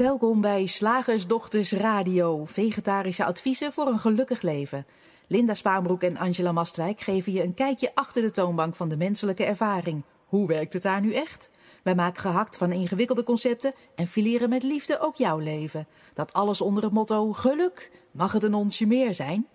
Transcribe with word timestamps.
Welkom 0.00 0.40
bij 0.40 0.66
Slagersdochters 0.66 1.72
Radio, 1.72 2.44
vegetarische 2.44 3.24
adviezen 3.24 3.72
voor 3.72 3.86
een 3.86 3.98
gelukkig 3.98 4.42
leven. 4.42 4.86
Linda 5.26 5.54
Spaanbroek 5.54 6.02
en 6.02 6.16
Angela 6.16 6.52
Mastwijk 6.52 7.00
geven 7.00 7.32
je 7.32 7.42
een 7.42 7.54
kijkje 7.54 7.90
achter 7.94 8.22
de 8.22 8.30
toonbank 8.30 8.76
van 8.76 8.88
de 8.88 8.96
menselijke 8.96 9.44
ervaring. 9.44 10.02
Hoe 10.26 10.46
werkt 10.46 10.72
het 10.72 10.82
daar 10.82 11.00
nu 11.00 11.12
echt? 11.12 11.50
Wij 11.82 11.94
maken 11.94 12.20
gehakt 12.20 12.56
van 12.56 12.72
ingewikkelde 12.72 13.24
concepten 13.24 13.74
en 13.94 14.06
fileren 14.06 14.48
met 14.48 14.62
liefde 14.62 15.00
ook 15.00 15.16
jouw 15.16 15.38
leven. 15.38 15.86
Dat 16.14 16.32
alles 16.32 16.60
onder 16.60 16.82
het 16.82 16.92
motto 16.92 17.32
geluk. 17.32 17.90
Mag 18.10 18.32
het 18.32 18.42
een 18.42 18.54
onsje 18.54 18.86
meer 18.86 19.14
zijn? 19.14 19.46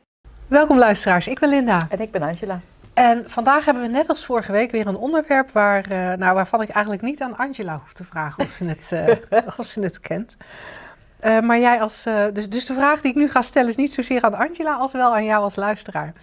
Welkom 0.47 0.77
luisteraars, 0.77 1.27
ik 1.27 1.39
ben 1.39 1.49
Linda. 1.49 1.87
En 1.89 1.99
ik 1.99 2.11
ben 2.11 2.21
Angela. 2.21 2.61
En 2.95 3.23
vandaag 3.29 3.65
hebben 3.65 3.83
we 3.83 3.89
net 3.89 4.09
als 4.09 4.25
vorige 4.25 4.51
week 4.51 4.71
weer 4.71 4.87
een 4.87 4.95
onderwerp 4.95 5.51
waar, 5.51 5.91
uh, 5.91 6.13
nou, 6.13 6.35
waarvan 6.35 6.61
ik 6.61 6.69
eigenlijk 6.69 7.03
niet 7.03 7.21
aan 7.21 7.37
Angela 7.37 7.77
hoef 7.77 7.93
te 7.93 8.03
vragen 8.03 8.43
of 8.43 8.49
ze 8.49 8.65
het, 8.65 8.91
uh, 8.93 9.39
of 9.59 9.65
ze 9.65 9.79
het 9.79 9.99
kent. 9.99 10.37
Uh, 11.25 11.39
maar 11.39 11.59
jij 11.59 11.81
als. 11.81 12.03
dus, 12.33 12.49
dus 12.49 12.65
de 12.65 12.73
vraag 12.73 13.01
die 13.01 13.11
ik 13.11 13.17
nu 13.17 13.29
ga 13.29 13.41
stellen 13.41 13.69
is 13.69 13.75
niet 13.75 13.93
zozeer 13.93 14.21
aan 14.21 14.33
Angela 14.33 14.75
als 14.75 14.91
wel 14.91 15.13
aan 15.13 15.25
jou 15.25 15.43
als 15.43 15.55
luisteraar. 15.55 16.13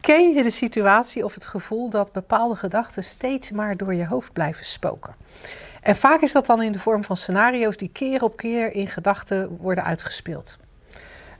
Ken 0.00 0.32
je 0.32 0.42
de 0.42 0.50
situatie 0.50 1.24
of 1.24 1.34
het 1.34 1.46
gevoel 1.46 1.90
dat 1.90 2.12
bepaalde 2.12 2.56
gedachten 2.56 3.04
steeds 3.04 3.50
maar 3.50 3.76
door 3.76 3.94
je 3.94 4.06
hoofd 4.06 4.32
blijven 4.32 4.64
spoken? 4.64 5.14
En 5.80 5.96
vaak 5.96 6.20
is 6.20 6.32
dat 6.32 6.46
dan 6.46 6.62
in 6.62 6.72
de 6.72 6.78
vorm 6.78 7.04
van 7.04 7.16
scenario's 7.16 7.76
die 7.76 7.90
keer 7.92 8.22
op 8.22 8.36
keer 8.36 8.74
in 8.74 8.86
gedachten 8.86 9.56
worden 9.56 9.84
uitgespeeld. 9.84 10.58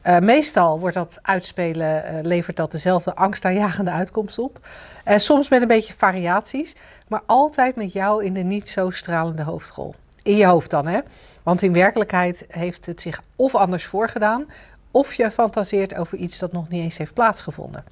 Uh, 0.07 0.19
meestal 0.19 0.81
wordt 0.81 0.95
dat 0.95 1.19
uitspelen, 1.23 2.05
uh, 2.05 2.19
levert 2.23 2.57
dat 2.57 2.71
dezelfde 2.71 3.15
angstaanjagende 3.15 3.91
uitkomst 3.91 4.39
op. 4.39 4.67
Uh, 5.09 5.17
soms 5.17 5.49
met 5.49 5.63
een 5.63 5.69
beetje 5.69 5.93
variaties, 5.93 6.77
maar 7.09 7.23
altijd 7.27 7.77
met 7.77 7.93
jou 7.93 8.25
in 8.25 8.35
de 8.35 8.43
niet 8.43 8.69
zo 8.69 8.91
stralende 8.91 9.43
hoofdrol. 9.43 9.95
In 10.23 10.37
je 10.37 10.47
hoofd 10.47 10.71
dan, 10.71 10.87
hè? 10.87 11.01
Want 11.43 11.63
in 11.63 11.73
werkelijkheid 11.73 12.45
heeft 12.49 12.87
het 12.87 13.01
zich 13.01 13.23
of 13.37 13.55
anders 13.55 13.85
voorgedaan, 13.85 14.47
of 14.91 15.15
je 15.15 15.31
fantaseert 15.31 15.95
over 15.95 16.19
iets 16.19 16.39
dat 16.39 16.53
nog 16.53 16.69
niet 16.69 16.83
eens 16.83 16.99
heeft 16.99 17.15
plaatsgevonden. 17.15 17.85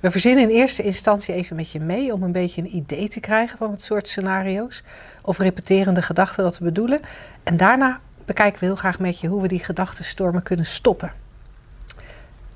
We 0.00 0.10
verzinnen 0.10 0.42
in 0.42 0.56
eerste 0.56 0.82
instantie 0.82 1.34
even 1.34 1.56
met 1.56 1.70
je 1.70 1.80
mee 1.80 2.12
om 2.12 2.22
een 2.22 2.32
beetje 2.32 2.62
een 2.62 2.76
idee 2.76 3.08
te 3.08 3.20
krijgen 3.20 3.58
van 3.58 3.70
het 3.70 3.84
soort 3.84 4.08
scenario's 4.08 4.82
of 5.22 5.38
repeterende 5.38 6.02
gedachten 6.02 6.44
dat 6.44 6.58
we 6.58 6.64
bedoelen. 6.64 7.00
En 7.42 7.56
daarna 7.56 8.00
bekijken 8.24 8.60
we 8.60 8.66
heel 8.66 8.76
graag 8.76 8.98
met 8.98 9.20
je 9.20 9.28
hoe 9.28 9.42
we 9.42 9.48
die 9.48 9.64
gedachtenstormen 9.64 10.42
kunnen 10.42 10.66
stoppen. 10.66 11.21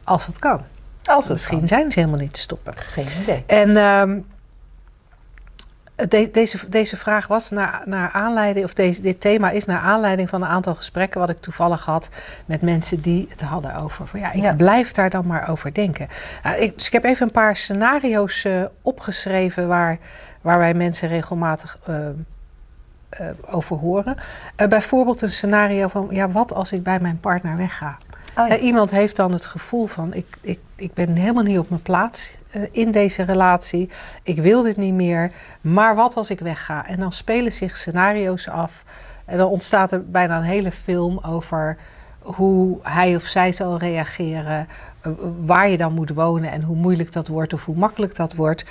Als 0.06 0.26
dat 0.26 0.38
kan. 0.38 0.60
Als 1.04 1.24
het 1.24 1.32
Misschien 1.32 1.58
kan. 1.58 1.68
zijn 1.68 1.90
ze 1.90 1.98
helemaal 1.98 2.20
niet 2.20 2.32
te 2.32 2.40
stoppen. 2.40 2.74
Geen 2.76 3.06
idee. 3.22 3.44
En 3.46 3.76
um, 3.76 4.26
de, 5.96 6.28
deze, 6.32 6.68
deze 6.68 6.96
vraag 6.96 7.26
was 7.26 7.50
naar, 7.50 7.82
naar 7.84 8.10
aanleiding, 8.10 8.64
of 8.64 8.74
deze, 8.74 9.00
dit 9.02 9.20
thema 9.20 9.50
is 9.50 9.64
naar 9.64 9.78
aanleiding 9.78 10.28
van 10.28 10.42
een 10.42 10.48
aantal 10.48 10.74
gesprekken 10.74 11.20
wat 11.20 11.28
ik 11.28 11.38
toevallig 11.38 11.84
had 11.84 12.08
met 12.46 12.62
mensen 12.62 13.00
die 13.00 13.26
het 13.30 13.40
hadden 13.40 13.74
over. 13.76 14.06
Van 14.06 14.20
ja, 14.20 14.32
ik 14.32 14.42
Ja. 14.42 14.54
blijf 14.54 14.92
daar 14.92 15.10
dan 15.10 15.26
maar 15.26 15.48
over 15.48 15.74
denken. 15.74 16.08
Nou, 16.42 16.56
ik, 16.56 16.74
dus 16.76 16.86
ik 16.86 16.92
heb 16.92 17.04
even 17.04 17.26
een 17.26 17.32
paar 17.32 17.56
scenario's 17.56 18.44
eh, 18.44 18.64
opgeschreven 18.82 19.68
waar, 19.68 19.98
waar 20.40 20.58
wij 20.58 20.74
mensen 20.74 21.08
regelmatig 21.08 21.78
eh, 21.84 22.06
eh, 23.08 23.26
over 23.46 23.76
horen. 23.76 24.16
Bijvoorbeeld 24.68 25.22
een 25.22 25.32
scenario 25.32 25.88
van, 25.88 26.08
ja, 26.10 26.28
wat 26.30 26.52
als 26.52 26.72
ik 26.72 26.82
bij 26.82 27.00
mijn 27.00 27.20
partner 27.20 27.56
wegga? 27.56 27.96
Oh. 28.36 28.52
Eh, 28.52 28.62
iemand 28.62 28.90
heeft 28.90 29.16
dan 29.16 29.32
het 29.32 29.46
gevoel 29.46 29.86
van: 29.86 30.14
ik, 30.14 30.26
ik, 30.40 30.58
ik 30.76 30.94
ben 30.94 31.16
helemaal 31.16 31.42
niet 31.42 31.58
op 31.58 31.68
mijn 31.68 31.82
plaats 31.82 32.38
eh, 32.50 32.62
in 32.70 32.90
deze 32.90 33.22
relatie. 33.22 33.90
Ik 34.22 34.38
wil 34.38 34.62
dit 34.62 34.76
niet 34.76 34.94
meer. 34.94 35.32
Maar 35.60 35.94
wat 35.94 36.16
als 36.16 36.30
ik 36.30 36.40
wegga? 36.40 36.86
En 36.86 37.00
dan 37.00 37.12
spelen 37.12 37.52
zich 37.52 37.76
scenario's 37.76 38.48
af. 38.48 38.84
En 39.24 39.36
dan 39.38 39.48
ontstaat 39.48 39.92
er 39.92 40.10
bijna 40.10 40.36
een 40.36 40.42
hele 40.42 40.72
film 40.72 41.18
over 41.18 41.76
hoe 42.20 42.78
hij 42.82 43.16
of 43.16 43.22
zij 43.22 43.52
zal 43.52 43.78
reageren. 43.78 44.68
eh, 45.00 45.12
waar 45.40 45.68
je 45.68 45.76
dan 45.76 45.92
moet 45.92 46.10
wonen 46.10 46.50
en 46.50 46.62
hoe 46.62 46.76
moeilijk 46.76 47.12
dat 47.12 47.28
wordt 47.28 47.52
of 47.52 47.64
hoe 47.64 47.76
makkelijk 47.76 48.16
dat 48.16 48.34
wordt. 48.34 48.64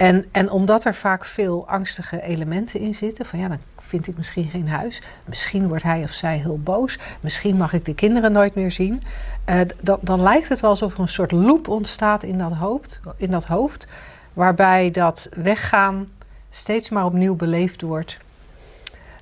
En, 0.00 0.28
en 0.32 0.50
omdat 0.50 0.84
er 0.84 0.94
vaak 0.94 1.24
veel 1.24 1.68
angstige 1.68 2.22
elementen 2.22 2.80
in 2.80 2.94
zitten, 2.94 3.26
van 3.26 3.38
ja, 3.38 3.48
dan 3.48 3.58
vind 3.78 4.06
ik 4.06 4.16
misschien 4.16 4.48
geen 4.48 4.68
huis. 4.68 5.02
Misschien 5.24 5.68
wordt 5.68 5.82
hij 5.82 6.02
of 6.02 6.12
zij 6.12 6.36
heel 6.36 6.58
boos. 6.58 6.98
Misschien 7.20 7.56
mag 7.56 7.72
ik 7.72 7.84
de 7.84 7.94
kinderen 7.94 8.32
nooit 8.32 8.54
meer 8.54 8.70
zien. 8.70 9.02
Eh, 9.44 9.60
dan, 9.82 9.98
dan 10.00 10.22
lijkt 10.22 10.48
het 10.48 10.60
wel 10.60 10.70
alsof 10.70 10.94
er 10.94 11.00
een 11.00 11.08
soort 11.08 11.32
loop 11.32 11.68
ontstaat 11.68 12.22
in 12.22 12.38
dat 12.38 12.52
hoofd, 12.52 13.00
in 13.16 13.30
dat 13.30 13.44
hoofd 13.44 13.86
waarbij 14.32 14.90
dat 14.90 15.28
weggaan 15.30 16.08
steeds 16.50 16.88
maar 16.88 17.04
opnieuw 17.04 17.34
beleefd 17.34 17.82
wordt. 17.82 18.18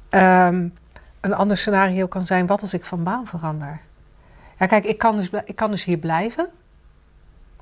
Ehm, 0.09 0.69
een 1.21 1.35
ander 1.35 1.57
scenario 1.57 2.07
kan 2.07 2.27
zijn, 2.27 2.47
wat 2.47 2.61
als 2.61 2.75
ik 2.75 2.85
van 2.85 3.03
baan 3.03 3.27
verander? 3.27 3.81
Ja, 4.59 4.67
kijk, 4.67 4.85
ik 4.85 4.99
kan 4.99 5.17
dus, 5.17 5.31
ik 5.45 5.57
kan 5.57 5.71
dus 5.71 5.85
hier 5.85 5.99
blijven. 5.99 6.49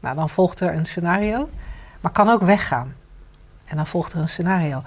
Nou, 0.01 0.17
dan 0.17 0.29
volgt 0.29 0.61
er 0.61 0.75
een 0.75 0.87
scenario. 0.87 1.49
Maar 2.01 2.13
kan 2.13 2.29
ook 2.29 2.43
weggaan. 2.43 2.95
En 3.67 3.77
dan 3.77 3.87
volgt 3.87 4.13
er 4.13 4.19
een 4.21 4.29
scenario. 4.29 4.83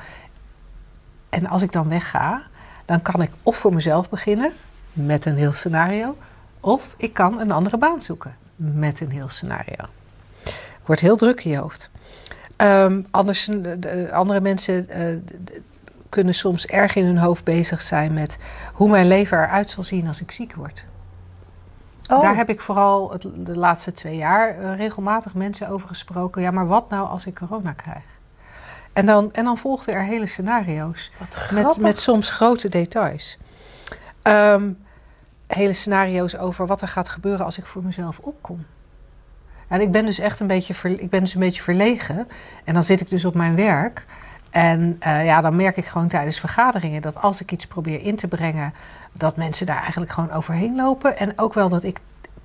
En 1.29 1.47
als 1.47 1.61
ik 1.61 1.71
dan 1.71 1.89
wegga, 1.89 2.41
dan 2.85 3.01
kan 3.01 3.21
ik 3.21 3.31
of 3.43 3.57
voor 3.57 3.73
mezelf 3.73 4.09
beginnen 4.09 4.51
met 4.93 5.25
een 5.25 5.35
heel 5.35 5.53
scenario, 5.53 6.17
of 6.59 6.93
ik 6.97 7.13
kan 7.13 7.39
een 7.39 7.51
andere 7.51 7.77
baan 7.77 8.01
zoeken 8.01 8.35
met 8.55 9.01
een 9.01 9.11
heel 9.11 9.29
scenario. 9.29 9.85
Wordt 10.85 11.01
heel 11.01 11.15
druk 11.17 11.43
in 11.43 11.51
je 11.51 11.57
hoofd. 11.57 11.89
Ehm, 12.55 13.01
anders, 13.11 13.45
de- 13.45 13.79
de- 13.79 14.09
andere 14.13 14.41
mensen 14.41 14.89
eh, 14.89 15.15
kunnen 16.09 16.33
soms 16.33 16.65
erg 16.65 16.95
in 16.95 17.05
hun 17.05 17.17
hoofd 17.17 17.43
bezig 17.43 17.81
zijn 17.81 18.13
met 18.13 18.37
hoe 18.73 18.89
mijn 18.89 19.07
leven 19.07 19.37
eruit 19.37 19.69
zal 19.69 19.83
zien 19.83 20.07
als 20.07 20.21
ik 20.21 20.31
ziek 20.31 20.55
word. 20.55 20.83
Oh, 22.11 22.21
Daar 22.21 22.35
heb 22.35 22.49
ik 22.49 22.61
vooral 22.61 23.11
het, 23.11 23.27
de 23.35 23.57
laatste 23.57 23.91
twee 23.91 24.15
jaar 24.17 24.57
eh, 24.57 24.75
regelmatig 24.75 25.33
mensen 25.33 25.67
over 25.69 25.87
gesproken. 25.87 26.41
Ja, 26.41 26.51
maar 26.51 26.67
wat 26.67 26.89
nou 26.89 27.07
als 27.07 27.25
ik 27.25 27.35
corona 27.35 27.71
krijg? 27.71 28.03
En 28.99 29.05
dan, 29.05 29.33
en 29.33 29.43
dan 29.43 29.57
volgden 29.57 29.93
er 29.93 30.03
hele 30.03 30.27
scenario's. 30.27 31.11
wat 31.17 31.49
Met, 31.51 31.77
met 31.77 31.99
soms 31.99 32.29
grote 32.29 32.69
details. 32.69 33.37
Ehm, 34.21 34.71
hele 35.47 35.73
scenario's 35.73 36.35
over 36.35 36.67
wat 36.67 36.81
er 36.81 36.87
gaat 36.87 37.09
gebeuren 37.09 37.45
als 37.45 37.57
ik 37.57 37.65
voor 37.65 37.83
mezelf 37.83 38.19
opkom. 38.19 38.65
En 39.67 39.81
ik 39.81 39.91
ben 39.91 40.05
dus 40.05 40.19
echt 40.19 40.39
een 40.39 40.47
beetje, 40.47 40.73
ver- 40.73 40.99
ik 40.99 41.09
ben 41.09 41.19
dus 41.19 41.33
een 41.33 41.39
beetje 41.39 41.61
verlegen. 41.61 42.27
En 42.63 42.73
dan 42.73 42.83
zit 42.83 43.01
ik 43.01 43.09
dus 43.09 43.25
op 43.25 43.35
mijn 43.35 43.55
werk. 43.55 44.05
En 44.49 44.95
eh, 44.99 45.25
ja, 45.25 45.41
dan 45.41 45.55
merk 45.55 45.77
ik 45.77 45.85
gewoon 45.85 46.07
tijdens 46.07 46.39
vergaderingen 46.39 47.01
dat 47.01 47.21
als 47.21 47.41
ik 47.41 47.51
iets 47.51 47.67
probeer 47.67 48.01
in 48.01 48.15
te 48.15 48.27
brengen, 48.27 48.73
dat 49.13 49.35
mensen 49.37 49.65
daar 49.65 49.81
eigenlijk 49.81 50.11
gewoon 50.11 50.31
overheen 50.31 50.75
lopen. 50.75 51.17
En 51.17 51.39
ook 51.39 51.53
wel 51.53 51.69
dat 51.69 51.83
ik 51.83 51.99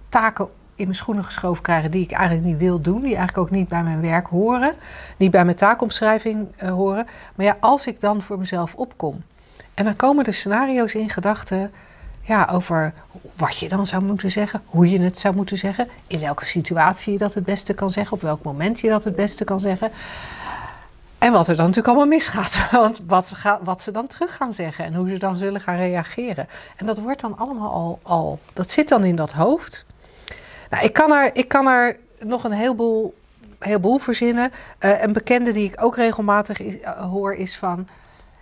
taken 0.08 0.48
in 0.74 0.84
mijn 0.84 0.94
schoenen 0.96 1.24
geschoven 1.24 1.62
krijg 1.62 1.88
die 1.88 2.02
ik 2.02 2.12
eigenlijk 2.12 2.46
niet 2.46 2.58
wil 2.58 2.80
doen, 2.80 3.00
die 3.00 3.16
eigenlijk 3.16 3.38
ook 3.38 3.50
niet 3.50 3.68
bij 3.68 3.82
mijn 3.82 4.00
werk 4.00 4.26
horen, 4.26 4.74
niet 5.16 5.30
bij 5.30 5.44
mijn 5.44 5.56
taakomschrijving 5.56 6.46
eh, 6.56 6.70
horen. 6.70 7.06
Maar 7.34 7.46
ja, 7.46 7.56
als 7.60 7.86
ik 7.86 8.00
dan 8.00 8.22
voor 8.22 8.38
mezelf 8.38 8.74
opkom. 8.74 9.22
En 9.74 9.84
dan 9.84 9.96
komen 9.96 10.24
er 10.24 10.34
scenario's 10.34 10.94
in 10.94 11.10
gedachten 11.10 11.72
ja, 12.20 12.48
over 12.52 12.92
wat 13.36 13.58
je 13.58 13.68
dan 13.68 13.86
zou 13.86 14.02
moeten 14.02 14.30
zeggen, 14.30 14.62
hoe 14.64 14.90
je 14.90 15.00
het 15.00 15.18
zou 15.18 15.34
moeten 15.34 15.58
zeggen, 15.58 15.88
in 16.06 16.20
welke 16.20 16.44
situatie 16.44 17.12
je 17.12 17.18
dat 17.18 17.34
het 17.34 17.44
beste 17.44 17.74
kan 17.74 17.90
zeggen, 17.90 18.12
op 18.16 18.22
welk 18.22 18.42
moment 18.42 18.80
je 18.80 18.88
dat 18.88 19.04
het 19.04 19.16
beste 19.16 19.44
kan 19.44 19.60
zeggen. 19.60 19.90
En 21.18 21.32
wat 21.32 21.48
er 21.48 21.56
dan 21.56 21.66
natuurlijk 21.66 21.94
allemaal 21.94 22.16
misgaat. 22.16 22.68
Want 22.70 23.00
wat, 23.06 23.30
ga- 23.34 23.60
wat 23.62 23.82
ze 23.82 23.90
dan 23.90 24.06
terug 24.06 24.36
gaan 24.36 24.54
zeggen 24.54 24.84
en 24.84 24.94
hoe 24.94 25.08
ze 25.08 25.18
dan 25.18 25.36
zullen 25.36 25.60
gaan 25.60 25.76
reageren. 25.76 26.48
En 26.76 26.86
dat 26.86 26.98
wordt 26.98 27.20
dan 27.20 27.38
allemaal 27.38 27.72
al, 27.72 27.98
al 28.02 28.38
dat 28.52 28.70
zit 28.70 28.88
dan 28.88 29.04
in 29.04 29.16
dat 29.16 29.32
hoofd. 29.32 29.84
Nou, 30.70 30.84
ik 30.84 30.92
kan 30.92 31.12
er, 31.12 31.30
ik 31.36 31.48
kan 31.48 31.66
er 31.66 31.96
nog 32.20 32.44
een 32.44 32.52
heleboel, 32.52 33.14
heleboel 33.58 33.98
verzinnen. 33.98 34.52
Eh, 34.78 35.02
een 35.02 35.12
bekende 35.12 35.52
die 35.52 35.70
ik 35.72 35.82
ook 35.84 35.96
regelmatig 35.96 36.60
is- 36.60 36.80
eh, 36.80 36.92
hoor 37.10 37.34
is 37.34 37.56
van... 37.56 37.88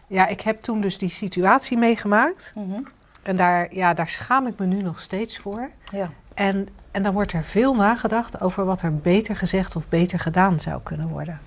Ja, 0.06 0.26
ik 0.26 0.40
heb 0.40 0.62
toen 0.62 0.80
dus 0.80 0.98
die 0.98 1.10
situatie 1.10 1.78
meegemaakt. 1.78 2.52
Mhm. 2.54 2.80
En 3.22 3.36
daar, 3.36 3.74
ja, 3.74 3.94
daar 3.94 4.08
schaam 4.08 4.46
ik 4.46 4.58
me 4.58 4.66
nu 4.66 4.82
nog 4.82 5.00
steeds 5.00 5.38
voor. 5.38 5.70
Ja. 5.92 6.10
En, 6.34 6.68
en 6.90 7.02
dan 7.02 7.12
wordt 7.12 7.32
er 7.32 7.44
veel 7.44 7.74
nagedacht 7.74 8.40
over 8.40 8.64
wat 8.64 8.82
er 8.82 8.96
beter 8.96 9.36
gezegd 9.36 9.76
of 9.76 9.88
beter 9.88 10.18
gedaan 10.18 10.60
zou 10.60 10.80
kunnen 10.82 11.08
worden. 11.08 11.40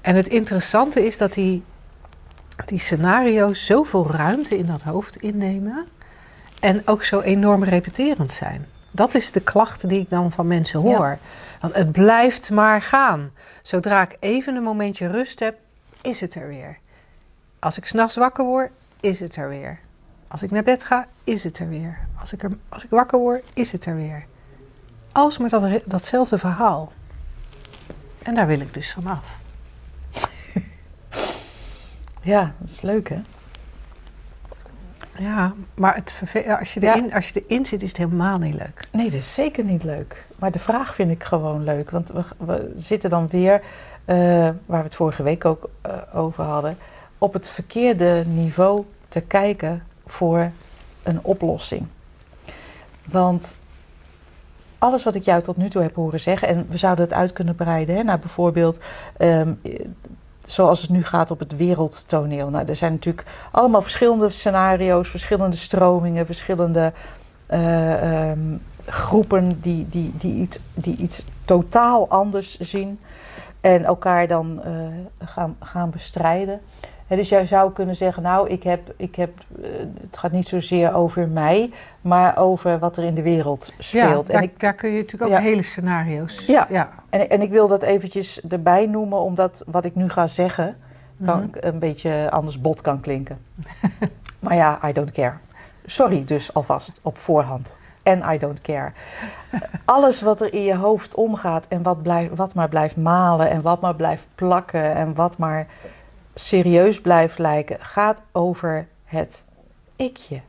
En 0.00 0.14
het 0.14 0.28
interessante 0.28 1.06
is 1.06 1.18
dat 1.18 1.32
die, 1.32 1.62
die 2.66 2.78
scenario's 2.78 3.66
zoveel 3.66 4.10
ruimte 4.10 4.58
in 4.58 4.66
dat 4.66 4.82
hoofd 4.82 5.16
innemen 5.16 5.86
en 6.60 6.82
ook 6.84 7.04
zo 7.04 7.20
enorm 7.20 7.64
repeterend 7.64 8.32
zijn. 8.32 8.66
Dat 8.94 9.14
is 9.14 9.32
de 9.32 9.40
klacht 9.40 9.88
die 9.88 10.00
ik 10.00 10.10
dan 10.10 10.32
van 10.32 10.46
mensen 10.46 10.80
hoor. 10.80 11.18
Want 11.60 11.74
het 11.74 11.92
blijft 11.92 12.50
maar 12.50 12.82
gaan. 12.82 13.30
Zodra 13.62 14.02
ik 14.02 14.16
even 14.20 14.56
een 14.56 14.62
momentje 14.62 15.06
rust 15.06 15.40
heb, 15.40 15.58
is 16.00 16.20
het 16.20 16.34
er 16.34 16.48
weer. 16.48 16.78
Als 17.58 17.78
ik 17.78 17.86
s'nachts 17.86 18.16
wakker 18.16 18.44
word, 18.44 18.70
is 19.00 19.20
het 19.20 19.36
er 19.36 19.48
weer. 19.48 19.78
Als 20.28 20.42
ik 20.42 20.50
naar 20.50 20.62
bed 20.62 20.84
ga, 20.84 21.06
is 21.24 21.44
het 21.44 21.58
er 21.58 21.68
weer. 21.68 21.98
Als 22.20 22.32
ik, 22.32 22.42
er, 22.42 22.50
als 22.68 22.84
ik 22.84 22.90
wakker 22.90 23.18
word, 23.18 23.44
is 23.54 23.72
het 23.72 23.86
er 23.86 23.96
weer. 23.96 24.24
Alles 25.12 25.38
maar 25.38 25.48
dat, 25.48 25.80
datzelfde 25.84 26.38
verhaal. 26.38 26.92
En 28.22 28.34
daar 28.34 28.46
wil 28.46 28.60
ik 28.60 28.74
dus 28.74 28.92
vanaf. 28.92 29.38
ja, 32.32 32.54
dat 32.58 32.68
is 32.68 32.80
leuk 32.80 33.08
hè? 33.08 33.20
Ja, 35.18 35.52
maar 35.74 35.94
het 35.94 36.22
als, 36.58 36.74
je 36.74 36.80
Ja. 36.80 36.94
erin, 36.96 37.14
als 37.14 37.28
je 37.28 37.44
erin 37.46 37.66
zit, 37.66 37.82
is 37.82 37.88
het 37.88 37.96
helemaal 37.96 38.38
niet 38.38 38.54
leuk. 38.54 38.88
Nee, 38.92 39.04
dat 39.04 39.14
is 39.20 39.34
zeker 39.34 39.64
niet 39.64 39.84
leuk. 39.84 40.24
Maar 40.36 40.50
de 40.50 40.58
vraag 40.58 40.94
vind 40.94 41.10
ik 41.10 41.24
gewoon 41.24 41.64
leuk. 41.64 41.90
Want 41.90 42.10
we, 42.12 42.22
we 42.36 42.72
zitten 42.76 43.10
dan 43.10 43.28
weer, 43.30 43.60
eh, 44.04 44.16
waar 44.66 44.78
we 44.78 44.84
het 44.84 44.94
vorige 44.94 45.22
week 45.22 45.44
ook 45.44 45.70
eh, 45.80 45.92
over 46.14 46.44
hadden, 46.44 46.76
op 47.18 47.32
het 47.32 47.48
verkeerde 47.48 48.24
niveau 48.26 48.84
te 49.08 49.20
kijken 49.20 49.82
voor 50.06 50.50
een 51.02 51.18
oplossing. 51.22 51.86
Want 53.04 53.56
alles 54.78 55.04
wat 55.04 55.14
ik 55.14 55.22
jou 55.22 55.42
tot 55.42 55.56
nu 55.56 55.68
toe 55.68 55.82
heb 55.82 55.94
horen 55.94 56.20
zeggen, 56.20 56.48
en 56.48 56.66
we 56.68 56.76
zouden 56.76 57.04
het 57.04 57.14
uit 57.14 57.32
kunnen 57.32 57.54
breiden 57.54 57.96
hè, 57.96 58.02
naar 58.02 58.18
bijvoorbeeld. 58.18 58.80
ehm, 59.16 59.54
eh, 59.62 59.78
Zoals 60.46 60.80
het 60.80 60.90
nu 60.90 61.04
gaat 61.04 61.30
op 61.30 61.38
het 61.38 61.56
wereldtoneel. 61.56 62.48
Nou, 62.48 62.66
er 62.66 62.76
zijn 62.76 62.92
natuurlijk 62.92 63.26
allemaal 63.50 63.82
verschillende 63.82 64.28
scenario's, 64.28 65.08
verschillende 65.08 65.56
stromingen, 65.56 66.26
verschillende 66.26 66.92
eh, 67.46 68.30
ehm, 68.30 68.56
groepen 68.86 69.60
die, 69.60 69.86
die, 69.88 70.12
die, 70.16 70.34
iets, 70.34 70.58
die 70.74 70.96
iets 70.96 71.24
totaal 71.44 72.08
anders 72.08 72.58
zien 72.58 72.98
en 73.60 73.84
elkaar 73.84 74.26
dan 74.26 74.62
eh, 74.62 74.72
gaan, 75.24 75.56
gaan 75.60 75.90
bestrijden. 75.90 76.60
Dus 77.16 77.28
jij 77.28 77.46
zou 77.46 77.72
kunnen 77.72 77.96
zeggen, 77.96 78.22
nou, 78.22 78.48
ik 78.48 78.62
heb, 78.62 78.92
ik 78.96 79.14
heb, 79.16 79.30
eh, 79.62 79.68
het 80.00 80.16
gaat 80.16 80.32
niet 80.32 80.46
zozeer 80.48 80.94
over 80.94 81.28
mij, 81.28 81.70
maar 82.00 82.38
over 82.38 82.78
wat 82.78 82.96
er 82.96 83.04
in 83.04 83.14
de 83.14 83.22
wereld 83.22 83.72
speelt. 83.78 84.26
Ja, 84.26 84.32
en, 84.32 84.40
daar, 84.40 84.42
ik, 84.42 84.60
daar 84.60 84.74
kun 84.74 84.90
je 84.90 84.96
natuurlijk 85.00 85.30
ook 85.30 85.36
Ja. 85.38 85.44
hele 85.44 85.62
scenario's. 85.62 86.46
Ja. 86.46 86.66
ja. 86.70 86.88
en, 87.10 87.30
en 87.30 87.42
ik 87.42 87.50
wil 87.50 87.68
dat 87.68 87.82
eventjes 87.82 88.40
erbij 88.48 88.86
noemen, 88.86 89.18
omdat 89.18 89.62
wat 89.66 89.84
ik 89.84 89.94
nu 89.94 90.08
ga 90.08 90.26
zeggen, 90.26 90.76
kan 91.24 91.38
Mhm. 91.40 91.66
een 91.66 91.78
beetje 91.78 92.28
anders 92.30 92.60
bot 92.60 92.80
kan 92.80 93.00
klinken. 93.00 93.38
maar 94.40 94.54
ja, 94.54 94.78
I 94.88 94.92
don't 94.92 95.10
care. 95.12 95.34
Sorry 95.86 96.24
dus 96.24 96.54
alvast 96.54 97.00
op 97.02 97.18
voorhand. 97.18 97.76
En 98.02 98.22
I 98.32 98.38
don't 98.38 98.60
care. 98.60 98.92
Alles 99.84 100.20
wat 100.22 100.40
er 100.40 100.52
in 100.54 100.62
je 100.62 100.76
hoofd 100.76 101.14
omgaat 101.14 101.66
en 101.68 101.82
wat, 101.82 102.02
blijf, 102.02 102.28
wat 102.34 102.54
maar 102.54 102.68
blijft 102.68 102.96
malen 102.96 103.50
en 103.50 103.62
wat 103.62 103.80
maar 103.80 103.94
blijft 103.94 104.26
plakken 104.34 104.94
en 104.94 105.14
wat 105.14 105.38
maar 105.38 105.66
serieus 106.34 107.00
blijft 107.00 107.38
lijken, 107.38 107.76
gaat 107.80 108.22
over 108.32 108.88
het 109.04 109.44
ikje. 109.96 110.40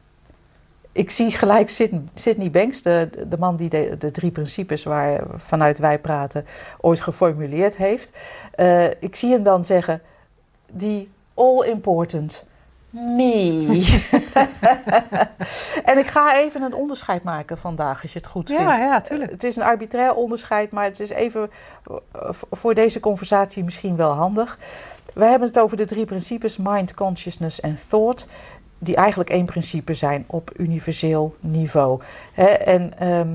Ik 0.92 1.12
zie 1.12 1.32
gelijk 1.32 1.70
Sid- 1.70 2.02
Sydney 2.16 2.52
Banks, 2.52 2.82
de, 2.82 3.10
de 3.28 3.38
man 3.38 3.56
die 3.56 3.70
de, 3.70 3.96
de 3.98 4.12
drie 4.12 4.32
principes 4.32 4.84
waar 4.84 5.24
vanuit 5.38 5.78
wij 5.78 6.00
praten 6.00 6.46
ooit 6.82 7.02
geformuleerd 7.02 7.78
heeft. 7.78 8.18
Eh, 8.52 8.86
ik 8.86 9.16
zie 9.16 9.32
hem 9.32 9.44
dan 9.44 9.64
zeggen, 9.64 10.02
die 10.72 11.12
all 11.34 11.66
important 11.66 12.46
me. 12.94 13.66
en 15.92 15.98
ik 15.98 16.08
ga 16.08 16.38
even 16.38 16.62
een 16.62 16.74
onderscheid 16.74 17.24
maken 17.24 17.58
vandaag, 17.58 18.02
als 18.02 18.14
je 18.14 18.20
het 18.20 18.28
goed 18.28 18.48
vindt. 18.48 18.62
Ja, 18.62 18.78
ja, 18.78 19.02
tuurlijk. 19.02 19.32
Het 19.32 19.44
is 19.44 19.56
een 19.56 19.64
arbitrair 19.64 20.14
onderscheid, 20.14 20.72
maar 20.72 20.84
het 20.84 21.00
is 21.00 21.10
even 21.10 21.50
eh, 22.12 22.30
voor 22.52 22.74
deze 22.74 23.00
conversatie 23.00 23.64
misschien 23.64 23.96
wel 23.96 24.12
handig. 24.12 24.58
We 25.14 25.26
hebben 25.26 25.48
het 25.48 25.60
over 25.60 25.78
de 25.78 25.86
drie 25.86 26.06
principes: 26.06 26.58
mind, 26.58 26.94
consciousness 26.94 27.60
en 27.60 27.78
thought. 27.90 28.28
Die 28.80 28.96
eigenlijk 28.96 29.30
één 29.30 29.46
principe 29.46 29.94
zijn 29.94 30.24
op 30.28 30.52
universeel 30.58 31.36
niveau. 31.40 32.02
En 32.66 33.00
ehm, 33.00 33.30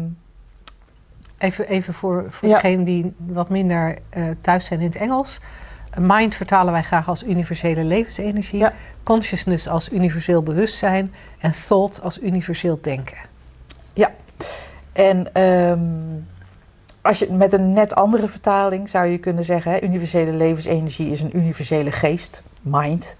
Even, 1.38 1.68
even 1.68 1.94
voor, 1.94 2.24
voor 2.28 2.48
Ja. 2.48 2.54
degenen 2.54 2.84
die 2.84 3.14
wat 3.16 3.48
minder 3.48 3.98
eh, 4.08 4.24
thuis 4.40 4.64
zijn 4.64 4.80
in 4.80 4.86
het 4.86 4.96
Engels. 4.96 5.40
Mind 5.98 6.34
vertalen 6.34 6.72
wij 6.72 6.82
graag 6.82 7.08
als 7.08 7.24
universele 7.24 7.84
levensenergie. 7.84 8.58
Ja. 8.58 8.72
Consciousness 9.02 9.68
als 9.68 9.92
universeel 9.92 10.42
bewustzijn. 10.42 11.14
En 11.38 11.52
thought 11.66 12.02
als 12.02 12.20
universeel 12.20 12.78
denken. 12.82 13.18
En 14.92 15.34
ehm, 15.34 15.80
als 17.08 17.18
je 17.18 17.32
met 17.32 17.52
een 17.52 17.72
net 17.72 17.94
andere 17.94 18.28
vertaling 18.28 18.88
zou 18.88 19.06
je 19.06 19.18
kunnen 19.18 19.44
zeggen: 19.44 19.72
hè, 19.72 19.82
universele 19.82 20.32
levensenergie 20.32 21.10
is 21.10 21.20
een 21.20 21.36
universele 21.36 21.92
geest, 21.92 22.42
mind. 22.60 23.16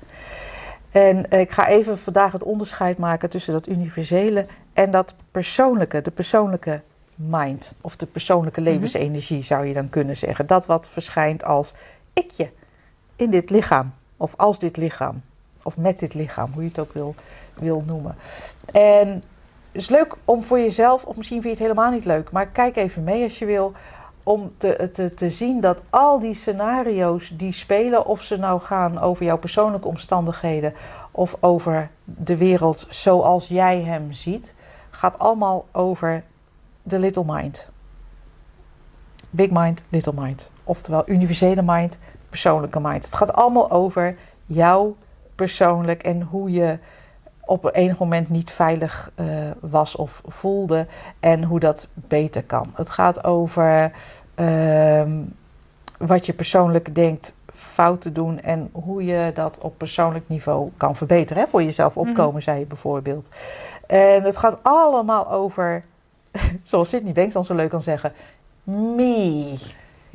En 0.90 1.31
eh, 1.31 1.40
ik 1.40 1.50
ga 1.50 1.69
even 1.69 1.99
vandaag 1.99 2.32
het 2.32 2.43
onderscheid 2.43 2.99
maken 2.99 3.31
tussen 3.31 3.52
dat 3.52 3.69
universele 3.69 4.46
en 4.73 4.90
dat 4.90 5.14
persoonlijke, 5.31 6.02
de 6.02 6.11
persoonlijke 6.11 6.81
mind. 7.14 7.73
Of 7.81 7.96
de 7.96 8.06
persoonlijke 8.06 8.61
Mhm. 8.61 8.70
levensenergie 8.70 9.43
zou 9.43 9.67
je 9.67 9.75
dan 9.75 9.88
kunnen 9.88 10.17
zeggen. 10.17 10.46
Dat 10.46 10.67
wat 10.67 10.88
verschijnt 10.88 11.44
als 11.44 11.75
ikje 12.12 12.50
in 13.17 13.31
dit 13.31 13.50
lichaam. 13.50 13.93
Of 14.17 14.35
als 14.37 14.58
dit 14.58 14.76
lichaam. 14.76 15.23
Of 15.62 15.76
met 15.76 15.99
dit 15.99 16.14
lichaam, 16.14 16.52
hoe 16.52 16.62
je 16.62 16.69
het 16.69 16.79
ook 16.79 16.93
wil, 16.93 17.14
wil 17.55 17.82
noemen. 17.87 18.14
En 18.73 19.23
is 19.72 19.88
leuk 19.88 20.14
om 20.24 20.44
voor 20.44 20.58
jezelf, 20.58 21.04
of 21.04 21.16
misschien 21.16 21.42
vind 21.42 21.56
je 21.56 21.62
het 21.62 21.72
helemaal 21.72 21.92
niet 21.92 22.04
leuk, 22.04 22.30
maar 22.30 22.46
kijk 22.46 22.76
even 22.76 23.04
mee 23.04 23.22
als 23.22 23.38
je 23.38 23.44
wil, 23.44 23.72
om 24.24 24.52
te, 24.56 24.90
te, 24.92 25.14
te 25.14 25.30
zien 25.30 25.60
dat 25.60 25.82
al 25.90 26.18
die 26.18 26.34
scenario's 26.34 27.32
die 27.36 27.52
spelen, 27.52 28.06
of 28.06 28.22
ze 28.22 28.36
nou 28.36 28.60
gaan 28.60 29.00
over 29.00 29.24
jouw 29.24 29.38
persoonlijke 29.38 29.88
omstandigheden 29.88 30.74
of 31.10 31.36
over 31.40 31.90
de 32.04 32.36
wereld 32.36 32.86
zoals 32.90 33.48
jij 33.48 33.82
hem 33.82 34.12
ziet, 34.12 34.54
gaat 34.90 35.18
allemaal 35.18 35.66
over 35.72 36.24
de 36.82 36.98
little 36.98 37.24
mind. 37.26 37.68
Big 39.30 39.50
mind, 39.50 39.84
little 39.88 40.12
mind. 40.16 40.50
Oftewel 40.64 41.02
universele 41.06 41.62
mind, 41.62 41.98
persoonlijke 42.28 42.80
mind. 42.80 43.04
Het 43.04 43.14
gaat 43.14 43.32
allemaal 43.32 43.70
over 43.70 44.16
jou 44.46 44.94
persoonlijk 45.34 46.02
en 46.02 46.22
hoe 46.22 46.50
je 46.50 46.78
op 47.48 47.74
enig 47.74 47.98
moment 47.98 48.28
niet 48.28 48.50
veilig 48.50 49.10
eh, 49.14 49.26
was 49.60 49.96
of 49.96 50.22
voelde 50.26 50.86
en 51.20 51.44
hoe 51.44 51.60
dat 51.60 51.88
beter 51.94 52.44
kan. 52.44 52.72
Het 52.74 52.90
gaat 52.90 53.24
over 53.24 53.92
ehm, 54.34 55.22
wat 55.98 56.26
je 56.26 56.32
persoonlijk 56.32 56.94
denkt 56.94 57.34
fout 57.54 58.00
te 58.00 58.12
doen 58.12 58.40
en 58.40 58.68
hoe 58.72 59.04
je 59.04 59.30
dat 59.34 59.58
op 59.58 59.78
persoonlijk 59.78 60.28
niveau 60.28 60.70
kan 60.76 60.96
verbeteren. 60.96 61.42
Hè? 61.42 61.48
Voor 61.48 61.62
jezelf 61.62 61.96
opkomen, 61.96 62.42
zei 62.42 62.58
je 62.58 62.66
bijvoorbeeld. 62.66 63.28
En 63.86 64.22
het 64.22 64.36
gaat 64.36 64.58
allemaal 64.62 65.30
over, 65.30 65.82
zoals 66.62 66.88
Sydney 66.88 67.12
Banks 67.12 67.34
dan 67.34 67.44
zo 67.44 67.54
leuk 67.54 67.70
kan 67.70 67.82
zeggen, 67.82 68.12
me. 68.64 69.58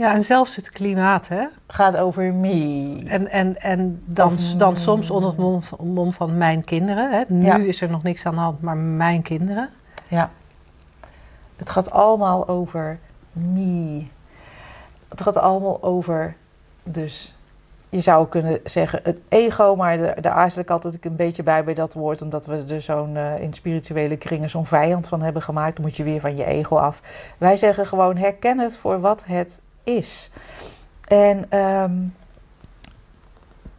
Ja, 0.04 0.14
en 0.14 0.24
zelfs 0.24 0.56
het 0.56 0.70
klimaat, 0.70 1.28
hè? 1.28 1.46
Gaat 1.68 1.98
over 1.98 2.34
me. 2.34 3.04
En, 3.08 3.30
en, 3.30 3.62
en 3.62 4.02
dan, 4.06 4.38
dan 4.58 4.78
soms 4.78 5.10
onder 5.10 5.30
het 5.30 5.40
mom, 5.80 6.14
van 6.14 6.38
mijn 6.38 6.64
kinderen. 6.64 7.12
Hè? 7.12 7.24
Nu 7.28 7.46
Ja. 7.46 7.58
is 7.58 7.82
er 7.82 7.90
nog 7.90 8.04
niks 8.04 8.26
aan 8.26 8.34
de 8.34 8.40
hand, 8.40 8.62
maar 8.62 8.78
mijn 8.78 9.22
kinderen. 9.22 9.70
Ja. 10.08 10.30
Het 11.56 11.70
gaat 11.70 11.92
allemaal 11.92 12.48
over 12.48 13.00
me. 13.32 14.04
Het 15.10 15.22
gaat 15.22 15.38
allemaal 15.38 15.84
over, 15.84 16.36
dus 16.84 17.36
je 17.90 18.02
zou 18.02 18.28
kunnen 18.28 18.60
zeggen 18.64 19.00
het 19.04 19.20
ego, 19.30 19.76
maar 19.76 19.98
de- 19.98 20.16
daar 20.22 20.34
aarzel 20.34 20.62
ik 20.62 20.70
altijd 20.70 21.06
een 21.06 21.16
beetje 21.16 21.44
bij 21.44 21.64
bij 21.64 21.74
dat 21.74 21.94
woord, 21.94 22.22
omdat 22.22 22.46
we 22.46 22.64
er 22.70 22.82
zo'n 22.82 23.18
eh, 23.18 23.42
in 23.42 23.54
spirituele 23.54 24.18
kringen 24.18 24.50
zo'n 24.50 24.66
vijand 24.66 25.08
van 25.08 25.22
hebben 25.22 25.42
gemaakt. 25.42 25.76
Dan 25.76 25.86
moet 25.86 25.98
je 25.98 26.04
weer 26.04 26.20
van 26.20 26.36
je 26.36 26.46
ego 26.46 26.76
af. 26.76 27.02
Wij 27.38 27.58
zeggen 27.58 27.86
gewoon 27.86 28.18
herken 28.18 28.60
het 28.60 28.78
voor 28.78 29.00
wat 29.00 29.24
het 29.26 29.60
is. 29.84 30.30
En, 31.08 31.46
ehm, 31.50 31.94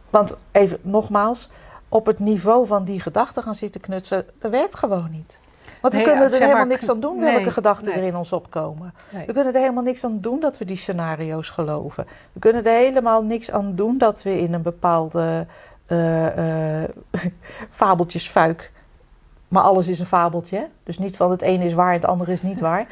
want 0.09 0.35
even 0.51 0.79
nogmaals, 0.81 1.49
op 1.89 2.05
het 2.05 2.19
niveau 2.19 2.67
van 2.67 2.83
die 2.83 2.99
gedachten 2.99 3.43
gaan 3.43 3.55
zitten 3.55 3.81
knutsen, 3.81 4.25
dat 4.39 4.51
werkt 4.51 4.75
gewoon 4.75 5.11
niet. 5.11 5.39
Want 5.81 5.93
we 5.93 5.99
Nee, 5.99 6.09
kunnen 6.09 6.25
er 6.25 6.39
maar, 6.39 6.47
helemaal 6.47 6.65
niks 6.65 6.89
aan 6.89 6.99
doen 6.99 7.19
nee, 7.19 7.33
welke 7.33 7.51
gedachten 7.51 7.85
nee. 7.85 7.97
er 7.97 8.07
in 8.07 8.15
ons 8.15 8.31
opkomen. 8.31 8.93
We 9.09 9.33
kunnen 9.33 9.53
er 9.53 9.59
helemaal 9.59 9.83
niks 9.83 10.05
aan 10.05 10.19
doen 10.21 10.39
dat 10.39 10.57
we 10.57 10.65
die 10.65 10.77
scenario's 10.77 11.49
geloven. 11.49 12.05
We 12.33 12.39
kunnen 12.39 12.65
er 12.65 12.77
helemaal 12.77 13.23
niks 13.23 13.51
aan 13.51 13.75
doen 13.75 13.97
dat 13.97 14.23
we 14.23 14.39
in 14.39 14.53
een 14.53 14.61
bepaalde 14.61 15.45
eh, 15.85 16.83
fabeltjesfuik. 17.69 18.71
Maar 19.47 19.63
alles 19.63 19.87
is 19.87 19.99
een 19.99 20.05
fabeltje. 20.05 20.69
Dus 20.83 20.97
niet 20.97 21.15
van 21.15 21.31
het 21.31 21.41
ene 21.41 21.65
is 21.65 21.73
waar 21.73 21.87
en 21.87 21.93
het 21.93 22.05
andere 22.05 22.31
is 22.31 22.41
niet 22.41 22.59
waar. 22.59 22.87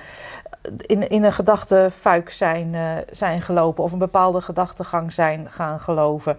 In, 0.77 1.09
in 1.09 1.23
een 1.23 1.33
gedachtefuik 1.33 2.29
zijn, 2.29 2.75
eh, 2.75 2.97
zijn 3.11 3.41
gelopen 3.41 3.83
of 3.83 3.91
een 3.91 3.97
bepaalde 3.97 4.41
gedachtegang 4.41 5.13
zijn 5.13 5.51
gaan 5.51 5.79
geloven. 5.79 6.37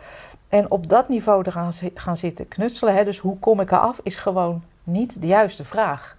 En 0.48 0.70
op 0.70 0.88
dat 0.88 1.08
niveau 1.08 1.44
er 1.44 1.52
gaan, 1.52 1.72
gaan 1.94 2.16
zitten 2.16 2.48
knutselen. 2.48 2.94
Hè? 2.94 3.04
Dus 3.04 3.18
hoe 3.18 3.38
kom 3.38 3.60
ik 3.60 3.70
eraf 3.70 4.00
is 4.02 4.16
gewoon 4.16 4.62
niet 4.84 5.20
de 5.20 5.26
juiste 5.26 5.64
vraag. 5.64 6.16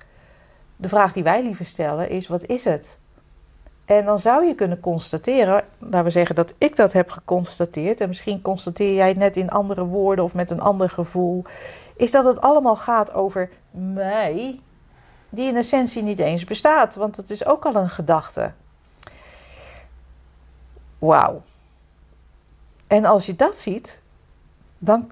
De 0.76 0.90
vraag 0.90 1.14
die 1.14 1.24
wij 1.24 1.44
liever 1.44 1.66
stellen 1.66 2.10
is: 2.10 2.28
wat 2.28 2.46
is 2.46 2.64
het? 2.64 3.00
En 3.86 4.06
dan 4.06 4.20
zou 4.20 4.46
je 4.46 4.56
kunnen 4.56 4.80
constateren, 4.80 5.64
laten 5.80 6.04
we 6.04 6.10
zeggen 6.10 6.36
dat 6.36 6.54
ik 6.58 6.76
dat 6.76 6.94
heb 6.94 7.10
geconstateerd, 7.10 8.02
en 8.02 8.08
misschien 8.08 8.42
constateer 8.42 8.94
jij 8.94 9.08
het 9.08 9.18
net 9.18 9.38
in 9.38 9.50
andere 9.50 9.84
woorden 9.84 10.26
of 10.26 10.34
met 10.34 10.52
een 10.52 10.62
ander 10.62 10.90
gevoel, 10.90 11.44
is 11.96 12.12
dat 12.12 12.26
het 12.26 12.42
allemaal 12.42 12.76
gaat 12.76 13.14
over 13.14 13.50
mij, 13.72 14.60
die 15.36 15.48
in 15.48 15.56
essentie 15.56 16.04
niet 16.04 16.20
eens 16.20 16.44
bestaat, 16.44 16.96
want 16.96 17.16
het 17.18 17.30
is 17.30 17.46
ook 17.46 17.66
al 17.66 17.76
een 17.76 17.90
gedachte. 17.90 18.52
Wauw. 21.00 21.42
En 22.88 23.06
als 23.06 23.26
je 23.26 23.36
dat 23.36 23.58
ziet, 23.58 24.02
dan 24.78 25.12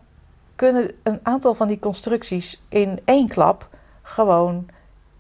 kunnen 0.56 0.92
een 1.04 1.20
aantal 1.24 1.56
van 1.56 1.68
die 1.68 1.80
constructies 1.80 2.64
in 2.70 3.00
één 3.06 3.28
klap 3.28 3.70
gewoon 4.02 4.68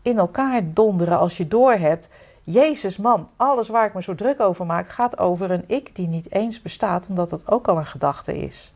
in 0.01 0.17
elkaar 0.17 0.61
donderen 0.73 1.17
als 1.17 1.37
je 1.37 1.47
doorhebt. 1.47 2.09
Jezus 2.43 2.97
man, 2.97 3.29
alles 3.35 3.67
waar 3.67 3.85
ik 3.85 3.93
me 3.93 4.01
zo 4.01 4.15
druk 4.15 4.39
over 4.39 4.65
maak 4.65 4.89
gaat 4.89 5.17
over 5.17 5.51
een 5.51 5.63
ik 5.67 5.95
die 5.95 6.07
niet 6.07 6.31
eens 6.31 6.61
bestaat, 6.61 7.07
omdat 7.07 7.29
dat 7.29 7.47
ook 7.47 7.67
al 7.67 7.77
een 7.77 7.85
gedachte 7.85 8.37
is. 8.37 8.73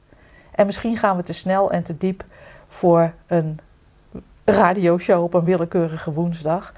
En 0.51 0.65
misschien 0.65 0.97
gaan 0.97 1.15
we 1.15 1.23
te 1.23 1.33
snel 1.33 1.71
en 1.71 1.83
te 1.83 1.97
diep 1.97 2.23
voor 2.67 3.13
een 3.27 3.59
radioshow 4.51 5.23
op 5.23 5.33
een 5.33 5.43
willekeurige 5.43 6.13
woensdag. 6.13 6.73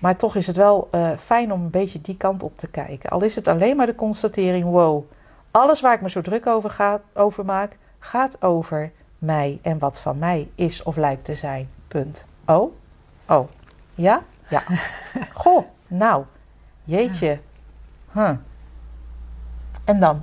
Maar 0.00 0.16
toch 0.16 0.36
is 0.36 0.46
het 0.46 0.56
wel 0.56 0.88
uh, 0.92 1.10
fijn 1.18 1.52
om 1.52 1.62
een 1.62 1.70
beetje 1.70 2.00
die 2.00 2.16
kant 2.16 2.42
op 2.42 2.58
te 2.58 2.66
kijken. 2.66 3.10
Al 3.10 3.22
is 3.22 3.34
het 3.34 3.48
alleen 3.48 3.76
maar 3.76 3.86
de 3.86 3.94
constatering: 3.94 4.64
wow, 4.64 5.04
alles 5.50 5.80
waar 5.80 5.94
ik 5.94 6.00
me 6.00 6.10
zo 6.10 6.20
druk 6.20 6.46
over, 6.46 6.70
ga, 6.70 7.00
over 7.14 7.44
maak, 7.44 7.76
gaat 7.98 8.42
over 8.42 8.92
mij 9.18 9.58
en 9.62 9.78
wat 9.78 10.00
van 10.00 10.18
mij 10.18 10.50
is 10.54 10.82
of 10.82 10.96
lijkt 10.96 11.24
te 11.24 11.34
zijn. 11.34 11.68
Punt. 11.88 12.26
Oh? 12.46 12.72
Oh. 13.28 13.48
Ja? 13.94 14.22
Ja. 14.48 14.62
Goh, 15.32 15.64
nou, 15.86 16.24
jeetje. 16.84 17.38
Huh. 18.12 18.30
En 19.84 20.00
dan? 20.00 20.22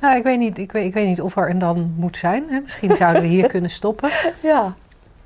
Nou, 0.00 0.16
ik 0.16 0.22
weet 0.22 0.38
niet, 0.38 0.58
ik 0.58 0.72
weet, 0.72 0.84
ik 0.84 0.94
weet 0.94 1.06
niet 1.06 1.20
of 1.20 1.36
er 1.36 1.50
een 1.50 1.58
dan 1.58 1.94
moet 1.96 2.16
zijn. 2.16 2.48
Hè. 2.48 2.60
Misschien 2.60 2.96
zouden 2.96 3.22
we 3.22 3.28
hier 3.28 3.48
kunnen 3.54 3.70
stoppen. 3.70 4.10
Ja. 4.42 4.74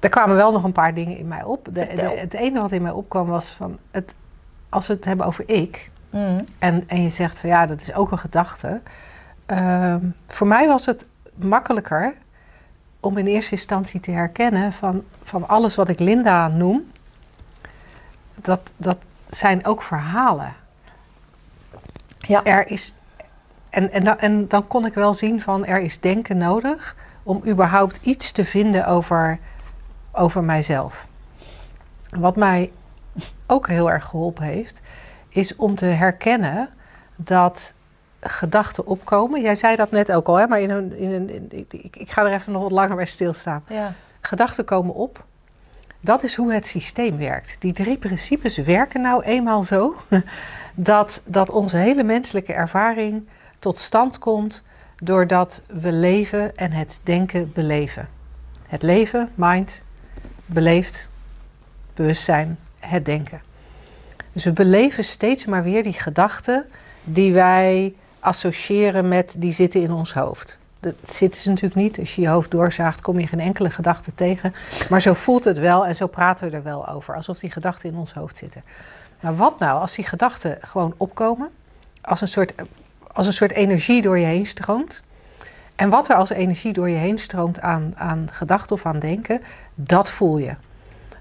Er 0.02 0.08
kwamen 0.08 0.36
wel 0.36 0.52
nog 0.52 0.64
een 0.64 0.72
paar 0.72 0.94
dingen 0.94 1.16
in 1.16 1.28
mij 1.28 1.42
op. 1.42 1.64
De, 1.64 1.72
de, 1.72 2.02
het 2.02 2.34
ene 2.34 2.60
wat 2.60 2.72
in 2.72 2.82
mij 2.82 2.90
opkwam 2.90 3.26
was 3.26 3.50
van... 3.50 3.78
Het, 3.90 4.14
als 4.68 4.86
we 4.86 4.92
het 4.92 5.04
hebben 5.04 5.26
over 5.26 5.48
ik... 5.48 5.90
Mm. 6.10 6.44
En, 6.58 6.88
en 6.88 7.02
je 7.02 7.10
zegt 7.10 7.38
van 7.38 7.50
ja, 7.50 7.66
dat 7.66 7.80
is 7.80 7.94
ook 7.94 8.10
een 8.10 8.18
gedachte. 8.18 8.80
Ehm, 9.46 10.06
voor 10.26 10.46
mij 10.46 10.66
was 10.66 10.86
het 10.86 11.06
makkelijker 11.34 12.14
om 13.00 13.18
in 13.18 13.26
eerste 13.26 13.52
instantie 13.52 14.00
te 14.00 14.10
herkennen 14.10 14.72
van, 14.72 15.04
van 15.22 15.48
alles 15.48 15.74
wat 15.74 15.88
ik 15.88 15.98
Linda 15.98 16.48
noem, 16.48 16.90
dat, 18.34 18.74
dat 18.76 18.98
zijn 19.26 19.66
ook 19.66 19.82
verhalen. 19.82 20.54
Ja. 22.18 22.44
Er 22.44 22.66
is, 22.66 22.94
en, 23.70 23.92
en, 23.92 24.04
dan, 24.04 24.18
en 24.18 24.48
dan 24.48 24.66
kon 24.66 24.86
ik 24.86 24.94
wel 24.94 25.14
zien 25.14 25.40
van 25.40 25.64
er 25.66 25.80
is 25.80 26.00
denken 26.00 26.36
nodig 26.36 26.96
om 27.22 27.42
überhaupt 27.46 27.98
iets 28.02 28.32
te 28.32 28.44
vinden 28.44 28.86
over, 28.86 29.38
over 30.12 30.44
mijzelf. 30.44 31.06
Wat 32.08 32.36
mij 32.36 32.72
ook 33.46 33.68
heel 33.68 33.90
erg 33.90 34.04
geholpen 34.04 34.44
heeft, 34.44 34.80
is 35.28 35.56
om 35.56 35.74
te 35.74 35.84
herkennen 35.84 36.68
dat 37.16 37.74
gedachten 38.20 38.86
opkomen. 38.86 39.40
Jij 39.40 39.54
zei 39.54 39.76
dat 39.76 39.90
net 39.90 40.12
ook 40.12 40.28
al, 40.28 40.34
hè, 40.34 40.46
maar 40.46 40.60
in 40.60 40.70
een, 40.70 40.96
in 40.96 41.12
een, 41.12 41.46
ik, 41.50 41.96
ik 41.96 42.10
ga 42.10 42.24
er 42.24 42.32
even 42.32 42.52
nog 42.52 42.62
wat 42.62 42.72
langer 42.72 42.96
bij 42.96 43.06
stilstaan. 43.06 43.64
Ja. 43.68 43.92
Gedachten 44.20 44.64
komen 44.64 44.94
op. 44.94 45.24
Dat 46.00 46.22
is 46.22 46.34
hoe 46.34 46.52
het 46.52 46.66
systeem 46.66 47.16
werkt. 47.16 47.56
Die 47.58 47.72
drie 47.72 47.98
principes 47.98 48.56
werken 48.56 49.00
nou 49.00 49.22
eenmaal 49.22 49.62
zo 49.64 49.96
dat, 50.74 51.22
dat 51.24 51.50
onze 51.50 51.76
hele 51.76 52.04
menselijke 52.04 52.52
ervaring 52.52 53.28
tot 53.58 53.78
stand 53.78 54.18
komt 54.18 54.62
doordat 55.02 55.62
we 55.66 55.92
leven 55.92 56.56
en 56.56 56.72
het 56.72 57.00
denken 57.02 57.52
beleven. 57.52 58.08
Het 58.66 58.82
leven, 58.82 59.30
mind, 59.34 59.82
beleefd, 60.46 61.08
bewustzijn, 61.94 62.58
het 62.78 63.04
denken. 63.04 63.40
Dus 64.32 64.44
we 64.44 64.52
beleven 64.52 65.04
steeds 65.04 65.44
maar 65.44 65.62
weer 65.62 65.82
die 65.82 65.92
gedachten 65.92 66.64
die 67.04 67.32
wij 67.32 67.94
associëren 68.20 69.08
met 69.08 69.36
die 69.38 69.52
zitten 69.52 69.82
in 69.82 69.92
ons 69.92 70.12
hoofd. 70.12 70.58
Dat 70.80 70.94
zitten 71.02 71.40
ze 71.40 71.48
natuurlijk 71.48 71.80
niet. 71.80 71.98
Als 71.98 72.14
je 72.14 72.20
je 72.20 72.28
hoofd 72.28 72.50
doorzaagt, 72.50 73.00
kom 73.00 73.20
je 73.20 73.26
geen 73.26 73.40
enkele 73.40 73.70
gedachte 73.70 74.14
tegen. 74.14 74.54
Maar 74.88 75.00
zo 75.00 75.14
voelt 75.14 75.44
het 75.44 75.58
wel 75.58 75.86
en 75.86 75.96
zo 75.96 76.06
praten 76.06 76.50
we 76.50 76.56
er 76.56 76.62
wel 76.62 76.88
over. 76.88 77.14
Alsof 77.14 77.38
die 77.38 77.50
gedachten 77.50 77.88
in 77.88 77.96
ons 77.96 78.12
hoofd 78.12 78.36
zitten. 78.36 78.62
Maar 79.20 79.36
wat 79.36 79.58
nou 79.58 79.80
als 79.80 79.94
die 79.94 80.04
gedachten 80.04 80.58
gewoon 80.60 80.94
opkomen? 80.96 81.50
Als 82.00 82.20
een 82.20 82.28
soort, 82.28 82.54
als 83.12 83.26
een 83.26 83.32
soort 83.32 83.52
energie 83.52 84.02
door 84.02 84.18
je 84.18 84.26
heen 84.26 84.46
stroomt. 84.46 85.02
En 85.82 85.90
wat 85.90 86.08
er 86.08 86.16
als 86.16 86.30
energie 86.30 86.72
door 86.72 86.88
je 86.88 86.96
heen 86.96 87.18
stroomt 87.18 87.60
aan, 87.60 87.92
aan 87.96 88.26
gedachten 88.32 88.76
of 88.76 88.86
aan 88.86 88.98
denken, 88.98 89.42
dat 89.74 90.10
voel 90.10 90.38
je. 90.38 90.54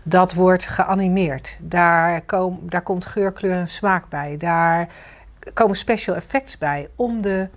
Dat 0.04 0.34
wordt 0.34 0.66
geanimeerd. 0.66 1.58
Daar, 1.60 2.22
kom, 2.22 2.60
daar 2.64 2.82
komt 2.82 3.06
geur, 3.06 3.32
kleur 3.32 3.58
en 3.58 3.68
smaak 3.68 4.10
bij. 4.10 4.38
Daar 4.38 4.88
komen 5.54 5.76
special 5.76 6.16
effects 6.16 6.58
bij 6.58 6.90
om 6.96 7.22
de, 7.22 7.50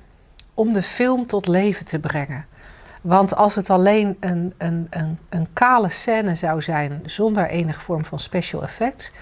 om 0.55 0.73
de 0.73 0.83
film 0.83 1.27
tot 1.27 1.47
leven 1.47 1.87
te 1.87 1.99
brengen. 1.99 2.47
Want 3.01 3.37
als 3.37 3.55
het 3.55 3.71
alleen 3.71 4.17
een, 4.21 4.55
een, 4.59 4.87
een, 4.91 5.19
een 5.29 5.49
kale 5.53 5.91
scène 5.91 6.35
zou 6.35 6.63
zijn 6.63 7.01
zonder 7.05 7.47
enige 7.47 7.81
vorm 7.81 8.05
van 8.05 8.19
special 8.19 8.63
effects, 8.63 9.13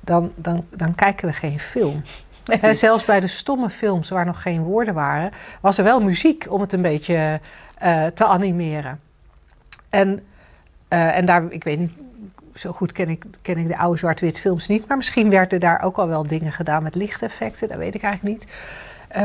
dan, 0.00 0.32
dan, 0.36 0.66
dan 0.76 0.94
kijken 0.94 1.26
we 1.26 1.32
geen 1.32 1.60
film. 1.60 2.02
Nee. 2.44 2.74
zelfs 2.74 3.04
bij 3.04 3.20
de 3.20 3.26
stomme 3.26 3.70
films 3.70 4.08
waar 4.08 4.24
nog 4.24 4.42
geen 4.42 4.62
woorden 4.62 4.94
waren, 4.94 5.30
was 5.60 5.78
er 5.78 5.84
wel 5.84 6.00
muziek 6.00 6.46
om 6.48 6.60
het 6.60 6.72
een 6.72 6.82
beetje 6.82 7.40
uh, 7.82 8.06
te 8.06 8.24
animeren. 8.24 9.00
En, 9.88 10.20
uh, 10.88 11.16
en 11.16 11.24
daar, 11.24 11.42
ik 11.48 11.64
weet 11.64 11.78
niet, 11.78 11.92
zo 12.54 12.72
goed 12.72 12.92
ken 12.92 13.08
ik, 13.08 13.24
ken 13.42 13.58
ik 13.58 13.68
de 13.68 13.78
oude 13.78 13.98
zwart-wit 13.98 14.40
films 14.40 14.68
niet. 14.68 14.88
Maar 14.88 14.96
misschien 14.96 15.30
werden 15.30 15.60
daar 15.60 15.82
ook 15.82 15.98
al 15.98 16.08
wel 16.08 16.22
dingen 16.22 16.52
gedaan 16.52 16.82
met 16.82 16.94
lichteffecten. 16.94 17.68
Dat 17.68 17.76
weet 17.76 17.94
ik 17.94 18.02
eigenlijk 18.02 18.38
niet. 18.38 18.50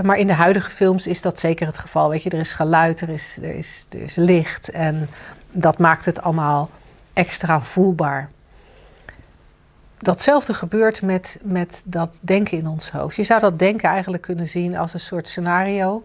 Maar 0.05 0.17
in 0.17 0.27
de 0.27 0.33
huidige 0.33 0.69
films 0.69 1.07
is 1.07 1.21
dat 1.21 1.39
zeker 1.39 1.67
het 1.67 1.77
geval. 1.77 2.09
Weet 2.09 2.24
je, 2.24 2.29
er 2.29 2.39
is 2.39 2.53
geluid, 2.53 3.01
er 3.01 3.09
is, 3.09 3.39
er 3.41 3.55
is, 3.55 3.88
er 3.89 4.01
is 4.01 4.15
licht. 4.15 4.69
En 4.71 5.09
dat 5.51 5.79
maakt 5.79 6.05
het 6.05 6.21
allemaal 6.21 6.69
extra 7.13 7.62
voelbaar. 7.62 8.29
Datzelfde 9.98 10.54
gebeurt 10.54 11.01
met, 11.01 11.39
met 11.42 11.84
dat 11.86 12.20
denken 12.22 12.58
in 12.58 12.68
ons 12.68 12.92
hoofd. 12.92 13.16
Je 13.16 13.24
zou 13.24 13.39
dat 13.39 13.60
denken 13.60 13.89
eigenlijk 13.89 14.24
kunnen 14.24 14.48
zien 14.48 14.77
als 14.77 14.94
een 14.94 15.00
soort 15.00 15.27
scenario. 15.27 16.04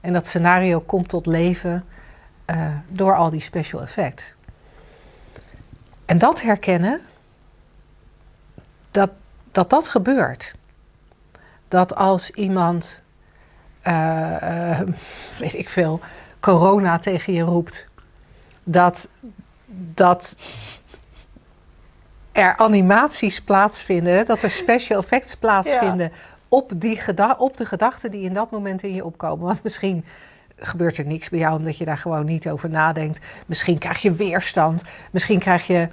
En 0.00 0.12
dat 0.12 0.26
scenario 0.26 0.80
komt 0.80 1.08
tot 1.08 1.26
leven 1.26 1.84
uh, 2.50 2.68
door 2.88 3.16
al 3.16 3.30
die 3.30 3.40
special 3.40 3.82
effects. 3.82 4.34
En 6.06 6.18
dat 6.18 6.42
herkennen, 6.42 7.00
dat 8.90 9.10
dat, 9.56 9.70
dat 9.70 9.88
gebeurt. 9.88 10.54
Dat 11.68 11.94
als 11.94 12.30
iemand, 12.30 13.02
uh, 13.86 14.36
uh, 14.42 14.80
weet 15.38 15.54
ik 15.54 15.68
veel, 15.68 16.00
corona 16.40 16.98
tegen 16.98 17.32
je 17.32 17.42
roept, 17.42 17.86
dat, 18.64 19.08
dat 19.94 20.36
er 22.36 22.56
animaties 22.56 23.40
plaatsvinden, 23.40 24.24
dat 24.24 24.42
er 24.42 24.50
special 24.50 25.00
effects 25.00 25.34
plaatsvinden 25.34 26.10
ja. 26.12 26.18
op, 26.48 26.72
die 26.76 27.00
op 27.38 27.56
de 27.56 27.66
gedachten 27.66 28.10
die 28.10 28.22
in 28.22 28.32
dat 28.32 28.50
moment 28.50 28.82
in 28.82 28.94
je 28.94 29.04
opkomen. 29.04 29.46
Want 29.46 29.62
misschien 29.62 30.04
gebeurt 30.56 30.98
er 30.98 31.06
niks 31.06 31.28
bij 31.28 31.38
jou 31.38 31.56
omdat 31.56 31.76
je 31.76 31.84
daar 31.84 31.98
gewoon 31.98 32.24
niet 32.24 32.48
over 32.48 32.70
nadenkt. 32.70 33.26
Misschien 33.46 33.78
krijg 33.78 34.02
je 34.02 34.12
weerstand. 34.12 34.82
Misschien 35.10 35.38
krijg 35.38 35.66
je 35.66 35.88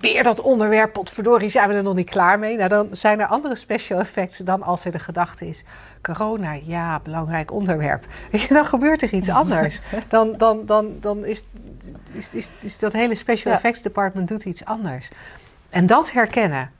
weer 0.00 0.22
dat 0.22 0.40
onderwerp, 0.40 0.92
potverdorie, 0.92 1.48
zijn 1.48 1.68
we 1.68 1.74
er 1.74 1.82
nog 1.82 1.94
niet 1.94 2.10
klaar 2.10 2.38
mee. 2.38 2.56
Nou, 2.56 2.68
dan 2.68 2.88
zijn 2.90 3.20
er 3.20 3.26
andere 3.26 3.56
special 3.56 3.98
effects 3.98 4.38
dan 4.38 4.62
als 4.62 4.84
er 4.84 4.92
de 4.92 4.98
gedachte 4.98 5.48
is... 5.48 5.64
corona, 6.02 6.52
ja, 6.62 7.00
belangrijk 7.02 7.52
onderwerp. 7.52 8.06
Dan 8.48 8.64
gebeurt 8.64 9.02
er 9.02 9.12
iets 9.12 9.28
anders. 9.28 9.80
Dan, 10.08 10.34
dan, 10.36 10.66
dan, 10.66 10.96
dan 11.00 11.24
is, 11.24 11.42
is, 12.12 12.28
is, 12.32 12.48
is 12.60 12.78
dat 12.78 12.92
hele 12.92 13.14
special 13.14 13.54
effects 13.54 13.82
department 13.82 14.28
doet 14.28 14.44
iets 14.44 14.64
anders. 14.64 15.08
En 15.70 15.86
dat 15.86 16.12
herkennen, 16.12 16.70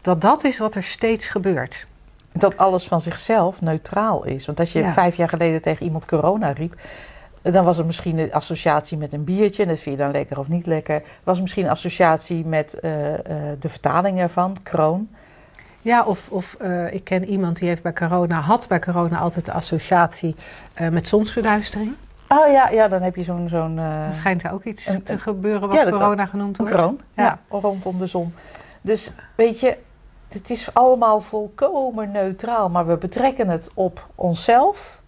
dat 0.00 0.20
dat 0.20 0.44
is 0.44 0.58
wat 0.58 0.74
er 0.74 0.82
steeds 0.82 1.26
gebeurt. 1.26 1.86
Dat 2.32 2.56
alles 2.56 2.84
van 2.84 3.00
zichzelf 3.00 3.60
neutraal 3.60 4.24
is. 4.24 4.46
Want 4.46 4.60
als 4.60 4.72
je 4.72 4.78
ja. 4.78 4.92
vijf 4.92 5.16
jaar 5.16 5.28
geleden 5.28 5.62
tegen 5.62 5.84
iemand 5.84 6.06
corona 6.06 6.50
riep, 6.50 6.74
dan 7.52 7.64
was 7.64 7.78
er 7.78 7.86
misschien 7.86 8.16
de 8.16 8.32
associatie 8.32 8.98
met 8.98 9.12
een 9.12 9.24
biertje. 9.24 9.62
En 9.62 9.68
dat 9.68 9.78
vind 9.78 9.96
je 9.96 10.02
dan 10.02 10.12
lekker 10.12 10.38
of 10.38 10.48
niet 10.48 10.66
lekker. 10.66 11.02
Was 11.24 11.40
misschien 11.40 11.64
een 11.64 11.70
associatie 11.70 12.44
met 12.44 12.78
uh, 12.82 13.10
uh, 13.10 13.16
de 13.58 13.68
vertaling 13.68 14.18
ervan, 14.18 14.56
kroon. 14.62 15.08
Ja, 15.80 16.04
of, 16.04 16.28
of 16.30 16.56
uh, 16.62 16.92
ik 16.92 17.04
ken 17.04 17.24
iemand 17.24 17.56
die 17.58 17.68
heeft 17.68 17.82
bij 17.82 17.92
corona, 17.92 18.40
had 18.40 18.68
bij 18.68 18.78
corona 18.78 19.18
altijd 19.18 19.44
de 19.44 19.52
associatie 19.52 20.36
met 20.90 21.06
zonsverduistering. 21.06 21.94
Oh 22.28 22.52
ja, 22.52 22.68
ja, 22.68 22.88
dan 22.88 23.02
heb 23.02 23.16
je 23.16 23.22
zo'n... 23.22 23.48
zo'n 23.48 23.76
dan 23.76 24.12
schijnt 24.12 24.42
er 24.42 24.52
ook 24.52 24.64
iets 24.64 24.86
een, 24.86 25.02
te 25.02 25.18
gebeuren 25.18 25.68
wat 25.68 25.78
ja, 25.78 25.90
corona 25.90 26.26
genoemd 26.26 26.56
wordt. 26.56 26.72
Een 26.72 26.78
kroon, 26.78 27.00
ja. 27.14 27.24
ja, 27.50 27.58
rondom 27.58 27.98
de 27.98 28.06
zon. 28.06 28.34
Dus 28.80 29.12
weet 29.34 29.60
je, 29.60 29.76
het 30.28 30.50
is 30.50 30.74
allemaal 30.74 31.20
volkomen 31.20 32.10
neutraal, 32.10 32.68
maar 32.68 32.86
we 32.86 32.96
betrekken 32.96 33.48
het 33.48 33.70
op 33.74 34.06
onszelf, 34.14 35.00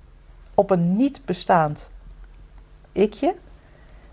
op 0.54 0.70
een 0.70 0.96
niet 0.96 1.24
bestaand 1.24 1.90
ikje. 3.00 3.34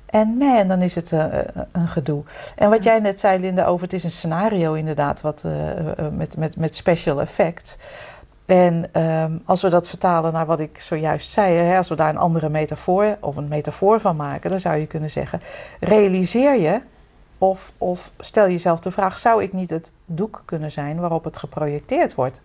En 0.05 0.37
man, 0.37 0.67
dan 0.67 0.81
is 0.81 0.95
het 0.95 1.11
uh, 1.11 1.25
een 1.71 1.87
gedoe. 1.87 2.23
En 2.55 2.69
wat 2.69 2.83
jij 2.83 2.99
net 2.99 3.19
zei, 3.19 3.39
Linda, 3.39 3.65
over 3.65 3.83
het 3.83 3.93
is 3.93 4.03
een 4.03 4.11
scenario 4.11 4.73
inderdaad, 4.73 5.21
wat, 5.21 5.43
uh, 5.45 5.53
met, 6.11 6.37
met, 6.37 6.57
met 6.57 6.75
special 6.75 7.21
effects. 7.21 7.77
En 8.47 8.89
ehm, 8.91 9.37
als 9.45 9.61
we 9.61 9.69
dat 9.69 9.87
vertalen 9.87 10.33
naar 10.33 10.45
wat 10.45 10.59
ik 10.59 10.79
zojuist 10.79 11.31
zei, 11.31 11.55
hè, 11.55 11.77
als 11.77 11.89
we 11.89 11.95
daar 11.95 12.09
een 12.09 12.17
andere 12.17 12.49
metafoor 12.49 13.17
of 13.19 13.35
een 13.35 13.47
metafoor 13.47 13.99
van 13.99 14.15
maken, 14.15 14.49
dan 14.49 14.59
zou 14.59 14.75
je 14.75 14.87
kunnen 14.87 15.11
zeggen: 15.11 15.41
realiseer 15.79 16.59
je 16.59 16.81
of, 17.37 17.71
of 17.77 18.11
stel 18.19 18.49
jezelf 18.49 18.79
de 18.79 18.91
vraag: 18.91 19.17
zou 19.17 19.43
ik 19.43 19.53
niet 19.53 19.69
het 19.69 19.91
doek 20.05 20.41
kunnen 20.45 20.71
zijn 20.71 20.99
waarop 20.99 21.23
het 21.23 21.37
geprojecteerd 21.37 22.15
wordt? 22.15 22.41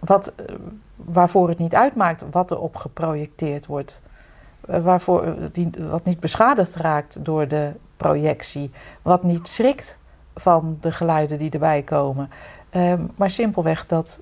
Wat, 0.00 0.32
eh, 0.36 0.54
waarvoor 0.96 1.48
het 1.48 1.58
niet 1.58 1.74
uitmaakt 1.74 2.24
wat 2.30 2.50
er 2.50 2.58
op 2.58 2.76
geprojecteerd 2.76 3.66
wordt. 3.66 4.02
Eh, 4.66 4.82
waarvoor, 4.82 5.34
die, 5.52 5.70
wat 5.90 6.04
niet 6.04 6.20
beschadigd 6.20 6.74
raakt 6.74 7.24
door 7.24 7.48
de 7.48 7.72
projectie. 7.96 8.70
Wat 9.02 9.22
niet 9.22 9.48
schrikt 9.48 9.98
van 10.34 10.78
de 10.80 10.92
geluiden 10.92 11.38
die 11.38 11.50
erbij 11.50 11.82
komen. 11.82 12.30
Ehm, 12.70 13.04
maar 13.16 13.30
simpelweg 13.30 13.86
dat. 13.86 14.20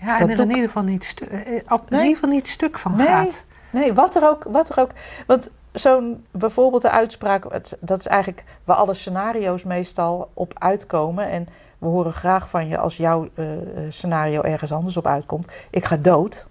Ja, 0.00 0.18
en 0.20 0.30
er 0.30 0.40
in 0.40 0.48
ieder 0.48 0.64
geval 0.64 0.82
niet, 0.82 1.14
eh, 1.30 1.60
op 1.68 1.90
in 1.90 1.98
ieder 1.98 2.14
geval 2.14 2.30
niet 2.30 2.48
stuk 2.48 2.78
van 2.78 2.96
Nee. 2.96 3.06
gaat. 3.06 3.44
Nee, 3.70 3.92
wat 3.92 4.14
er 4.16 4.28
ook. 4.28 4.44
Wat 4.44 4.68
er 4.68 4.80
ook 4.80 4.90
want 5.26 5.50
zo'n 5.72 6.24
bijvoorbeeld 6.30 6.82
de 6.82 6.90
uitspraak, 6.90 7.42
dat 7.80 7.98
is 7.98 8.06
eigenlijk 8.06 8.44
waar 8.64 8.76
alle 8.76 8.94
scenario's 8.94 9.64
meestal 9.64 10.30
op 10.34 10.52
uitkomen. 10.58 11.30
En 11.30 11.46
we 11.78 11.86
horen 11.86 12.12
graag 12.12 12.48
van 12.48 12.68
je 12.68 12.78
als 12.78 12.96
jouw 12.96 13.28
eh, 13.34 13.52
eh, 13.52 13.60
scenario 13.88 14.42
ergens 14.42 14.72
anders 14.72 14.96
op 14.96 15.06
uitkomt. 15.06 15.52
Ik 15.70 15.84
ga 15.84 15.96
dood. 15.96 16.46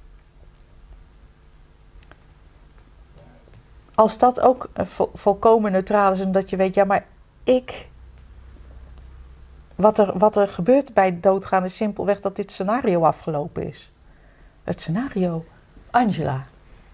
Als 3.98 4.18
dat 4.18 4.42
ook 4.42 4.70
eh, 4.74 4.86
vol- 4.86 5.12
volkomen 5.14 5.72
neutraal 5.72 6.12
is, 6.12 6.22
omdat 6.22 6.50
je 6.50 6.56
weet, 6.56 6.74
ja, 6.74 6.84
maar 6.84 7.06
ik. 7.44 7.88
Wat 9.76 10.00
er, 10.00 10.18
wat 10.18 10.36
er 10.36 10.48
gebeurt 10.48 10.94
bij 10.94 11.06
het 11.06 11.24
doodgaan 11.24 11.64
is 11.64 11.76
simpelweg 11.76 12.20
dat 12.20 12.36
dit 12.36 12.52
scenario 12.52 13.04
afgelopen 13.04 13.68
is. 13.68 13.92
Het 14.64 14.80
scenario 14.82 15.46
Angela. 15.92 16.44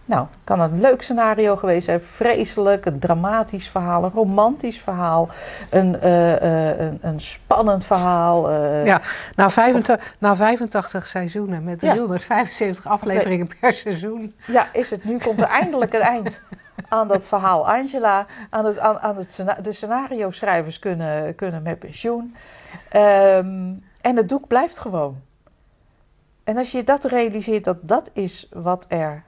Nou, 0.06 0.28
kan 0.44 0.60
een 0.60 0.80
leuk 0.80 1.02
scenario 1.02 1.56
geweest 1.56 1.86
zijn, 1.86 2.02
vreselijk, 2.02 2.86
een 2.86 3.00
dramatisch 3.00 3.68
verhaal, 3.70 4.04
een 4.04 4.12
romantisch 4.12 4.80
verhaal, 4.80 5.30
een, 5.70 6.00
eh, 6.00 6.72
eh, 6.72 6.80
een, 6.80 7.00
een 7.02 7.20
spannend 7.20 7.86
verhaal. 7.86 8.52
Ja, 8.86 9.02
na 9.36 9.50
85, 9.50 10.16
na 10.20 10.36
85 10.36 11.08
seizoenen 11.08 11.64
met 11.64 11.82
Ja. 11.82 11.92
375 11.94 12.88
afleveringen 12.88 13.50
per 13.60 13.74
seizoen. 13.74 14.36
Ja, 14.48 14.68
is 14.74 14.90
het 14.90 15.04
nu? 15.04 15.18
Komt 15.18 15.42
er 15.42 15.48
eindelijk 15.48 15.94
een 15.94 16.02
eind 16.02 16.42
aan 16.90 17.08
dat 17.08 17.28
verhaal 17.28 17.68
Angela. 17.70 18.26
Aan 18.50 18.66
het, 18.66 18.80
aan, 18.80 19.00
aan 19.00 19.18
het 19.18 19.46
de 19.62 19.74
scenario 19.74 20.32
schrijvers 20.32 20.80
kunnen, 20.80 21.36
kunnen 21.36 21.64
met 21.64 21.80
pensioen. 21.80 22.36
Ehm, 22.90 23.74
en 24.02 24.16
het 24.16 24.30
doek 24.30 24.48
blijft 24.48 24.80
gewoon. 24.80 25.22
En 26.44 26.58
als 26.58 26.72
je 26.72 26.84
dat 26.84 27.04
realiseert, 27.04 27.64
dat 27.64 27.78
dat 27.82 28.10
is 28.14 28.50
wat 28.52 28.86
er 28.88 29.24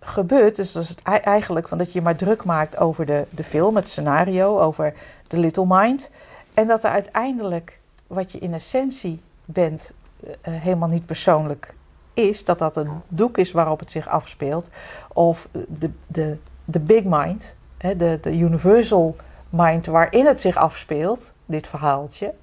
gebeurt. 0.00 0.56
Dus 0.56 0.72
dat 0.72 0.82
is 0.82 0.88
het 0.88 1.02
ei- 1.02 1.20
eigenlijk 1.20 1.68
van 1.68 1.78
dat 1.78 1.92
je 1.92 2.02
maar 2.02 2.16
druk 2.16 2.44
maakt 2.44 2.76
over 2.78 3.06
de, 3.06 3.26
de 3.30 3.44
film, 3.44 3.76
het 3.76 3.88
scenario, 3.88 4.60
over 4.60 4.94
de 5.26 5.38
Little 5.38 5.64
Mind. 5.66 6.10
En 6.54 6.66
dat 6.66 6.84
er 6.84 6.90
uiteindelijk 6.90 7.80
wat 8.06 8.32
je 8.32 8.38
in 8.38 8.54
essentie 8.54 9.20
bent, 9.44 9.92
eh, 10.24 10.30
eh, 10.40 10.62
helemaal 10.62 10.88
niet 10.88 11.06
persoonlijk 11.06 11.74
is. 12.14 12.44
Dat 12.44 12.58
dat 12.58 12.76
een 12.76 12.90
doek 13.08 13.38
is 13.38 13.52
waarop 13.52 13.80
het 13.80 13.90
zich 13.90 14.08
afspeelt. 14.08 14.68
Of 15.12 15.48
de, 15.68 15.90
de, 16.06 16.36
de 16.70 16.80
big 16.80 17.04
mind, 17.04 17.54
hè, 17.78 17.96
de, 17.96 18.18
de 18.20 18.38
universal 18.38 19.16
mind 19.48 19.86
waarin 19.86 20.26
het 20.26 20.40
zich 20.40 20.56
afspeelt, 20.56 21.32
dit 21.46 21.66
verhaaltje. 21.66 22.34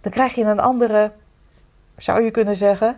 Dan 0.00 0.12
krijg 0.12 0.34
je 0.34 0.44
een 0.44 0.60
andere, 0.60 1.12
zou 1.96 2.22
je 2.22 2.30
kunnen 2.30 2.56
zeggen, 2.56 2.96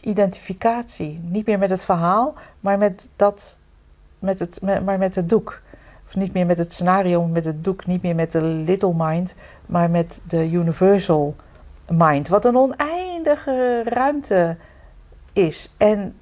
identificatie. 0.00 1.20
Niet 1.22 1.46
meer 1.46 1.58
met 1.58 1.70
het 1.70 1.84
verhaal, 1.84 2.34
maar 2.60 2.78
met, 2.78 3.10
dat, 3.16 3.58
met, 4.18 4.38
het, 4.38 4.60
maar 4.62 4.98
met 4.98 5.14
het 5.14 5.28
doek. 5.28 5.60
Of 6.06 6.16
niet 6.16 6.32
meer 6.32 6.46
met 6.46 6.58
het 6.58 6.72
scenario, 6.72 7.24
met 7.24 7.44
het 7.44 7.64
doek. 7.64 7.86
Niet 7.86 8.02
meer 8.02 8.14
met 8.14 8.32
de 8.32 8.42
little 8.42 8.94
mind, 8.96 9.34
maar 9.66 9.90
met 9.90 10.20
de 10.26 10.50
universal 10.50 11.36
mind. 11.88 12.28
Wat 12.28 12.44
een 12.44 12.56
oneindige 12.56 13.82
ruimte 13.84 14.56
is. 15.32 15.74
En 15.76 16.14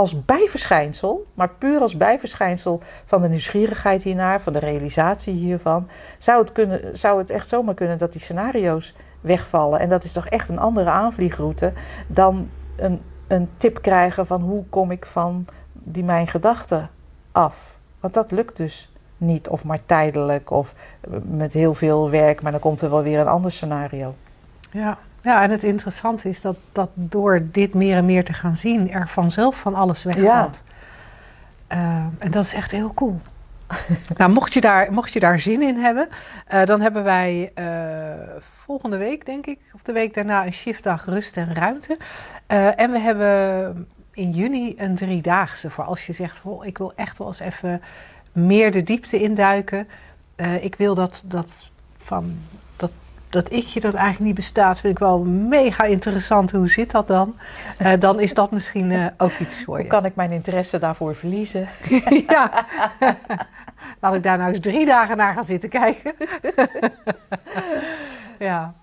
als 0.00 0.24
bijverschijnsel, 0.24 1.26
maar 1.34 1.48
puur 1.48 1.80
als 1.80 1.96
bijverschijnsel 1.96 2.80
van 3.04 3.22
de 3.22 3.28
nieuwsgierigheid 3.28 4.02
hiernaar, 4.02 4.40
van 4.40 4.52
de 4.52 4.58
realisatie 4.58 5.34
hiervan, 5.34 5.88
zou 6.18 6.40
het, 6.40 6.52
kunnen, 6.52 6.98
zou 6.98 7.18
het 7.18 7.30
echt 7.30 7.48
zomaar 7.48 7.74
kunnen 7.74 7.98
dat 7.98 8.12
die 8.12 8.20
scenario's 8.20 8.94
wegvallen. 9.20 9.80
En 9.80 9.88
dat 9.88 10.04
is 10.04 10.12
toch 10.12 10.26
echt 10.26 10.48
een 10.48 10.58
andere 10.58 10.90
aanvliegroute 10.90 11.72
dan 12.06 12.48
een, 12.76 13.00
een 13.26 13.48
tip 13.56 13.82
krijgen 13.82 14.26
van 14.26 14.40
hoe 14.40 14.64
kom 14.68 14.90
ik 14.90 15.06
van 15.06 15.46
die 15.72 16.04
mijn 16.04 16.26
gedachten 16.26 16.90
af. 17.32 17.78
Want 18.00 18.14
dat 18.14 18.30
lukt 18.30 18.56
dus 18.56 18.92
niet, 19.16 19.48
of 19.48 19.64
maar 19.64 19.80
tijdelijk, 19.86 20.50
of 20.50 20.74
met 21.24 21.52
heel 21.52 21.74
veel 21.74 22.10
werk, 22.10 22.42
maar 22.42 22.52
dan 22.52 22.60
komt 22.60 22.82
er 22.82 22.90
wel 22.90 23.02
weer 23.02 23.20
een 23.20 23.28
ander 23.28 23.52
scenario. 23.52 24.14
Ja. 24.70 24.98
Ja, 25.22 25.42
en 25.42 25.50
het 25.50 25.64
interessante 25.64 26.28
is 26.28 26.40
dat, 26.40 26.56
dat 26.72 26.90
door 26.94 27.48
dit 27.52 27.74
meer 27.74 27.96
en 27.96 28.04
meer 28.04 28.24
te 28.24 28.32
gaan 28.32 28.56
zien, 28.56 28.90
er 28.90 29.08
vanzelf 29.08 29.60
van 29.60 29.74
alles 29.74 30.04
wegvalt. 30.04 30.62
Eh, 31.66 31.78
en 32.18 32.30
dat 32.30 32.44
is 32.44 32.54
echt 32.54 32.70
heel 32.70 32.94
cool. 32.94 33.20
nou, 34.16 34.32
mocht 34.32 34.52
je, 34.52 34.60
daar, 34.60 34.92
mocht 34.92 35.12
je 35.12 35.20
daar 35.20 35.40
zin 35.40 35.62
in 35.62 35.76
hebben, 35.76 36.08
eh, 36.46 36.64
dan 36.64 36.80
hebben 36.80 37.04
wij 37.04 37.50
eh, 37.54 37.66
volgende 38.38 38.96
week, 38.96 39.26
denk 39.26 39.46
ik, 39.46 39.58
of 39.74 39.82
de 39.82 39.92
week 39.92 40.14
daarna, 40.14 40.46
een 40.46 40.52
shiftdag 40.52 41.04
rust 41.04 41.36
en 41.36 41.54
ruimte. 41.54 41.98
En 42.76 42.90
we 42.90 42.98
hebben 42.98 43.88
in 44.12 44.30
juni 44.30 44.74
een 44.76 44.94
driedaagse 44.94 45.70
voor 45.70 45.84
als 45.84 46.06
je 46.06 46.12
zegt, 46.12 46.40
oh, 46.44 46.66
ik 46.66 46.78
wil 46.78 46.92
echt 46.96 47.18
wel 47.18 47.26
eens 47.26 47.40
even 47.40 47.82
meer 48.32 48.70
de 48.70 48.82
diepte 48.82 49.20
induiken. 49.20 49.88
Ik 50.60 50.74
wil 50.74 50.94
dat, 50.94 51.22
dat 51.26 51.70
van 51.98 52.38
dat, 53.30 53.52
ikje 53.52 53.80
dat 53.80 53.94
eigenlijk 53.94 54.24
niet 54.24 54.34
bestaat, 54.34 54.80
vind 54.80 54.92
ik 54.92 54.98
wel 54.98 55.24
mega 55.24 55.84
interessant. 55.84 56.50
Hoe 56.50 56.68
zit 56.68 56.90
dat 56.90 57.06
dan? 57.06 57.38
Eh, 57.78 58.00
dan 58.00 58.20
is 58.20 58.34
dat 58.34 58.50
misschien 58.50 58.92
eh, 58.92 59.06
ook 59.16 59.38
iets 59.38 59.64
voor 59.64 59.74
Hoe 59.74 59.82
je. 59.84 59.90
kan 59.90 60.04
ik 60.04 60.14
mijn 60.14 60.30
interesse 60.32 60.78
daarvoor 60.78 61.14
verliezen? 61.16 61.68
ja. 62.28 62.66
Laat 64.00 64.14
ik 64.14 64.22
daar 64.22 64.38
nou 64.38 64.50
eens 64.50 64.60
drie 64.60 64.86
dagen 64.86 65.16
naar 65.16 65.34
gaan 65.34 65.44
zitten 65.44 65.68
kijken. 65.68 66.14
ja. 68.38 68.74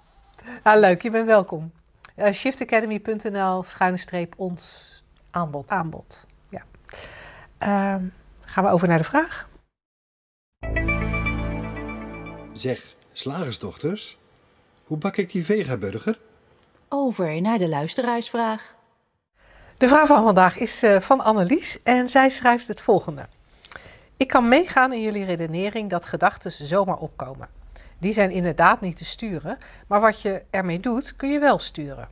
Nou, 0.63 0.79
leuk, 0.79 1.01
je 1.01 1.11
bent 1.11 1.25
welkom. 1.25 1.71
Eh, 2.15 2.33
shiftacademy.nl 2.33 3.63
schuine 3.63 3.97
streep 3.97 4.33
ons 4.37 4.93
Aanbod. 5.31 5.69
aanbod. 5.69 6.27
Ja. 6.49 6.61
Ehm, 7.57 8.03
gaan 8.41 8.63
we 8.63 8.69
over 8.69 8.87
naar 8.87 8.97
de 8.97 9.03
vraag? 9.03 9.47
Zeg, 12.53 12.95
slagersdochters, 13.13 14.17
hoe 14.87 14.97
bak 14.97 15.17
ik 15.17 15.31
die 15.31 15.45
vegaburger? 15.45 16.19
Over 16.89 17.41
naar 17.41 17.57
de 17.57 17.67
luisteraarsvraag. 17.67 18.75
De 19.77 19.87
vraag 19.87 20.07
van 20.07 20.23
vandaag 20.23 20.57
is 20.57 20.83
eh, 20.83 20.99
van 20.99 21.21
Annelies 21.21 21.83
en 21.83 22.09
zij 22.09 22.29
schrijft 22.29 22.67
het 22.67 22.81
volgende. 22.81 23.27
Ik 24.17 24.27
kan 24.27 24.47
meegaan 24.47 24.93
in 24.93 25.01
jullie 25.01 25.25
redenering 25.25 25.89
dat 25.89 26.05
gedachten 26.05 26.51
zomaar 26.51 26.97
opkomen. 26.97 27.47
Die 27.97 28.13
zijn 28.13 28.31
inderdaad 28.31 28.81
niet 28.81 28.97
te 28.97 29.05
sturen, 29.05 29.57
maar 29.87 30.01
wat 30.01 30.21
je 30.21 30.41
ermee 30.49 30.79
doet 30.79 31.15
kun 31.15 31.29
je 31.29 31.39
wel 31.39 31.59
sturen. 31.59 32.07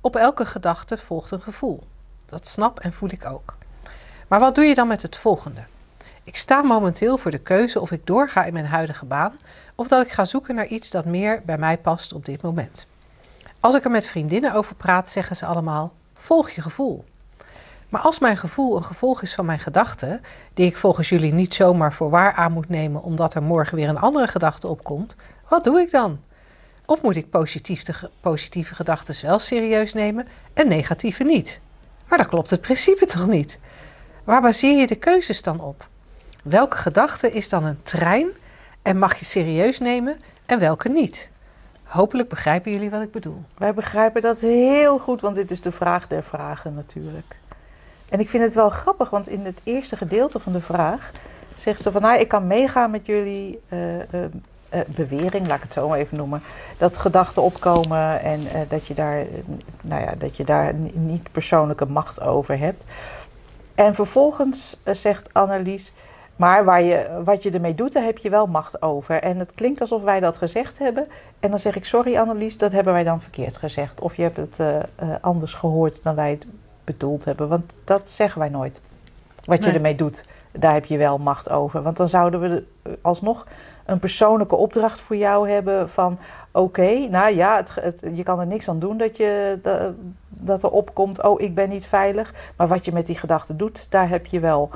Op 0.00 0.16
elke 0.16 0.46
gedachte 0.46 0.98
volgt 0.98 1.30
een 1.30 1.42
gevoel. 1.42 1.82
Dat 2.26 2.46
snap 2.46 2.80
en 2.80 2.92
voel 2.92 3.10
ik 3.12 3.24
ook. 3.24 3.56
Maar 4.28 4.40
wat 4.40 4.54
doe 4.54 4.64
je 4.64 4.74
dan 4.74 4.88
met 4.88 5.02
het 5.02 5.16
volgende? 5.16 5.62
Ik 6.24 6.36
sta 6.36 6.62
momenteel 6.62 7.16
voor 7.16 7.30
de 7.30 7.38
keuze 7.38 7.80
of 7.80 7.90
ik 7.90 8.06
doorga 8.06 8.44
in 8.44 8.52
mijn 8.52 8.66
huidige 8.66 9.04
baan 9.04 9.38
of 9.80 9.88
dat 9.88 10.04
ik 10.04 10.12
ga 10.12 10.24
zoeken 10.24 10.54
naar 10.54 10.66
iets 10.66 10.90
dat 10.90 11.04
meer 11.04 11.42
bij 11.44 11.58
mij 11.58 11.78
past 11.78 12.12
op 12.12 12.24
dit 12.24 12.42
moment. 12.42 12.86
Als 13.60 13.74
ik 13.74 13.84
er 13.84 13.90
met 13.90 14.06
vriendinnen 14.06 14.54
over 14.54 14.74
praat, 14.74 15.08
zeggen 15.08 15.36
ze 15.36 15.46
allemaal: 15.46 15.92
volg 16.14 16.50
je 16.50 16.62
gevoel. 16.62 17.04
Maar 17.88 18.00
als 18.00 18.18
mijn 18.18 18.36
gevoel 18.36 18.76
een 18.76 18.84
gevolg 18.84 19.22
is 19.22 19.34
van 19.34 19.46
mijn 19.46 19.58
gedachten, 19.58 20.20
die 20.54 20.66
ik 20.66 20.76
volgens 20.76 21.08
jullie 21.08 21.32
niet 21.32 21.54
zomaar 21.54 21.92
voor 21.92 22.10
waar 22.10 22.32
aan 22.32 22.52
moet 22.52 22.68
nemen 22.68 23.02
omdat 23.02 23.34
er 23.34 23.42
morgen 23.42 23.76
weer 23.76 23.88
een 23.88 23.98
andere 23.98 24.28
gedachte 24.28 24.68
opkomt, 24.68 25.16
wat 25.48 25.64
doe 25.64 25.80
ik 25.80 25.90
dan? 25.90 26.20
Of 26.84 27.02
moet 27.02 27.16
ik 27.16 27.30
positieve 28.20 28.74
gedachten 28.74 29.26
wel 29.26 29.38
serieus 29.38 29.94
nemen 29.94 30.26
en 30.52 30.68
negatieve 30.68 31.24
niet? 31.24 31.60
Maar 32.08 32.18
dan 32.18 32.26
klopt 32.26 32.50
het 32.50 32.60
principe 32.60 33.06
toch 33.06 33.26
niet? 33.26 33.58
Waar 34.24 34.40
baseer 34.40 34.78
je 34.78 34.86
de 34.86 34.96
keuzes 34.96 35.42
dan 35.42 35.60
op? 35.60 35.88
Welke 36.42 36.76
gedachte 36.76 37.32
is 37.32 37.48
dan 37.48 37.64
een 37.64 37.82
trein 37.82 38.28
en 38.82 38.98
mag 38.98 39.18
je 39.18 39.24
serieus 39.24 39.78
nemen 39.78 40.18
en 40.46 40.58
welke 40.58 40.88
niet? 40.88 41.30
Hopelijk 41.82 42.28
begrijpen 42.28 42.72
jullie 42.72 42.90
wat 42.90 43.02
ik 43.02 43.12
bedoel. 43.12 43.42
Wij 43.58 43.74
begrijpen 43.74 44.22
dat 44.22 44.40
heel 44.40 44.98
goed, 44.98 45.20
want 45.20 45.34
dit 45.34 45.50
is 45.50 45.60
de 45.60 45.72
vraag 45.72 46.06
der 46.06 46.24
vragen 46.24 46.74
natuurlijk. 46.74 47.38
En 48.08 48.20
ik 48.20 48.28
vind 48.28 48.42
het 48.42 48.54
wel 48.54 48.70
grappig, 48.70 49.10
want 49.10 49.28
in 49.28 49.44
het 49.44 49.60
eerste 49.64 49.96
gedeelte 49.96 50.38
van 50.38 50.52
de 50.52 50.60
vraag 50.60 51.10
zegt 51.54 51.82
ze 51.82 51.92
van 51.92 52.02
nou, 52.02 52.20
ik 52.20 52.28
kan 52.28 52.46
meegaan 52.46 52.90
met 52.90 53.06
jullie 53.06 53.60
eh, 53.68 54.00
eh, 54.00 54.24
eh, 54.68 54.80
bewering, 54.86 55.46
laat 55.46 55.56
ik 55.56 55.62
het 55.62 55.72
zo 55.72 55.88
maar 55.88 55.98
even 55.98 56.16
noemen, 56.16 56.42
dat 56.78 56.98
gedachten 56.98 57.42
opkomen 57.42 58.20
en 58.20 58.40
dat, 58.68 58.86
je 58.86 58.94
daar, 58.94 59.24
nou 59.80 60.02
ja, 60.02 60.14
dat 60.18 60.36
je 60.36 60.44
daar 60.44 60.74
niet 60.92 61.32
persoonlijke 61.32 61.86
macht 61.86 62.20
over 62.20 62.58
hebt. 62.58 62.84
En 63.74 63.94
vervolgens 63.94 64.80
zegt 64.84 65.28
Annelies, 65.32 65.92
maar 66.40 66.64
waar 66.64 66.82
je, 66.82 67.20
wat 67.24 67.42
je 67.42 67.50
ermee 67.50 67.74
doet, 67.74 67.92
daar 67.92 68.02
heb 68.04 68.18
je 68.18 68.30
wel 68.30 68.46
macht 68.46 68.82
over. 68.82 69.22
En 69.22 69.38
het 69.38 69.52
klinkt 69.54 69.80
alsof 69.80 70.02
wij 70.02 70.20
dat 70.20 70.38
gezegd 70.38 70.78
hebben. 70.78 71.06
En 71.40 71.50
dan 71.50 71.58
zeg 71.58 71.76
ik, 71.76 71.84
sorry 71.84 72.16
Annelies, 72.16 72.56
dat 72.58 72.72
hebben 72.72 72.92
wij 72.92 73.04
dan 73.04 73.20
verkeerd 73.20 73.56
gezegd. 73.56 74.00
Of 74.00 74.16
je 74.16 74.22
hebt 74.22 74.36
het 74.36 74.58
uh, 74.58 74.68
uh, 74.76 75.14
anders 75.20 75.54
gehoord 75.54 76.02
dan 76.02 76.14
wij 76.14 76.30
het 76.30 76.46
bedoeld 76.84 77.24
hebben. 77.24 77.48
Want 77.48 77.72
dat 77.84 78.10
zeggen 78.10 78.40
wij 78.40 78.48
nooit. 78.48 78.80
Wat 79.44 79.64
je 79.64 79.70
ermee 79.70 79.94
doet, 79.94 80.24
daar 80.52 80.72
heb 80.72 80.84
je 80.84 80.98
wel 80.98 81.18
macht 81.18 81.50
over. 81.50 81.82
Want 81.82 81.96
dan 81.96 82.08
zouden 82.08 82.40
we 82.40 82.64
alsnog 83.02 83.46
een 83.86 83.98
persoonlijke 83.98 84.56
opdracht 84.56 85.00
voor 85.00 85.16
jou 85.16 85.50
hebben 85.50 85.88
van... 85.88 86.18
Oké, 86.52 87.08
nou 87.10 87.34
ja, 87.34 87.56
het, 87.56 87.74
het- 87.74 88.04
je 88.14 88.22
kan 88.22 88.40
er 88.40 88.46
niks 88.46 88.68
aan 88.68 88.78
doen 88.78 88.96
dat, 88.96 89.16
je, 89.16 89.58
dat, 89.62 89.92
dat 90.28 90.62
er 90.62 90.70
opkomt... 90.70 91.22
Oh, 91.22 91.40
ik 91.40 91.54
ben 91.54 91.68
niet 91.68 91.86
veilig. 91.86 92.34
Maar 92.56 92.68
wat 92.68 92.84
je 92.84 92.92
met 92.92 93.06
die 93.06 93.16
gedachten 93.18 93.56
doet, 93.56 93.90
daar 93.90 94.08
heb 94.08 94.26
je 94.26 94.40
wel 94.40 94.70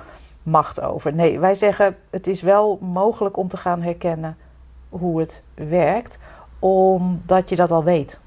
macht 0.44 0.80
over. 0.80 1.14
Nee, 1.14 1.38
wij 1.38 1.54
zeggen 1.54 1.96
het 2.10 2.26
is 2.26 2.40
wel 2.40 2.78
mogelijk 2.80 3.36
om 3.36 3.48
te 3.48 3.56
gaan 3.56 3.82
herkennen 3.82 4.36
hoe 4.88 5.20
het 5.20 5.42
werkt... 5.54 6.18
omdat 6.58 7.48
je 7.48 7.56
dat 7.56 7.70
al 7.70 7.84
weet. 7.84 8.20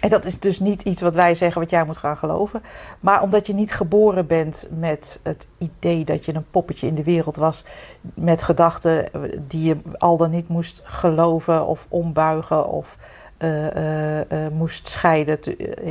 En 0.00 0.08
dat 0.08 0.24
is 0.24 0.40
dus 0.40 0.60
niet 0.60 0.82
iets 0.82 1.00
wat 1.00 1.14
wij 1.14 1.34
zeggen 1.34 1.60
wat 1.60 1.70
jij 1.70 1.84
moet 1.84 1.96
gaan 1.96 2.16
geloven. 2.16 2.62
Maar 3.00 3.22
omdat 3.22 3.46
je 3.46 3.54
niet 3.54 3.72
geboren 3.72 4.26
bent 4.26 4.68
met 4.70 5.20
het 5.22 5.46
idee 5.58 6.04
dat 6.04 6.24
je 6.24 6.34
een 6.34 6.50
poppetje 6.50 6.86
in 6.86 6.94
de 6.94 7.04
wereld 7.04 7.36
was. 7.36 7.64
met 8.00 8.42
gedachten 8.42 9.08
die 9.48 9.64
je 9.64 9.76
al 9.98 10.16
dan 10.16 10.30
niet 10.30 10.48
moest 10.48 10.80
geloven 10.84 11.66
of 11.66 11.86
ombuigen 11.88 12.68
of 12.68 12.98
eh, 13.38 13.76
eh, 13.76 14.46
eh, 14.46 14.52
moest 14.52 14.88
scheiden 14.88 15.38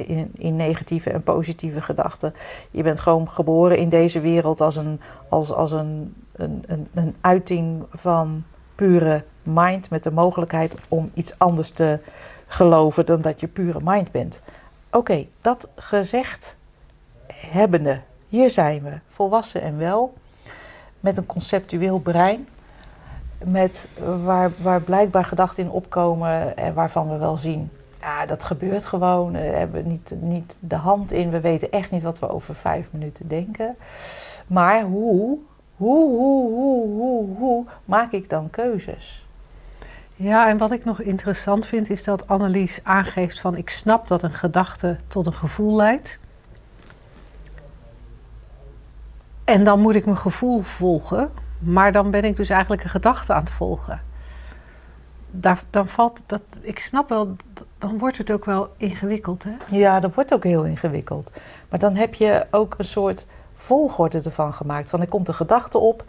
in, 0.08 0.32
in 0.38 0.56
negatieve 0.56 1.10
en 1.10 1.24
positieve 1.24 1.82
gedachten. 1.82 2.34
Je 2.72 2.84
bent 2.84 3.00
gewoon 3.00 3.30
geboren 3.30 3.78
in 3.78 3.90
deze 3.90 4.20
wereld 4.20 4.62
als 4.62 4.76
een, 4.76 5.00
als, 5.30 5.52
als 5.52 5.72
een, 5.72 6.16
een, 6.36 6.64
een, 6.68 6.88
een 6.94 7.16
uiting 7.22 7.84
van 7.92 8.44
pure 8.76 9.24
mind. 9.44 9.90
met 9.90 10.04
de 10.04 10.12
mogelijkheid 10.12 10.76
om 10.88 11.12
iets 11.14 11.34
anders 11.38 11.70
te 11.70 12.00
geloven 12.48 13.06
dan 13.06 13.22
dat 13.22 13.40
je 13.40 13.48
pure 13.48 13.80
mind 13.84 14.12
bent. 14.12 14.42
Oké, 14.92 15.26
dat 15.42 15.68
gezegd 15.76 16.58
hebbende, 17.28 18.02
hier 18.28 18.50
zijn 18.50 18.84
we, 18.84 19.00
volwassen 19.08 19.62
en 19.62 19.78
wel, 19.78 20.14
met 21.00 21.18
een 21.18 21.26
conceptueel 21.26 22.00
brein, 22.00 22.48
met 23.44 23.90
waar, 24.24 24.52
waar 24.58 24.82
blijkbaar 24.82 25.26
gedachten 25.26 25.64
in 25.64 25.70
opkomen 25.70 26.58
en 26.58 26.74
waarvan 26.74 27.10
we 27.10 27.18
wel 27.18 27.38
zien, 27.38 27.72
ja, 28.02 28.26
dat 28.26 28.44
gebeurt 28.44 28.86
gewoon, 28.86 29.32
we 29.32 29.38
hebben 29.38 29.88
niet, 29.88 30.14
niet 30.20 30.58
de 30.60 30.76
hand 30.76 31.12
in, 31.12 31.30
we 31.30 31.40
weten 31.40 31.72
echt 31.72 31.92
niet 31.92 32.04
wat 32.04 32.20
we 32.20 32.30
over 32.30 32.56
vijf 32.56 32.88
minuten 32.92 33.28
denken. 33.28 33.76
Maar 34.48 34.82
hoe, 34.82 35.38
hoe, 35.76 36.10
hoe, 36.10 36.54
hoe, 36.54 36.88
hoe, 36.88 37.38
hoe 37.38 37.66
maak 37.86 38.12
ik 38.12 38.30
dan 38.30 38.50
keuzes? 38.50 39.26
Ja, 40.18 40.50
en 40.50 40.58
wat 40.58 40.72
ik 40.72 40.86
nog 40.86 41.02
interessant 41.02 41.66
vind 41.66 41.90
is 41.90 42.04
dat 42.04 42.28
Annelies 42.28 42.80
aangeeft 42.84 43.40
van 43.40 43.56
ik 43.56 43.70
snap 43.70 44.08
dat 44.08 44.24
een 44.24 44.34
gedachte 44.34 44.98
tot 45.08 45.26
een 45.26 45.34
gevoel 45.34 45.76
leidt. 45.76 46.20
En 49.44 49.64
dan 49.64 49.80
moet 49.80 49.96
ik 49.96 50.06
mijn 50.06 50.18
gevoel 50.18 50.62
volgen, 50.62 51.32
maar 51.66 51.92
dan 51.92 52.12
ben 52.12 52.24
ik 52.24 52.36
dus 52.36 52.50
eigenlijk 52.50 52.84
een 52.84 52.90
gedachte 52.90 53.34
aan 53.34 53.40
het 53.40 53.50
volgen. 53.50 54.02
Daar, 55.32 55.64
dan 55.70 55.88
valt 55.88 56.24
dat, 56.26 56.42
ik 56.62 56.80
snap 56.80 57.10
wel, 57.10 57.36
dan 57.78 57.98
wordt 57.98 58.18
het 58.18 58.32
ook 58.32 58.46
wel 58.46 58.74
ingewikkeld. 58.78 59.44
Hè? 59.44 59.78
Ja, 59.78 60.00
dat 60.00 60.16
wordt 60.16 60.34
ook 60.34 60.44
heel 60.44 60.66
ingewikkeld. 60.66 61.32
Maar 61.70 61.80
dan 61.80 61.96
heb 61.96 62.14
je 62.14 62.46
ook 62.52 62.76
een 62.78 62.86
soort 62.86 63.26
volgorde 63.56 64.22
ervan 64.22 64.54
gemaakt. 64.54 64.90
Van 64.90 65.02
er 65.02 65.08
komt 65.08 65.28
een 65.28 65.34
gedachte 65.34 65.78
op 65.78 66.04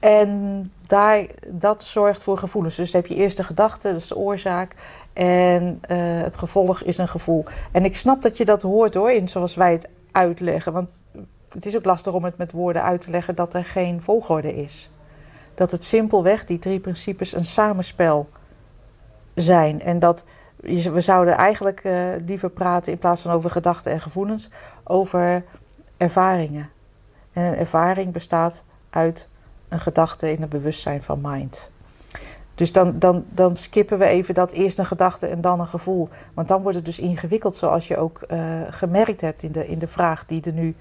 en 0.00 0.72
daar, 0.86 1.26
dat 1.48 1.84
zorgt 1.84 2.22
voor 2.22 2.38
gevoelens. 2.38 2.76
Dus 2.76 2.90
dan 2.90 3.00
heb 3.00 3.10
je 3.10 3.16
eerst 3.16 3.36
de 3.36 3.44
gedachte, 3.44 3.88
dat 3.88 3.96
is 3.96 4.08
de 4.08 4.16
oorzaak. 4.16 4.74
En 5.12 5.78
eh, 5.80 5.98
het 5.98 6.36
gevolg 6.36 6.82
is 6.82 6.98
een 6.98 7.08
gevoel. 7.08 7.44
En 7.72 7.84
ik 7.84 7.96
snap 7.96 8.22
dat 8.22 8.36
je 8.36 8.44
dat 8.44 8.62
hoort 8.62 8.94
hoor, 8.94 9.10
in 9.10 9.28
zoals 9.28 9.54
wij 9.54 9.72
het 9.72 9.88
uitleggen. 10.12 10.72
Want 10.72 11.04
het 11.52 11.66
is 11.66 11.76
ook 11.76 11.84
lastig 11.84 12.12
om 12.12 12.24
het 12.24 12.36
met 12.36 12.52
woorden 12.52 12.82
uit 12.82 13.00
te 13.00 13.10
leggen 13.10 13.34
dat 13.34 13.54
er 13.54 13.64
geen 13.64 14.02
volgorde 14.02 14.54
is. 14.54 14.90
Dat 15.54 15.70
het 15.70 15.84
simpelweg, 15.84 16.44
die 16.44 16.58
drie 16.58 16.80
principes, 16.80 17.34
een 17.34 17.44
samenspel 17.44 18.28
zijn. 19.34 19.82
En 19.82 19.98
dat 19.98 20.24
we 20.62 21.00
zouden 21.00 21.34
eigenlijk 21.34 21.80
eh, 21.80 21.94
liever 22.26 22.50
praten 22.50 22.92
in 22.92 22.98
plaats 22.98 23.20
van 23.20 23.32
over 23.32 23.50
gedachten 23.50 23.92
en 23.92 24.00
gevoelens, 24.00 24.50
over 24.84 25.44
ervaringen. 25.96 26.70
En 27.32 27.44
een 27.44 27.56
ervaring 27.56 28.12
bestaat 28.12 28.64
uit 28.90 29.28
een 29.68 29.80
gedachte 29.80 30.32
in 30.32 30.40
het 30.40 30.50
bewustzijn 30.50 31.02
van 31.02 31.18
mind. 31.22 31.70
Dus 32.54 32.72
dan, 32.72 32.98
dan, 32.98 33.24
dan 33.28 33.56
skippen 33.56 33.98
we 33.98 34.04
even 34.04 34.34
dat 34.34 34.52
eerst 34.52 34.78
een 34.78 34.86
gedachte 34.86 35.26
en 35.26 35.40
dan 35.40 35.60
een 35.60 35.66
gevoel. 35.66 36.08
Want 36.34 36.48
dan 36.48 36.62
wordt 36.62 36.76
het 36.76 36.84
dus 36.84 36.98
ingewikkeld, 36.98 37.54
zoals 37.54 37.88
je 37.88 37.96
ook 37.96 38.22
eh, 38.22 38.60
gemerkt 38.68 39.20
hebt 39.20 39.42
in 39.42 39.52
de, 39.52 39.68
in 39.68 39.78
de 39.78 39.88
vraag 39.88 40.26
die 40.26 40.42
er 40.42 40.52
nu 40.52 40.74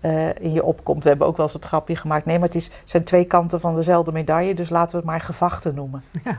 eh, 0.00 0.28
in 0.28 0.52
je 0.52 0.64
opkomt. 0.64 1.02
We 1.02 1.08
hebben 1.08 1.26
ook 1.26 1.36
wel 1.36 1.46
eens 1.46 1.54
het 1.54 1.64
grapje 1.64 1.96
gemaakt. 1.96 2.24
Nee, 2.24 2.38
maar 2.38 2.46
het 2.46 2.56
is, 2.56 2.70
zijn 2.84 3.04
twee 3.04 3.24
kanten 3.24 3.60
van 3.60 3.74
dezelfde 3.74 4.12
medaille, 4.12 4.54
dus 4.54 4.68
laten 4.68 4.90
we 4.90 4.96
het 4.96 5.06
maar 5.06 5.20
gevachten 5.20 5.74
noemen. 5.74 6.04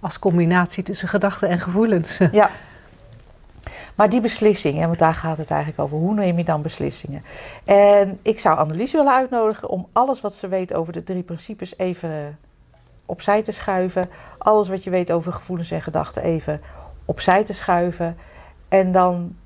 Als 0.00 0.18
combinatie 0.18 0.82
tussen 0.82 1.08
gedachten 1.08 1.48
en 1.48 1.60
gevoelens. 1.60 2.18
Ja. 2.32 2.50
Maar 3.94 4.08
die 4.08 4.20
beslissingen, 4.20 4.86
want 4.86 4.98
daar 4.98 5.14
gaat 5.14 5.38
het 5.38 5.50
eigenlijk 5.50 5.80
over. 5.80 5.96
Hoe 5.96 6.14
neem 6.14 6.36
je 6.36 6.44
dan 6.44 6.62
beslissingen? 6.62 7.22
En 7.64 8.18
ik 8.22 8.40
zou 8.40 8.58
Annelies 8.58 8.92
willen 8.92 9.12
uitnodigen 9.12 9.68
om 9.68 9.88
alles 9.92 10.20
wat 10.20 10.34
ze 10.34 10.48
weet 10.48 10.74
over 10.74 10.92
de 10.92 11.02
drie 11.02 11.22
principes 11.22 11.78
even 11.78 12.38
opzij 13.06 13.42
te 13.42 13.52
schuiven. 13.52 14.10
Alles 14.38 14.68
wat 14.68 14.84
je 14.84 14.90
weet 14.90 15.12
over 15.12 15.32
gevoelens 15.32 15.70
en 15.70 15.82
gedachten 15.82 16.22
even 16.22 16.60
opzij 17.04 17.44
te 17.44 17.52
schuiven. 17.52 18.16
En 18.68 18.92
dan 18.92 19.36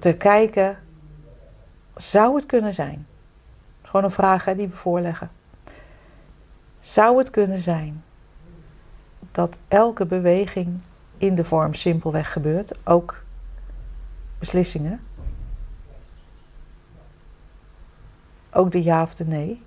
te 0.00 0.12
kijken, 0.12 0.78
zou 1.96 2.34
het 2.34 2.46
kunnen 2.46 2.74
zijn? 2.74 3.06
Gewoon 3.82 4.04
een 4.04 4.10
vraag 4.10 4.44
hè, 4.44 4.56
die 4.56 4.68
we 4.68 4.76
voorleggen. 4.76 5.30
Zou 6.80 7.18
het 7.18 7.30
kunnen 7.30 7.58
zijn 7.58 8.04
dat 9.32 9.58
elke 9.68 10.06
beweging 10.06 10.80
in 11.16 11.34
de 11.34 11.44
vorm 11.44 11.74
simpelweg 11.74 12.32
gebeurt, 12.32 12.78
ook 12.84 13.22
beslissingen, 14.38 15.00
ook 18.52 18.72
de 18.72 18.82
ja 18.82 19.02
of 19.02 19.14
de 19.14 19.24
nee, 19.24 19.62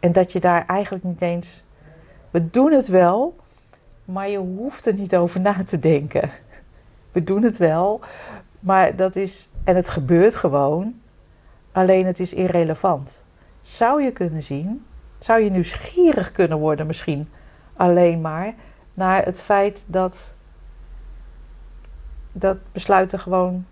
en 0.00 0.12
dat 0.12 0.32
je 0.32 0.40
daar 0.40 0.66
eigenlijk 0.66 1.04
niet 1.04 1.20
eens, 1.20 1.64
we 2.30 2.50
doen 2.50 2.72
het 2.72 2.88
wel, 2.88 3.36
maar 4.04 4.28
je 4.28 4.38
hoeft 4.38 4.86
er 4.86 4.94
niet 4.94 5.16
over 5.16 5.40
na 5.40 5.64
te 5.64 5.78
denken. 5.78 6.30
We 7.12 7.24
doen 7.24 7.42
het 7.42 7.56
wel, 7.56 8.00
maar 8.66 8.96
dat 8.96 9.16
is, 9.16 9.48
en 9.64 9.76
het 9.76 9.88
gebeurt 9.88 10.36
gewoon, 10.36 11.00
alleen 11.72 12.06
het 12.06 12.20
is 12.20 12.34
irrelevant. 12.34 13.24
Zou 13.62 14.02
je 14.02 14.12
kunnen 14.12 14.42
zien, 14.42 14.84
zou 15.18 15.40
je 15.40 15.50
nieuwsgierig 15.50 16.32
kunnen 16.32 16.58
worden 16.58 16.86
misschien 16.86 17.28
alleen 17.76 18.20
maar 18.20 18.54
naar 18.94 19.24
het 19.24 19.40
feit 19.40 19.84
dat 19.88 20.34
dat 22.32 22.56
besluiten 22.72 23.18
gewoon. 23.18 23.66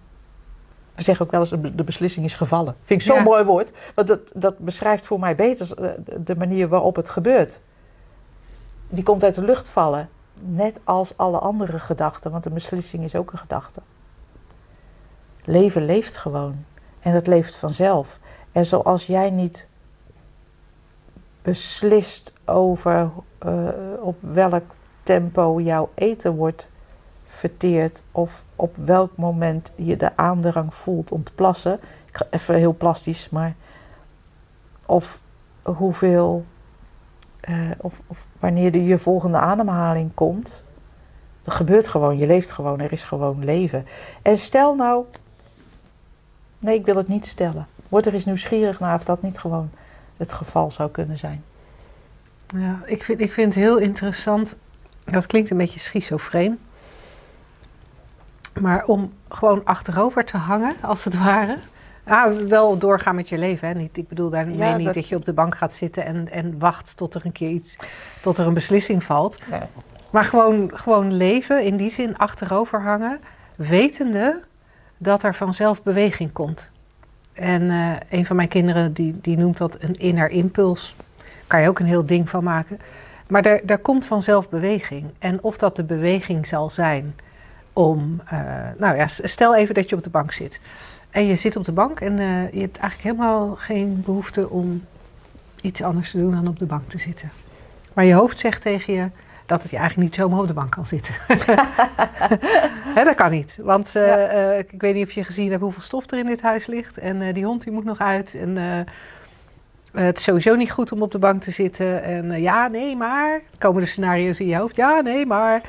We 0.94 1.02
zeggen 1.02 1.24
ook 1.24 1.30
wel 1.30 1.40
eens 1.40 1.74
de 1.76 1.84
beslissing 1.84 2.24
is 2.24 2.34
gevallen. 2.34 2.76
Vind 2.84 3.00
ik 3.00 3.06
zo'n 3.06 3.16
Ja. 3.16 3.22
mooi 3.22 3.44
woord. 3.44 3.72
Want 3.94 4.08
dat, 4.08 4.32
dat 4.34 4.58
beschrijft 4.58 5.06
voor 5.06 5.18
mij 5.20 5.34
beter 5.34 5.94
de 6.24 6.36
manier 6.36 6.68
waarop 6.68 6.96
het 6.96 7.08
gebeurt. 7.10 7.60
Die 8.88 9.04
komt 9.04 9.24
uit 9.24 9.34
de 9.34 9.44
lucht 9.44 9.68
vallen. 9.68 10.08
Net 10.42 10.80
als 10.84 11.16
alle 11.16 11.38
andere 11.38 11.78
gedachten. 11.78 12.30
Want 12.30 12.46
een 12.46 12.54
beslissing 12.54 13.04
is 13.04 13.14
ook 13.14 13.32
een 13.32 13.38
gedachte. 13.38 13.80
Leven 15.44 15.84
leeft 15.84 16.16
gewoon. 16.16 16.64
En 17.00 17.12
dat 17.12 17.26
leeft 17.26 17.56
vanzelf. 17.56 18.18
En 18.52 18.66
zoals 18.66 19.06
jij 19.06 19.30
niet 19.30 19.68
beslist 21.42 22.32
over 22.44 23.10
eh, 23.38 23.68
op 24.00 24.16
welk 24.20 24.74
tempo 25.02 25.60
jouw 25.60 25.90
eten 25.94 26.34
wordt 26.36 26.68
verteerd 27.26 28.02
of 28.12 28.44
op 28.56 28.76
welk 28.76 29.16
moment 29.16 29.72
je 29.76 29.96
de 29.96 30.16
aandrang 30.16 30.74
voelt 30.74 31.12
om 31.12 31.24
te 31.24 31.32
plassen. 31.32 31.74
Ik 32.06 32.16
ga 32.16 32.26
even 32.30 32.54
heel 32.54 32.74
plastisch, 32.74 33.30
maar 33.30 33.54
of 34.86 35.20
hoeveel 35.62 36.44
eh, 37.40 37.70
of, 37.80 38.00
of 38.06 38.26
wanneer 38.38 38.72
de, 38.72 38.84
je 38.84 38.98
volgende 38.98 39.38
ademhaling 39.38 40.14
komt. 40.14 40.64
Dat 41.42 41.54
gebeurt 41.54 41.88
gewoon, 41.88 42.18
je 42.18 42.26
leeft 42.26 42.52
gewoon, 42.52 42.80
er 42.80 42.92
is 42.92 43.04
gewoon 43.04 43.44
leven. 43.44 43.86
En 44.22 44.38
stel 44.38 44.74
nou, 44.74 45.04
nee, 46.64 46.78
ik 46.78 46.84
wil 46.84 46.96
het 46.96 47.08
niet 47.08 47.26
stellen. 47.26 47.66
Word 47.88 48.06
er 48.06 48.14
eens 48.14 48.24
nieuwsgierig 48.24 48.80
naar 48.80 48.94
of 48.94 49.04
dat 49.04 49.22
niet 49.22 49.38
gewoon 49.38 49.70
het 50.16 50.32
geval 50.32 50.70
zou 50.70 50.90
kunnen 50.90 51.18
zijn. 51.18 51.44
Ja, 52.56 52.78
ik 52.84 53.02
vind, 53.04 53.20
ik 53.20 53.32
vind 53.32 53.54
het 53.54 53.62
heel 53.64 53.78
interessant. 53.78 54.56
Dat 55.04 55.26
klinkt 55.26 55.50
een 55.50 55.56
beetje 55.56 55.80
schizofreen. 55.80 56.58
Maar 58.60 58.84
om 58.84 59.12
gewoon 59.28 59.64
achterover 59.64 60.24
te 60.24 60.36
hangen, 60.36 60.74
als 60.82 61.04
het 61.04 61.18
ware. 61.18 61.56
Ah, 62.04 62.32
wel 62.36 62.78
doorgaan 62.78 63.14
met 63.14 63.28
je 63.28 63.38
leven. 63.38 63.68
Hè? 63.68 63.74
Niet, 63.74 63.96
ik 63.96 64.08
bedoel 64.08 64.30
daarmee 64.30 64.56
Ja, 64.56 64.76
niet 64.76 64.84
dat- 64.84 64.94
dat 64.94 65.08
je 65.08 65.16
op 65.16 65.24
de 65.24 65.32
bank 65.32 65.56
gaat 65.56 65.74
zitten 65.74 66.04
en, 66.04 66.30
en 66.30 66.58
wacht 66.58 66.96
tot 66.96 67.14
er 67.14 67.22
een 67.24 67.32
keer 67.32 67.50
iets, 67.50 67.76
tot 68.22 68.38
er 68.38 68.46
een 68.46 68.54
beslissing 68.54 69.04
valt. 69.04 69.38
Nee. 69.50 69.60
Maar 70.10 70.24
gewoon, 70.24 70.70
gewoon 70.74 71.12
leven, 71.12 71.62
in 71.62 71.76
die 71.76 71.90
zin 71.90 72.16
achterover 72.18 72.82
hangen, 72.82 73.20
wetende 73.56 74.40
dat 74.98 75.22
er 75.22 75.34
vanzelf 75.34 75.82
beweging 75.82 76.32
komt. 76.32 76.70
En 77.32 77.70
eh, 77.70 78.18
een 78.18 78.26
van 78.26 78.36
mijn 78.36 78.48
kinderen 78.48 78.92
die, 78.92 79.18
die 79.20 79.36
noemt 79.36 79.56
dat 79.56 79.76
een 79.80 79.94
inner 79.94 80.30
impuls. 80.30 80.96
Kan 81.46 81.60
je 81.60 81.68
ook 81.68 81.78
een 81.78 81.86
heel 81.86 82.06
ding 82.06 82.30
van 82.30 82.44
maken. 82.44 82.78
Maar 83.26 83.42
daar, 83.42 83.60
daar 83.64 83.78
komt 83.78 84.06
vanzelf 84.06 84.48
beweging. 84.48 85.06
En 85.18 85.42
of 85.42 85.56
dat 85.56 85.76
de 85.76 85.84
beweging 85.84 86.46
zal 86.46 86.70
zijn 86.70 87.14
om. 87.72 88.20
eh, 88.26 88.38
nou 88.78 88.96
ja, 88.96 89.06
stel 89.06 89.56
even 89.56 89.74
dat 89.74 89.88
je 89.88 89.96
op 89.96 90.02
de 90.02 90.10
bank 90.10 90.32
zit. 90.32 90.60
En 91.10 91.26
je 91.26 91.36
zit 91.36 91.56
op 91.56 91.64
de 91.64 91.72
bank 91.72 92.00
en 92.00 92.18
eh, 92.18 92.52
je 92.52 92.60
hebt 92.60 92.78
eigenlijk 92.78 93.02
helemaal 93.02 93.54
geen 93.54 94.02
behoefte 94.04 94.50
om 94.50 94.84
iets 95.60 95.82
anders 95.82 96.10
te 96.10 96.18
doen 96.18 96.30
dan 96.30 96.48
op 96.48 96.58
de 96.58 96.66
bank 96.66 96.88
te 96.88 96.98
zitten. 96.98 97.30
Maar 97.92 98.04
je 98.04 98.14
hoofd 98.14 98.38
zegt 98.38 98.62
tegen 98.62 98.94
je 98.94 99.08
dat 99.46 99.62
het 99.62 99.70
je 99.70 99.76
eigenlijk 99.76 100.08
niet 100.08 100.18
zomaar 100.18 100.38
op 100.40 100.46
de 100.46 100.52
bank 100.52 100.70
kan 100.70 100.86
zitten. 100.86 101.14
Hè, 102.96 103.04
dat 103.04 103.14
kan 103.14 103.30
niet. 103.30 103.58
Want 103.60 103.96
eh, 103.96 104.06
Ja. 104.06 104.16
eh, 104.16 104.58
ik 104.58 104.80
weet 104.80 104.94
niet 104.94 105.06
of 105.06 105.12
je 105.12 105.24
gezien 105.24 105.50
hebt 105.50 105.62
hoeveel 105.62 105.82
stof 105.82 106.10
er 106.10 106.18
in 106.18 106.26
dit 106.26 106.42
huis 106.42 106.66
ligt. 106.66 106.98
En 106.98 107.22
eh, 107.22 107.34
die 107.34 107.44
hond 107.44 107.62
die 107.64 107.72
moet 107.72 107.84
nog 107.84 107.98
uit. 107.98 108.34
En 108.34 108.56
het 109.92 110.18
is 110.18 110.24
sowieso 110.24 110.54
niet 110.54 110.70
goed 110.70 110.92
om 110.92 111.02
op 111.02 111.12
de 111.12 111.18
bank 111.18 111.42
te 111.42 111.50
zitten. 111.50 112.02
En 112.02 112.40
ja, 112.42 112.68
nee, 112.68 112.96
maar. 112.96 113.40
Komen 113.58 113.80
de 113.82 113.88
scenario's 113.88 114.40
in 114.40 114.46
je 114.46 114.56
hoofd? 114.56 114.76
Ja, 114.76 115.00
nee, 115.00 115.26
maar. 115.26 115.60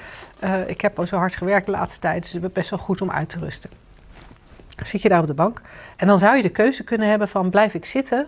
ik 0.68 0.82
heb 0.82 1.00
al 1.00 1.08
zo 1.08 1.18
hard 1.18 1.36
gewerkt 1.36 1.66
de 1.66 1.72
laatste 1.72 2.00
tijd. 2.00 2.22
Dus 2.24 2.32
het 2.32 2.44
is 2.44 2.52
best 2.52 2.70
wel 2.70 2.80
goed 2.80 3.02
om 3.02 3.12
uit 3.12 3.30
te 3.30 3.40
rusten. 3.40 3.70
Zit 4.84 5.02
je 5.02 5.10
daar 5.10 5.22
op 5.22 5.28
de 5.28 5.34
bank. 5.34 5.62
En 5.96 6.08
dan 6.08 6.20
zou 6.20 6.36
je 6.36 6.42
de 6.42 6.50
keuze 6.50 6.84
kunnen 6.84 7.08
hebben 7.10 7.28
van 7.28 7.50
blijf 7.50 7.74
ik 7.74 7.86
zitten? 7.86 8.28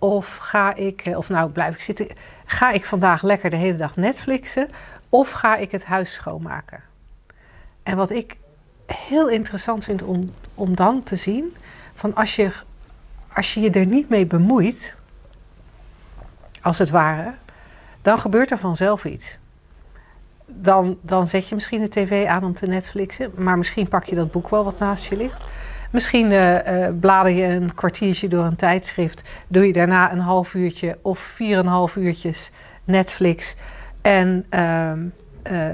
Of 0.00 0.36
ga 0.36 0.74
ik, 0.74 1.00
eh, 1.00 1.16
of 1.16 1.28
nou 1.28 1.50
blijf 1.50 1.74
ik 1.74 1.80
zitten, 1.80 2.08
ga 2.44 2.70
ik 2.70 2.84
vandaag 2.84 3.22
lekker 3.22 3.50
de 3.50 3.56
hele 3.56 3.76
dag 3.76 3.96
Netflixen? 3.96 4.68
Of 5.08 5.30
ga 5.30 5.56
ik 5.56 5.70
het 5.70 5.84
huis 5.84 6.12
schoonmaken? 6.12 6.80
En 7.82 7.96
wat 7.96 8.10
ik 8.10 8.36
heel 8.86 9.28
interessant 9.28 9.84
vind 9.84 10.02
om, 10.02 10.34
om 10.54 10.74
dan 10.74 11.02
te 11.02 11.16
zien, 11.16 11.56
van 11.94 12.14
als 12.14 12.36
je, 12.36 12.50
als 13.32 13.54
je 13.54 13.60
je 13.60 13.70
er 13.70 13.86
niet 13.86 14.08
mee 14.08 14.26
bemoeit, 14.26 14.94
als 16.62 16.78
het 16.78 16.90
ware, 16.90 17.34
dan 18.02 18.18
gebeurt 18.18 18.50
er 18.50 18.58
vanzelf 18.58 19.04
iets. 19.04 19.38
Dan, 20.46 20.98
dan 21.00 21.26
zet 21.26 21.48
je 21.48 21.54
misschien 21.54 21.80
de 21.80 21.88
tv 21.88 22.26
aan 22.26 22.44
om 22.44 22.54
te 22.54 22.66
Netflixen, 22.66 23.32
maar 23.36 23.58
misschien 23.58 23.88
pak 23.88 24.04
je 24.04 24.14
dat 24.14 24.30
boek 24.30 24.48
wel 24.48 24.64
wat 24.64 24.78
naast 24.78 25.04
je 25.04 25.16
ligt. 25.16 25.44
Misschien 25.90 26.32
eh, 26.32 26.88
blader 27.00 27.32
je 27.32 27.44
een 27.44 27.74
kwartiertje 27.74 28.28
door 28.28 28.44
een 28.44 28.56
tijdschrift, 28.56 29.22
doe 29.48 29.66
je 29.66 29.72
daarna 29.72 30.12
een 30.12 30.18
half 30.18 30.54
uurtje 30.54 30.98
of 31.02 31.18
vier 31.18 31.58
en 31.58 31.64
een 31.64 31.70
half 31.70 31.96
uurtjes 31.96 32.50
Netflix 32.84 33.56
en 34.02 34.46
ehm, 34.48 34.98
eh, 35.42 35.68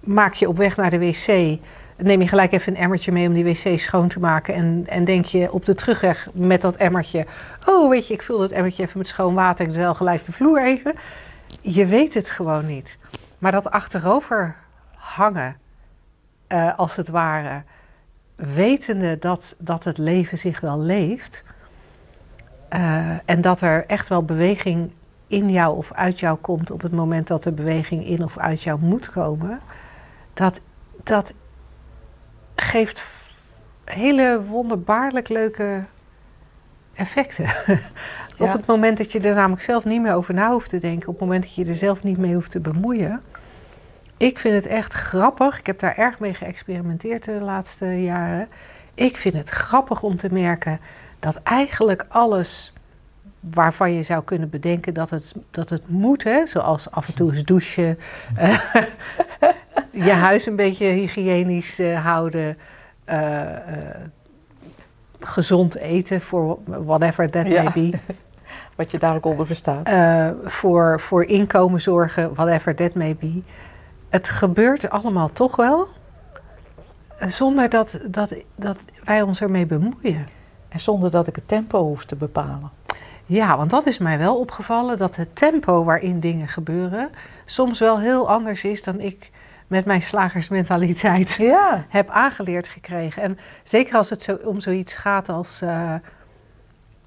maak 0.00 0.34
je 0.34 0.48
op 0.48 0.56
weg 0.56 0.76
naar 0.76 0.90
de 0.90 0.98
wc. 0.98 1.58
Neem 1.96 2.20
je 2.20 2.28
gelijk 2.28 2.52
even 2.52 2.74
een 2.74 2.82
emmertje 2.82 3.12
mee 3.12 3.28
om 3.28 3.32
die 3.32 3.44
wc 3.44 3.78
schoon 3.78 4.08
te 4.08 4.20
maken. 4.20 4.54
En, 4.54 4.84
en 4.88 5.04
denk 5.04 5.24
je 5.24 5.52
op 5.52 5.64
de 5.64 5.74
terugweg 5.74 6.28
met 6.32 6.60
dat 6.60 6.76
emmertje. 6.76 7.26
Oh, 7.66 7.90
weet 7.90 8.06
je, 8.06 8.14
ik 8.14 8.22
vul 8.22 8.38
dat 8.38 8.50
emmertje 8.50 8.82
even 8.82 8.98
met 8.98 9.08
schoon 9.08 9.34
water. 9.34 9.66
Ik 9.66 9.72
wel 9.72 9.94
gelijk 9.94 10.24
de 10.24 10.32
vloer 10.32 10.62
even. 10.62 10.94
Je 11.60 11.86
weet 11.86 12.14
het 12.14 12.30
gewoon 12.30 12.66
niet. 12.66 12.98
Maar 13.38 13.52
dat 13.52 13.70
achterover 13.70 14.56
hangen, 14.94 15.56
als 16.76 16.96
het 16.96 17.08
ware, 17.08 17.62
wetende 18.40 19.18
dat, 19.18 19.54
dat 19.58 19.84
het 19.84 19.98
leven 19.98 20.38
zich 20.38 20.60
wel 20.60 20.78
leeft. 20.80 21.44
eh, 22.68 23.10
en 23.24 23.40
dat 23.40 23.60
er 23.60 23.86
echt 23.86 24.08
wel 24.08 24.24
beweging 24.24 24.92
in 25.26 25.48
jou 25.48 25.76
of 25.76 25.92
uit 25.92 26.20
jou 26.20 26.38
komt 26.38 26.70
op 26.70 26.82
het 26.82 26.92
moment 26.92 27.26
dat 27.26 27.44
er 27.44 27.54
beweging 27.54 28.06
in 28.06 28.24
of 28.24 28.38
uit 28.38 28.62
jou 28.62 28.80
moet 28.80 29.10
komen. 29.10 29.60
Dat, 30.34 30.60
dat 31.02 31.32
geeft 32.56 33.04
hele 33.84 34.42
wonderbaarlijk 34.44 35.28
leuke 35.28 35.84
effecten. 36.94 37.48
Op 38.38 38.52
het 38.52 38.66
moment 38.66 38.98
dat 38.98 39.12
je 39.12 39.20
er 39.20 39.34
namelijk 39.34 39.62
zelf 39.62 39.84
niet 39.84 40.02
meer 40.02 40.14
over 40.14 40.34
na 40.34 40.50
hoeft 40.50 40.70
te 40.70 40.78
denken, 40.78 41.08
op 41.08 41.14
het 41.14 41.22
moment 41.22 41.42
dat 41.42 41.54
je 41.54 41.64
er 41.64 41.76
zelf 41.76 42.02
niet 42.02 42.18
mee 42.18 42.34
hoeft 42.34 42.50
te 42.50 42.60
bemoeien. 42.60 43.22
Ik 44.20 44.38
vind 44.38 44.54
het 44.54 44.66
echt 44.66 44.92
grappig. 44.92 45.58
Ik 45.58 45.66
heb 45.66 45.78
daar 45.78 45.96
erg 45.96 46.18
mee 46.18 46.34
geëxperimenteerd 46.34 47.24
de 47.24 47.32
laatste 47.32 48.02
jaren. 48.02 48.48
Ik 48.94 49.16
vind 49.16 49.34
het 49.34 49.48
grappig 49.48 50.02
om 50.02 50.16
te 50.16 50.28
merken 50.32 50.80
dat 51.18 51.40
eigenlijk 51.42 52.06
alles 52.08 52.72
waarvan 53.40 53.92
je 53.92 54.02
zou 54.02 54.24
kunnen 54.24 54.50
bedenken 54.50 54.94
dat 54.94 55.10
het, 55.10 55.34
dat 55.50 55.68
het 55.70 55.88
moet, 55.88 56.24
hè, 56.24 56.46
zoals 56.46 56.90
af 56.90 57.08
en 57.08 57.14
toe 57.14 57.32
eens 57.32 57.44
douchen, 57.44 57.98
eh, 58.36 58.60
je 60.06 60.10
huis 60.10 60.46
een 60.46 60.56
beetje 60.56 60.86
hygiënisch 60.86 61.78
eh, 61.78 62.04
houden, 62.04 62.58
eh, 63.04 63.42
gezond 65.20 65.76
eten 65.76 66.20
voor 66.20 66.58
whatever 66.64 67.30
that 67.30 67.46
Ja. 67.46 67.62
may 67.62 67.72
be. 67.72 67.98
Wat 68.76 68.90
je 68.90 68.98
daar 68.98 69.14
ook 69.14 69.24
onder 69.24 69.46
verstaat. 69.46 69.90
Voor, 70.44 71.00
voor 71.00 71.24
inkomen 71.24 71.80
zorgen, 71.80 72.34
whatever 72.34 72.74
that 72.74 72.94
may 72.94 73.16
be. 73.16 73.42
Het 74.10 74.28
gebeurt 74.28 74.90
allemaal 74.90 75.32
toch 75.32 75.56
wel, 75.56 75.88
eh, 77.18 77.28
zonder 77.28 77.68
dat, 77.68 78.00
dat, 78.06 78.34
dat 78.56 78.78
wij 79.04 79.22
ons 79.22 79.40
ermee 79.40 79.66
bemoeien. 79.66 80.26
En 80.68 80.80
zonder 80.80 81.10
dat 81.10 81.26
ik 81.26 81.36
het 81.36 81.48
tempo 81.48 81.82
hoef 81.82 82.04
te 82.04 82.16
bepalen. 82.16 82.70
Ja, 83.26 83.56
want 83.56 83.70
dat 83.70 83.86
is 83.86 83.98
mij 83.98 84.18
wel 84.18 84.38
opgevallen, 84.38 84.98
dat 84.98 85.16
het 85.16 85.36
tempo 85.36 85.84
waarin 85.84 86.20
dingen 86.20 86.48
gebeuren 86.48 87.10
soms 87.44 87.78
wel 87.78 87.98
heel 87.98 88.28
anders 88.28 88.64
is 88.64 88.82
dan 88.82 89.00
ik 89.00 89.30
met 89.66 89.84
mijn 89.84 90.02
slagersmentaliteit 90.02 91.32
Ja. 91.32 91.84
heb 91.88 92.08
aangeleerd 92.08 92.68
gekregen. 92.68 93.22
En 93.22 93.38
zeker 93.62 93.96
als 93.96 94.10
het 94.10 94.22
zo, 94.22 94.38
om 94.44 94.60
zoiets 94.60 94.94
gaat 94.94 95.28
als 95.28 95.62
eh, 95.62 95.94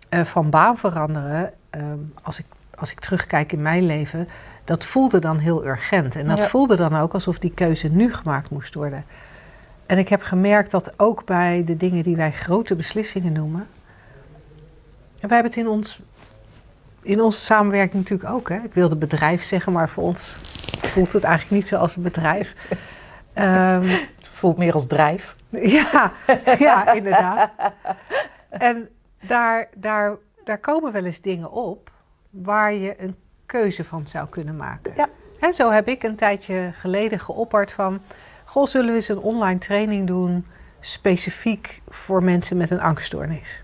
eh, 0.10 0.24
van 0.24 0.50
baan 0.50 0.78
veranderen, 0.78 1.54
ehm, 1.70 2.00
als, 2.22 2.40
ik, 2.40 2.46
als 2.76 2.92
ik 2.92 3.00
terugkijk 3.00 3.52
in 3.52 3.62
mijn 3.62 3.86
leven, 3.86 4.28
dat 4.64 4.86
voelde 4.86 5.20
dan 5.20 5.38
heel 5.38 5.66
urgent. 5.66 6.16
En 6.16 6.28
dat 6.28 6.38
Ja. 6.38 6.48
voelde 6.48 6.76
dan 6.76 6.96
ook 6.96 7.14
alsof 7.14 7.40
die 7.40 7.54
keuze 7.54 7.88
nu 7.88 8.14
gemaakt 8.14 8.50
moest 8.50 8.74
worden. 8.74 9.06
En 9.86 9.98
ik 9.98 10.10
heb 10.10 10.22
gemerkt 10.22 10.72
dat 10.72 10.94
ook 11.00 11.26
bij 11.26 11.64
de 11.64 11.78
dingen 11.78 12.04
die 12.04 12.16
wij 12.16 12.32
grote 12.32 12.76
beslissingen 12.76 13.34
noemen. 13.34 13.68
En 15.20 15.30
wij 15.30 15.38
hebben 15.38 15.52
het 15.52 15.56
in, 15.56 15.68
ons, 15.68 16.00
in 17.02 17.22
onze 17.22 17.40
samenwerking 17.40 18.04
natuurlijk 18.04 18.30
ook. 18.30 18.50
Hè? 18.50 18.56
Ik 18.56 18.74
wilde 18.74 18.96
bedrijf 18.96 19.44
zeggen, 19.44 19.72
maar 19.74 19.90
voor 19.90 20.04
ons 20.04 20.36
voelt 20.78 21.14
het 21.14 21.24
eigenlijk 21.24 21.62
niet 21.62 21.68
zo 21.68 21.78
als 21.78 21.96
een 21.96 22.04
bedrijf. 22.04 22.54
Ehm, 23.34 23.88
Het 24.16 24.28
voelt 24.32 24.58
meer 24.58 24.74
als 24.74 24.88
drijf. 24.88 25.36
ja, 25.50 26.12
ja, 26.60 26.94
inderdaad. 26.94 27.50
En 28.50 28.90
daar, 29.22 29.68
daar, 29.76 30.18
daar 30.44 30.58
komen 30.58 30.92
wel 30.92 31.06
eens 31.06 31.22
dingen 31.22 31.52
op 31.52 31.92
waar 32.30 32.74
je 32.74 33.02
een 33.02 33.16
keuze 33.46 33.84
van 33.84 34.08
zou 34.08 34.28
kunnen 34.28 34.56
maken. 34.58 34.94
Ja. 34.96 35.08
En 35.40 35.54
zo 35.54 35.72
heb 35.72 35.88
ik 35.88 36.04
een 36.04 36.16
tijdje 36.16 36.70
geleden 36.74 37.20
geopperd 37.20 37.72
van... 37.72 38.02
Goh, 38.46 38.66
zullen 38.66 38.90
we 38.90 38.96
eens 38.96 39.08
een 39.08 39.20
online 39.20 39.60
training 39.60 40.08
doen 40.08 40.46
specifiek 40.80 41.82
voor 41.88 42.24
mensen 42.24 42.58
met 42.58 42.70
een 42.70 42.82
angststoornis? 42.82 43.64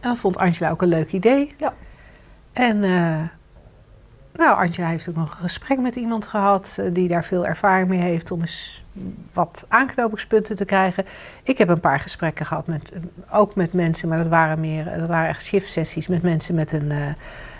En 0.00 0.08
dat 0.08 0.18
vond 0.18 0.38
Angela 0.38 0.70
ook 0.70 0.82
een 0.82 0.88
leuk 0.88 1.12
idee. 1.12 1.54
Ja. 1.56 1.74
En 2.52 2.84
eh, 2.84 3.20
nou, 4.32 4.64
Angela 4.64 4.88
heeft 4.88 5.08
ook 5.08 5.16
nog 5.16 5.30
een 5.30 5.36
gesprek 5.36 5.78
met 5.78 5.96
iemand 5.96 6.26
gehad 6.26 6.76
eh, 6.80 6.86
die 6.92 7.08
daar 7.08 7.24
veel 7.24 7.46
ervaring 7.46 7.88
mee 7.88 8.00
heeft 8.00 8.30
om 8.30 8.40
eens 8.40 8.84
wat 9.32 9.64
aanknopingspunten 9.68 10.56
te 10.56 10.64
krijgen. 10.64 11.04
Ik 11.42 11.58
heb 11.58 11.68
een 11.68 11.80
paar 11.80 12.00
gesprekken 12.00 12.46
gehad 12.46 12.66
met, 12.66 12.92
ook 13.30 13.54
met 13.54 13.72
mensen, 13.72 14.08
maar 14.08 14.18
dat 14.18 14.28
waren 14.28 14.60
meer, 14.60 14.98
dat 14.98 15.08
waren 15.08 15.28
echt 15.28 15.42
shift 15.42 15.70
sessies 15.70 16.06
met 16.06 16.22
mensen 16.22 16.54
met 16.54 16.72
een, 16.72 16.90
eh, 16.90 17.12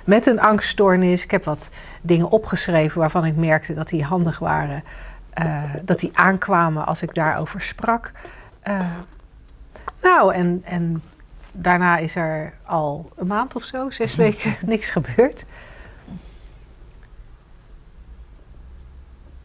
met 0.08 0.26
een 0.26 0.40
angststoornis. 0.40 1.24
Ik 1.24 1.30
heb 1.30 1.44
wat 1.44 1.70
dingen 2.00 2.30
opgeschreven 2.30 3.00
waarvan 3.00 3.24
ik 3.24 3.36
merkte 3.36 3.74
dat 3.74 3.88
die 3.88 4.04
handig 4.04 4.38
waren, 4.38 4.84
eh, 5.30 5.62
dat 5.82 6.00
die 6.00 6.10
aankwamen 6.14 6.86
als 6.86 7.02
ik 7.02 7.14
daarover 7.14 7.60
sprak. 7.60 8.12
Eh, 8.60 8.90
nou, 10.02 10.34
en, 10.34 10.62
en 10.64 11.02
daarna 11.52 11.96
is 11.96 12.14
er 12.14 12.52
al 12.64 13.10
een 13.16 13.26
maand 13.26 13.56
of 13.56 13.62
zo, 13.62 13.90
zes 13.90 14.14
weken, 14.24 14.54
niks 14.66 14.90
gebeurd. 14.90 15.44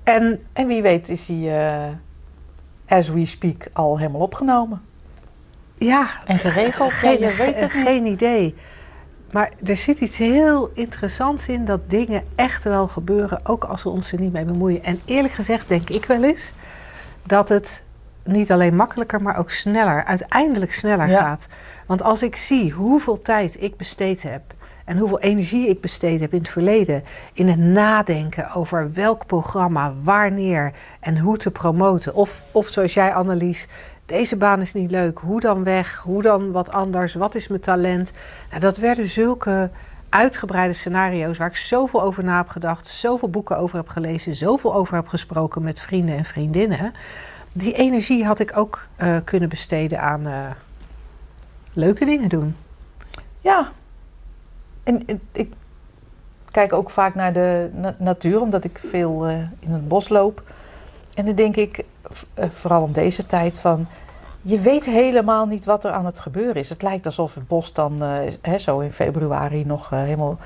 En 0.04 0.45
En 0.54 0.67
wie 0.67 0.82
weet 0.82 1.10
is 1.10 1.28
hij, 1.28 1.67
eh, 1.78 2.97
as 2.97 3.10
we 3.10 3.26
speak, 3.26 3.67
al 3.73 3.97
helemaal 3.97 4.21
opgenomen. 4.21 4.82
ja, 5.78 6.08
En 6.26 6.39
geregeld. 6.39 6.93
geen, 6.93 7.19
ja, 7.19 7.28
je 7.30 7.36
weet 7.36 7.60
het 7.60 7.73
niet. 7.73 7.84
geen 7.84 8.06
idee. 8.06 8.56
Maar 9.34 9.52
er 9.63 9.76
zit 9.76 10.00
iets 10.02 10.17
heel 10.17 10.72
interessants 10.74 11.48
in 11.48 11.65
dat 11.65 11.89
dingen 11.89 12.24
echt 12.36 12.63
wel 12.63 12.88
gebeuren, 12.88 13.46
ook 13.46 13.63
als 13.63 13.84
we 13.84 13.89
ons 13.89 14.12
er 14.12 14.19
niet 14.19 14.34
mee 14.34 14.46
bemoeien. 14.46 14.84
En 14.84 15.02
eerlijk 15.06 15.34
gezegd 15.34 15.69
denk 15.69 15.89
ik 15.89 16.06
wel 16.06 16.24
eens 16.24 16.54
dat 17.24 17.50
het 17.50 17.84
niet 18.24 18.52
alleen 18.52 18.76
makkelijker, 18.76 19.22
maar 19.22 19.38
ook 19.38 19.52
sneller, 19.52 20.04
uiteindelijk 20.04 20.74
sneller 20.74 21.08
Ja. 21.10 21.19
gaat. 21.19 21.48
Want 21.86 22.04
als 22.04 22.24
ik 22.24 22.36
zie 22.36 22.72
hoeveel 22.72 23.22
tijd 23.22 23.62
ik 23.62 23.78
besteed 23.78 24.24
heb 24.24 24.41
en 24.86 24.98
hoeveel 24.98 25.19
energie 25.19 25.69
ik 25.69 25.82
besteed 25.82 26.19
heb 26.19 26.34
in 26.34 26.39
het 26.39 26.50
verleden 26.50 27.04
in 27.34 27.48
het 27.48 27.60
nadenken 27.60 28.52
over 28.52 28.93
welk 28.93 29.26
programma, 29.26 29.93
wanneer 30.04 30.72
en 31.00 31.17
hoe 31.19 31.38
te 31.38 31.52
promoten. 31.52 32.15
Of, 32.15 32.43
of 32.52 32.67
zoals 32.67 32.93
jij, 32.93 33.13
Annelies, 33.13 33.67
deze 34.06 34.36
baan 34.38 34.62
is 34.62 34.74
niet 34.74 34.92
leuk, 34.92 35.20
hoe 35.20 35.39
dan 35.39 35.63
weg, 35.63 35.98
hoe 35.98 36.22
dan 36.22 36.52
wat 36.52 36.72
anders, 36.72 37.13
wat 37.13 37.36
is 37.36 37.48
mijn 37.48 37.62
talent. 37.62 38.12
Nou, 38.50 38.62
dat 38.62 38.78
werden 38.78 39.08
zulke 39.08 39.70
uitgebreide 40.10 40.74
scenario's 40.74 41.38
waar 41.38 41.48
ik 41.48 41.56
zoveel 41.56 42.02
over 42.02 42.24
na 42.24 42.38
heb 42.38 42.48
gedacht, 42.48 42.88
zoveel 42.88 43.30
boeken 43.30 43.58
over 43.58 43.78
heb 43.78 43.88
gelezen, 43.88 44.36
zoveel 44.36 44.76
over 44.76 44.96
heb 44.96 45.08
gesproken 45.08 45.63
met 45.63 45.80
vrienden 45.80 46.18
en 46.18 46.26
vriendinnen. 46.26 46.94
Die 47.52 47.74
energie 47.74 48.26
had 48.26 48.39
ik 48.39 48.58
ook 48.58 48.88
eh, 48.96 49.18
kunnen 49.24 49.50
besteden 49.50 50.02
aan 50.02 50.28
eh, 50.28 50.50
leuke 51.74 52.06
dingen 52.06 52.30
doen. 52.30 52.56
Ja. 53.39 53.72
En 54.84 55.04
ik 55.32 55.54
kijk 56.52 56.74
ook 56.74 56.89
vaak 56.89 57.16
naar 57.16 57.34
de 57.34 57.70
na- 57.74 57.96
natuur, 58.00 58.42
omdat 58.42 58.63
ik 58.63 58.80
veel 58.80 59.28
eh, 59.28 59.38
in 59.60 59.72
het 59.72 59.88
bos 59.88 60.10
loop. 60.10 60.44
En 61.13 61.26
dan 61.26 61.36
denk 61.36 61.56
ik, 61.56 61.84
vooral 62.54 62.82
om 62.82 62.92
deze 62.92 63.26
tijd, 63.26 63.60
van... 63.60 63.88
Je 64.46 64.60
weet 64.60 64.86
helemaal 64.86 65.46
niet 65.46 65.66
wat 65.66 65.84
er 65.84 65.92
aan 65.92 66.06
het 66.06 66.20
gebeuren 66.20 66.56
is. 66.56 66.70
Het 66.70 66.82
lijkt 66.82 67.06
alsof 67.06 67.36
het 67.36 67.48
bos 67.48 67.74
dan 67.74 68.04
eh, 68.04 68.34
hè, 68.42 68.58
zo 68.58 68.80
in 68.80 68.92
februari 68.92 69.66
nog 69.66 69.92
eh, 69.92 70.00
helemaal... 70.00 70.38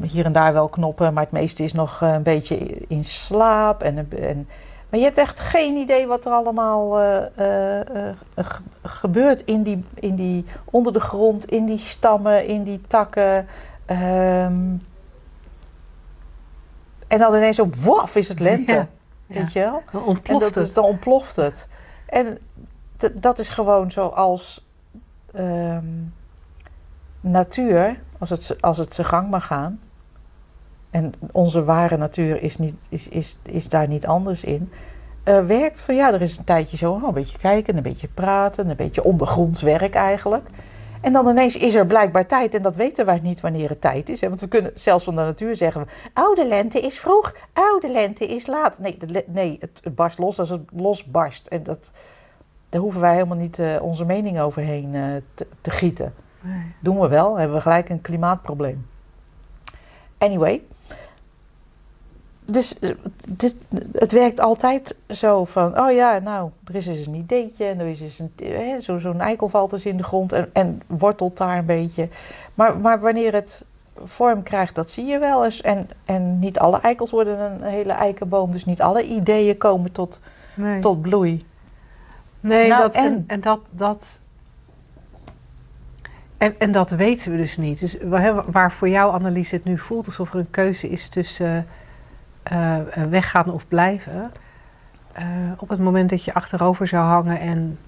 Hier 0.00 0.24
en 0.24 0.32
daar 0.32 0.52
wel 0.52 0.68
knoppen, 0.68 1.12
maar 1.14 1.22
het 1.22 1.32
meeste 1.32 1.62
is 1.64 1.72
nog 1.72 2.02
eh, 2.02 2.12
een 2.12 2.22
beetje 2.22 2.56
in 2.88 3.04
slaap. 3.04 3.82
En, 3.82 4.08
en, 4.20 4.48
maar 4.88 4.98
je 4.98 5.04
hebt 5.04 5.18
echt 5.18 5.40
geen 5.40 5.76
idee 5.76 6.06
wat 6.06 6.24
er 6.26 6.32
allemaal 6.32 7.00
eh, 7.00 7.16
eh, 7.36 7.80
eh, 8.08 8.14
ge- 8.36 8.62
gebeurt 8.82 9.40
in 9.40 9.62
die, 9.62 9.84
in 9.94 10.14
die, 10.14 10.44
onder 10.64 10.92
de 10.92 11.00
grond, 11.00 11.44
in 11.50 11.64
die 11.64 11.78
stammen, 11.78 12.46
in 12.46 12.62
die 12.62 12.80
takken. 12.86 13.46
Ehm, 13.86 14.76
en 17.08 17.18
dan 17.18 17.34
ineens 17.34 17.56
zo, 17.56 17.68
waf, 17.78 18.16
is 18.16 18.28
het 18.28 18.40
lente. 18.40 18.72
Ja. 18.72 18.88
Weet 19.26 19.52
je 19.52 19.60
wel? 19.60 19.82
Dan 19.92 20.02
En 20.02 20.06
ontploft 20.06 20.40
dat 20.40 20.54
het. 20.54 20.64
is, 20.64 20.72
dan 20.72 20.84
ontploft 20.84 21.36
het. 21.36 21.68
En 22.06 22.38
dat 23.12 23.38
is 23.38 23.48
gewoon 23.48 23.90
zoals 23.90 24.68
ehm, 25.32 25.84
natuur, 27.20 28.00
als 28.18 28.30
het, 28.30 28.56
als 28.60 28.78
het 28.78 28.94
zijn 28.94 29.06
gang 29.06 29.30
mag 29.30 29.46
gaan. 29.46 29.80
En 30.90 31.12
onze 31.32 31.64
ware 31.64 31.96
natuur 31.96 32.42
is, 32.42 32.56
niet, 32.56 32.74
is, 32.88 33.08
is, 33.08 33.36
is 33.42 33.68
daar 33.68 33.88
niet 33.88 34.06
anders 34.06 34.44
in. 34.44 34.72
werkt 35.24 35.80
van 35.80 35.94
ja, 35.94 36.12
er 36.12 36.22
is 36.22 36.38
een 36.38 36.44
tijdje 36.44 36.76
zo 36.76 36.92
oh, 36.92 37.02
een 37.02 37.14
beetje 37.14 37.38
kijken, 37.38 37.76
een 37.76 37.82
beetje 37.82 38.08
praten, 38.08 38.70
een 38.70 38.76
beetje 38.76 39.04
ondergronds 39.04 39.62
werk 39.62 39.94
eigenlijk. 39.94 40.48
En 41.04 41.12
dan 41.12 41.28
ineens 41.28 41.56
is 41.56 41.74
er 41.74 41.86
blijkbaar 41.86 42.26
tijd 42.26 42.54
en 42.54 42.62
dat 42.62 42.76
weten 42.76 43.06
wij 43.06 43.18
niet 43.22 43.40
wanneer 43.40 43.68
het 43.68 43.80
tijd 43.80 44.08
is. 44.08 44.20
Hè? 44.20 44.28
Want 44.28 44.40
we 44.40 44.48
kunnen 44.48 44.72
zelfs 44.74 45.04
van 45.04 45.14
de 45.14 45.20
natuur 45.20 45.56
zeggen, 45.56 45.86
oude 46.12 46.46
lente 46.46 46.80
is 46.80 46.98
vroeg, 46.98 47.34
oude 47.52 47.90
lente 47.90 48.26
is 48.26 48.46
laat. 48.46 48.78
Nee, 48.78 48.96
de 48.96 49.24
nee 49.26 49.56
het, 49.60 49.80
het 49.82 49.94
barst 49.94 50.18
los 50.18 50.38
als 50.38 50.48
het 50.48 50.62
losbarst. 50.72 51.46
En 51.46 51.62
dat, 51.62 51.92
daar 52.68 52.80
hoeven 52.80 53.00
wij 53.00 53.12
helemaal 53.12 53.36
niet 53.36 53.58
eh, 53.58 53.82
onze 53.82 54.04
mening 54.04 54.40
overheen 54.40 54.94
eh, 54.94 55.02
te, 55.34 55.46
te 55.60 55.70
gieten. 55.70 56.14
Nee. 56.40 56.74
Doen 56.80 57.00
we 57.00 57.08
wel, 57.08 57.38
hebben 57.38 57.56
we 57.56 57.62
gelijk 57.62 57.88
een 57.88 58.00
klimaatprobleem. 58.00 58.86
Anyway. 60.18 60.62
Dus 62.46 62.78
eh, 62.78 62.90
dit, 63.28 63.56
het 63.92 64.12
werkt 64.12 64.40
altijd 64.40 64.96
zo 65.08 65.44
van, 65.44 65.78
oh 65.78 65.92
ja, 65.92 66.18
nou, 66.18 66.50
er 66.64 66.74
is 66.74 66.86
eens 66.86 67.06
een 67.06 67.14
ideetje 67.14 67.64
en 67.64 67.80
er 67.80 67.86
is 67.86 68.00
eens 68.00 68.18
een, 68.18 68.32
hè, 68.36 68.80
zo, 68.80 68.98
zo'n 68.98 69.20
eikel 69.20 69.48
valt 69.48 69.72
eens 69.72 69.86
in 69.86 69.96
de 69.96 70.02
grond 70.02 70.32
en, 70.32 70.50
en 70.52 70.82
wortelt 70.86 71.36
daar 71.36 71.58
een 71.58 71.66
beetje. 71.66 72.08
Maar, 72.54 72.76
maar 72.78 73.00
wanneer 73.00 73.32
het 73.32 73.64
vorm 74.04 74.42
krijgt, 74.42 74.74
dat 74.74 74.90
zie 74.90 75.04
je 75.04 75.18
wel 75.18 75.44
eens. 75.44 75.60
En, 75.60 75.88
en 76.04 76.38
niet 76.38 76.58
alle 76.58 76.80
eikels 76.80 77.10
worden 77.10 77.38
een 77.40 77.62
hele 77.62 77.92
eikenboom, 77.92 78.52
dus 78.52 78.64
niet 78.64 78.82
alle 78.82 79.04
ideeën 79.04 79.56
komen 79.56 79.92
tot, 79.92 80.20
Nee. 80.54 80.80
tot 80.80 81.02
bloei. 81.02 81.46
Nee, 82.40 82.68
Nou, 82.68 82.82
dat, 82.82 82.94
en, 82.94 83.04
en? 83.04 83.24
en 83.26 83.40
dat. 83.40 83.60
dat 83.70 84.20
en, 86.36 86.54
en 86.58 86.72
dat 86.72 86.90
weten 86.90 87.30
we 87.30 87.36
dus 87.36 87.56
niet. 87.56 87.80
Dus 87.80 87.96
waar 88.46 88.72
voor 88.72 88.88
jou, 88.88 89.12
Annelies, 89.12 89.50
het 89.50 89.64
nu 89.64 89.78
voelt 89.78 90.06
alsof 90.06 90.32
er 90.32 90.38
een 90.38 90.50
keuze 90.50 90.88
is 90.88 91.08
tussen 91.08 91.66
eh, 92.44 92.76
eh, 92.78 93.08
weggaan 93.10 93.50
of 93.50 93.68
blijven. 93.68 94.32
eh, 95.12 95.24
op 95.56 95.68
het 95.68 95.78
moment 95.78 96.10
dat 96.10 96.24
je 96.24 96.34
achterover 96.34 96.86
zou 96.86 97.04
hangen 97.04 97.40
en, 97.40 97.78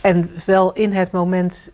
en 0.00 0.30
wel 0.46 0.72
in 0.72 0.92
het 0.92 1.10
moment 1.10 1.70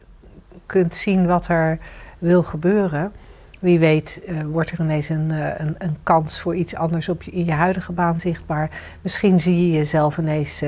kunt 0.66 0.94
zien 0.94 1.26
wat 1.26 1.48
er 1.48 1.78
wil 2.18 2.42
gebeuren. 2.42 3.12
Wie 3.58 3.78
weet 3.78 4.20
wordt 4.44 4.70
er 4.70 4.80
ineens 4.80 5.08
een, 5.08 5.30
een, 5.60 5.74
een 5.78 5.96
kans 6.02 6.40
voor 6.40 6.56
iets 6.56 6.74
anders 6.74 7.08
op 7.08 7.22
je, 7.22 7.30
in 7.30 7.44
je 7.44 7.52
huidige 7.52 7.92
baan 7.92 8.20
zichtbaar. 8.20 8.70
Misschien 9.02 9.40
zie 9.40 9.66
je 9.66 9.76
jezelf 9.76 10.18
ineens 10.18 10.64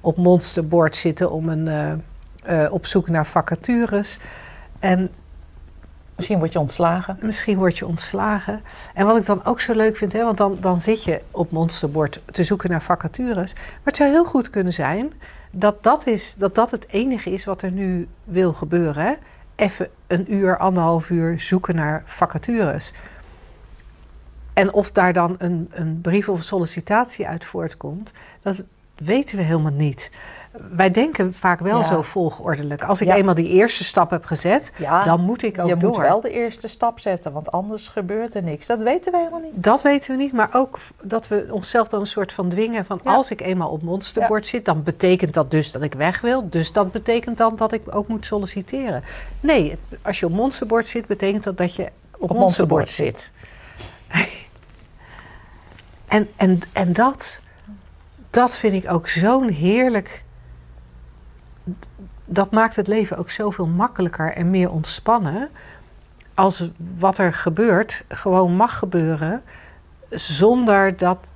op 0.00 0.16
monsterboard 0.16 0.96
zitten 0.96 1.30
om 1.30 1.48
een, 1.48 2.02
op 2.70 2.86
zoek 2.86 3.08
naar 3.08 3.26
vacatures. 3.26 4.18
En 4.78 5.10
Misschien 6.16 6.38
word 6.38 6.52
je 6.52 6.58
ontslagen. 6.58 7.18
misschien 7.20 7.58
word 7.58 7.78
je 7.78 7.86
ontslagen. 7.86 8.62
En 8.94 9.06
wat 9.06 9.16
ik 9.16 9.26
dan 9.26 9.44
ook 9.44 9.60
zo 9.60 9.72
leuk 9.72 9.96
vind, 9.96 10.12
hè, 10.12 10.24
want 10.24 10.36
dan, 10.36 10.56
dan 10.60 10.80
zit 10.80 11.04
je 11.04 11.20
op 11.30 11.50
monsterboard 11.50 12.20
te 12.26 12.44
zoeken 12.44 12.70
naar 12.70 12.82
vacatures. 12.82 13.54
Maar 13.54 13.80
het 13.84 13.96
zou 13.96 14.10
heel 14.10 14.24
goed 14.24 14.50
kunnen 14.50 14.72
zijn 14.72 15.12
dat 15.50 15.82
dat, 15.82 16.06
is, 16.06 16.34
dat, 16.34 16.54
dat 16.54 16.70
het 16.70 16.88
enige 16.88 17.30
is 17.30 17.44
wat 17.44 17.62
er 17.62 17.72
nu 17.72 18.08
wil 18.24 18.52
gebeuren. 18.52 19.04
Hè. 19.04 19.12
Even 19.54 19.88
een 20.06 20.34
uur, 20.34 20.58
anderhalf 20.58 21.10
uur 21.10 21.40
zoeken 21.40 21.74
naar 21.74 22.02
vacatures. 22.06 22.92
En 24.52 24.72
of 24.72 24.90
daar 24.90 25.12
dan 25.12 25.34
een, 25.38 25.70
een 25.70 26.00
brief 26.00 26.28
of 26.28 26.38
een 26.38 26.44
sollicitatie 26.44 27.28
uit 27.28 27.44
voortkomt, 27.44 28.12
dat 28.40 28.64
weten 28.94 29.36
we 29.36 29.42
helemaal 29.42 29.72
niet. 29.72 30.10
Wij 30.70 30.90
denken 30.90 31.34
vaak 31.34 31.60
wel 31.60 31.78
Ja. 31.78 31.84
zo 31.84 32.02
volgordelijk. 32.02 32.84
Als 32.84 33.00
ik 33.00 33.06
Ja. 33.06 33.14
eenmaal 33.16 33.34
die 33.34 33.48
eerste 33.48 33.84
stap 33.84 34.10
heb 34.10 34.24
gezet, 34.24 34.72
Ja, 34.76 35.04
dan 35.04 35.20
moet 35.20 35.42
ik 35.42 35.58
ook 35.58 35.68
je 35.68 35.76
door. 35.76 35.90
moet 35.90 35.98
wel 36.00 36.20
de 36.20 36.30
eerste 36.30 36.68
stap 36.68 37.00
zetten, 37.00 37.32
want 37.32 37.50
anders 37.50 37.88
gebeurt 37.88 38.34
er 38.34 38.42
niks. 38.42 38.66
Dat 38.66 38.80
weten 38.82 39.12
wij 39.12 39.20
helemaal 39.20 39.40
niet. 39.40 39.52
Dat 39.54 39.82
weten 39.82 40.10
we 40.10 40.22
niet, 40.22 40.32
maar 40.32 40.48
ook 40.52 40.78
dat 41.02 41.28
we 41.28 41.46
onszelf 41.50 41.88
dan 41.88 42.00
een 42.00 42.06
soort 42.06 42.32
van 42.32 42.48
dwingen 42.48 42.84
van 42.84 43.00
als 43.04 43.30
ik 43.30 43.40
eenmaal 43.40 43.68
op 43.70 43.82
monsterbord 43.82 44.46
zit, 44.46 44.64
dan 44.64 44.82
betekent 44.82 45.34
dat 45.34 45.50
dus 45.50 45.72
dat 45.72 45.82
ik 45.82 45.94
weg 45.94 46.20
wil. 46.20 46.48
Dus 46.48 46.72
dat 46.72 46.92
betekent 46.92 47.38
dan 47.38 47.56
dat 47.56 47.72
ik 47.72 47.94
ook 47.94 48.08
moet 48.08 48.26
solliciteren. 48.26 49.02
Nee, 49.40 49.76
als 50.02 50.20
je 50.20 50.26
op 50.26 50.32
monsterbord 50.32 50.86
zit, 50.86 51.06
betekent 51.06 51.44
dat 51.44 51.56
dat 51.56 51.74
je 51.74 51.82
op, 52.18 52.30
Op 52.30 52.36
monsterbord 52.36 52.84
monsterbord 52.84 52.88
zit. 52.88 53.30
en, 56.08 56.28
en, 56.36 56.60
en 56.72 56.92
dat, 56.92 57.40
dat 58.30 58.56
vind 58.56 58.84
ik 58.84 58.92
ook 58.92 59.08
zo'n 59.08 59.48
heerlijk. 59.48 60.22
Dat 62.32 62.50
maakt 62.50 62.76
het 62.76 62.86
leven 62.86 63.16
ook 63.18 63.30
zoveel 63.30 63.66
makkelijker 63.66 64.32
en 64.32 64.50
meer 64.50 64.70
ontspannen. 64.70 65.48
Als 66.34 66.70
wat 66.98 67.18
er 67.18 67.32
gebeurt 67.32 68.04
gewoon 68.08 68.56
mag 68.56 68.78
gebeuren 68.78 69.42
zonder 70.10 70.96
dat 70.96 71.32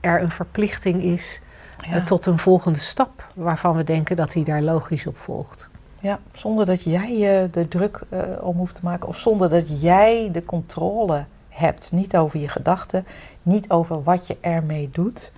er 0.00 0.22
een 0.22 0.30
verplichting 0.30 1.02
is 1.02 1.40
eh, 1.80 1.92
Ja. 1.92 2.02
tot 2.02 2.26
een 2.26 2.38
volgende 2.38 2.78
stap 2.78 3.26
waarvan 3.34 3.76
we 3.76 3.84
denken 3.84 4.16
dat 4.16 4.34
hij 4.34 4.42
daar 4.42 4.62
logisch 4.62 5.06
op 5.06 5.16
volgt. 5.16 5.68
Ja, 6.00 6.18
zonder 6.32 6.66
dat 6.66 6.82
jij 6.82 7.18
je 7.18 7.48
er 7.52 7.68
druk 7.68 8.00
eh, 8.08 8.20
om 8.40 8.56
hoeft 8.56 8.74
te 8.74 8.80
maken. 8.84 9.08
Of 9.08 9.18
zonder 9.18 9.48
dat 9.48 9.80
jij 9.80 10.28
de 10.32 10.44
controle 10.44 11.24
hebt. 11.48 11.92
Niet 11.92 12.16
over 12.16 12.40
je 12.40 12.48
gedachten, 12.48 13.06
niet 13.42 13.70
over 13.70 14.02
wat 14.02 14.26
je 14.26 14.36
ermee 14.40 14.90
doet. 14.92 15.32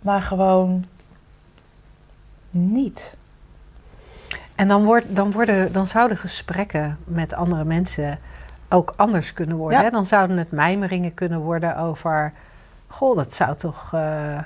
Maar 0.00 0.22
gewoon 0.22 0.84
niet. 2.50 3.16
En 4.56 4.68
dan, 4.68 4.84
wordt, 4.84 5.16
dan, 5.16 5.30
worden, 5.32 5.72
dan 5.72 5.86
zouden 5.86 6.16
gesprekken 6.16 6.98
met 7.04 7.34
andere 7.34 7.64
mensen 7.64 8.18
ook 8.68 8.92
anders 8.96 9.32
kunnen 9.32 9.56
worden. 9.56 9.78
Ja. 9.78 9.84
Hè? 9.84 9.90
Dan 9.90 10.06
zouden 10.06 10.36
het 10.36 10.50
mijmeringen 10.50 11.14
kunnen 11.14 11.40
worden 11.40 11.76
over... 11.76 12.32
Goh, 12.86 13.16
dat 13.16 13.32
zou 13.32 13.56
toch... 13.56 13.90
eh, 13.94 14.38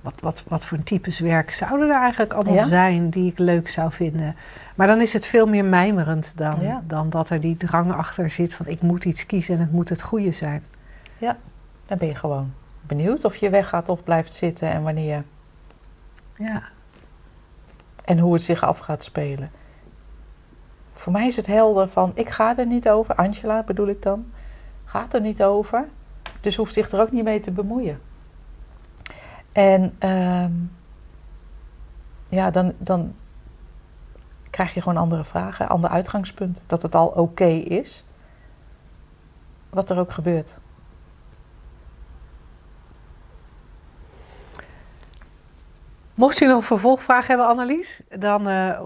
wat, 0.00 0.20
wat, 0.20 0.44
wat 0.48 0.66
voor 0.66 0.82
types 0.82 1.18
werk 1.18 1.50
zouden 1.50 1.88
er 1.88 2.00
eigenlijk 2.00 2.32
allemaal 2.32 2.54
Ja. 2.54 2.64
zijn 2.64 3.10
die 3.10 3.30
ik 3.30 3.38
leuk 3.38 3.68
zou 3.68 3.92
vinden? 3.92 4.36
Maar 4.74 4.86
dan 4.86 5.00
is 5.00 5.12
het 5.12 5.26
veel 5.26 5.46
meer 5.46 5.64
mijmerend 5.64 6.36
dan, 6.36 6.60
Ja. 6.60 6.82
dan 6.86 7.10
dat 7.10 7.30
er 7.30 7.40
die 7.40 7.56
drang 7.56 7.92
achter 7.92 8.30
zit 8.30 8.54
van... 8.54 8.66
ik 8.66 8.80
moet 8.80 9.04
iets 9.04 9.26
kiezen 9.26 9.54
en 9.54 9.60
het 9.60 9.72
moet 9.72 9.88
het 9.88 10.02
goede 10.02 10.32
zijn. 10.32 10.62
Dan 11.86 11.98
ben 11.98 12.08
je 12.08 12.14
gewoon 12.14 12.52
benieuwd 12.80 13.24
of 13.24 13.36
je 13.36 13.50
weggaat 13.50 13.88
of 13.88 14.04
blijft 14.04 14.34
zitten 14.34 14.68
en 14.70 14.82
wanneer. 14.82 15.24
Ja. 16.36 16.62
En 18.04 18.18
hoe 18.18 18.32
het 18.32 18.42
zich 18.42 18.62
af 18.62 18.78
gaat 18.78 19.04
spelen. 19.04 19.50
voor 20.92 21.12
mij 21.12 21.26
is 21.26 21.36
het 21.36 21.46
helder 21.46 21.88
van, 21.88 22.12
ik 22.14 22.28
ga 22.28 22.58
er 22.58 22.66
niet 22.66 22.88
over. 22.88 23.14
Angela 23.14 23.62
bedoel 23.62 23.88
ik 23.88 24.02
dan. 24.02 24.32
Gaat 24.84 25.14
er 25.14 25.20
niet 25.20 25.42
over. 25.42 25.88
Dus 26.40 26.56
hoeft 26.56 26.72
zich 26.72 26.90
er 26.90 27.00
ook 27.00 27.12
niet 27.12 27.24
mee 27.24 27.40
te 27.40 27.52
bemoeien. 27.52 28.00
En 29.52 29.94
ehm, 29.98 30.52
ja, 32.28 32.50
dan, 32.50 32.72
dan 32.78 33.14
krijg 34.50 34.74
je 34.74 34.80
gewoon 34.80 34.98
andere 34.98 35.24
vragen, 35.24 35.68
ander 35.68 35.90
uitgangspunt. 35.90 36.64
Dat 36.66 36.82
het 36.82 36.94
al 36.94 37.06
oké 37.06 37.44
is. 37.44 38.04
Wat 39.70 39.90
er 39.90 39.98
ook 39.98 40.12
gebeurt. 40.12 40.58
Mocht 46.14 46.38
je 46.38 46.46
nog 46.46 46.56
een 46.56 46.62
vervolgvraag 46.62 47.26
hebben, 47.26 47.46
Annelies, 47.46 48.00
dan 48.18 48.48
uh, 48.48 48.80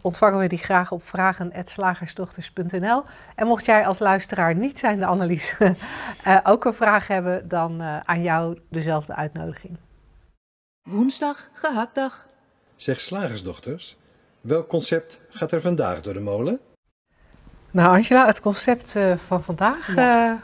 ontvangen 0.00 0.38
we 0.38 0.46
die 0.46 0.58
graag 0.58 0.92
op 0.92 1.06
vragen.slagersdochters.nl. 1.06 3.04
En 3.34 3.46
mocht 3.46 3.64
jij 3.64 3.86
als 3.86 3.98
luisteraar 3.98 4.54
niet 4.54 4.78
zijn, 4.78 4.98
de 4.98 5.06
Annelies, 5.06 5.54
uh, 5.58 6.38
ook 6.52 6.64
een 6.64 6.74
vraag 6.74 7.06
hebben, 7.06 7.48
dan 7.48 7.80
uh, 7.80 8.00
aan 8.00 8.22
jou 8.22 8.58
dezelfde 8.68 9.14
uitnodiging. 9.14 9.76
Woensdag, 10.88 11.50
gehaktdag. 11.52 12.26
Zeg 12.76 13.00
slagersdochters, 13.00 13.96
welk 14.40 14.68
concept 14.68 15.20
gaat 15.28 15.52
er 15.52 15.60
vandaag 15.60 16.00
door 16.00 16.14
de 16.14 16.20
molen? 16.20 16.60
Nou, 17.70 17.96
Angela, 17.96 18.26
het 18.26 18.40
concept 18.40 18.96
van 19.16 19.42
vandaag. 19.42 19.94
Ja. 19.94 20.40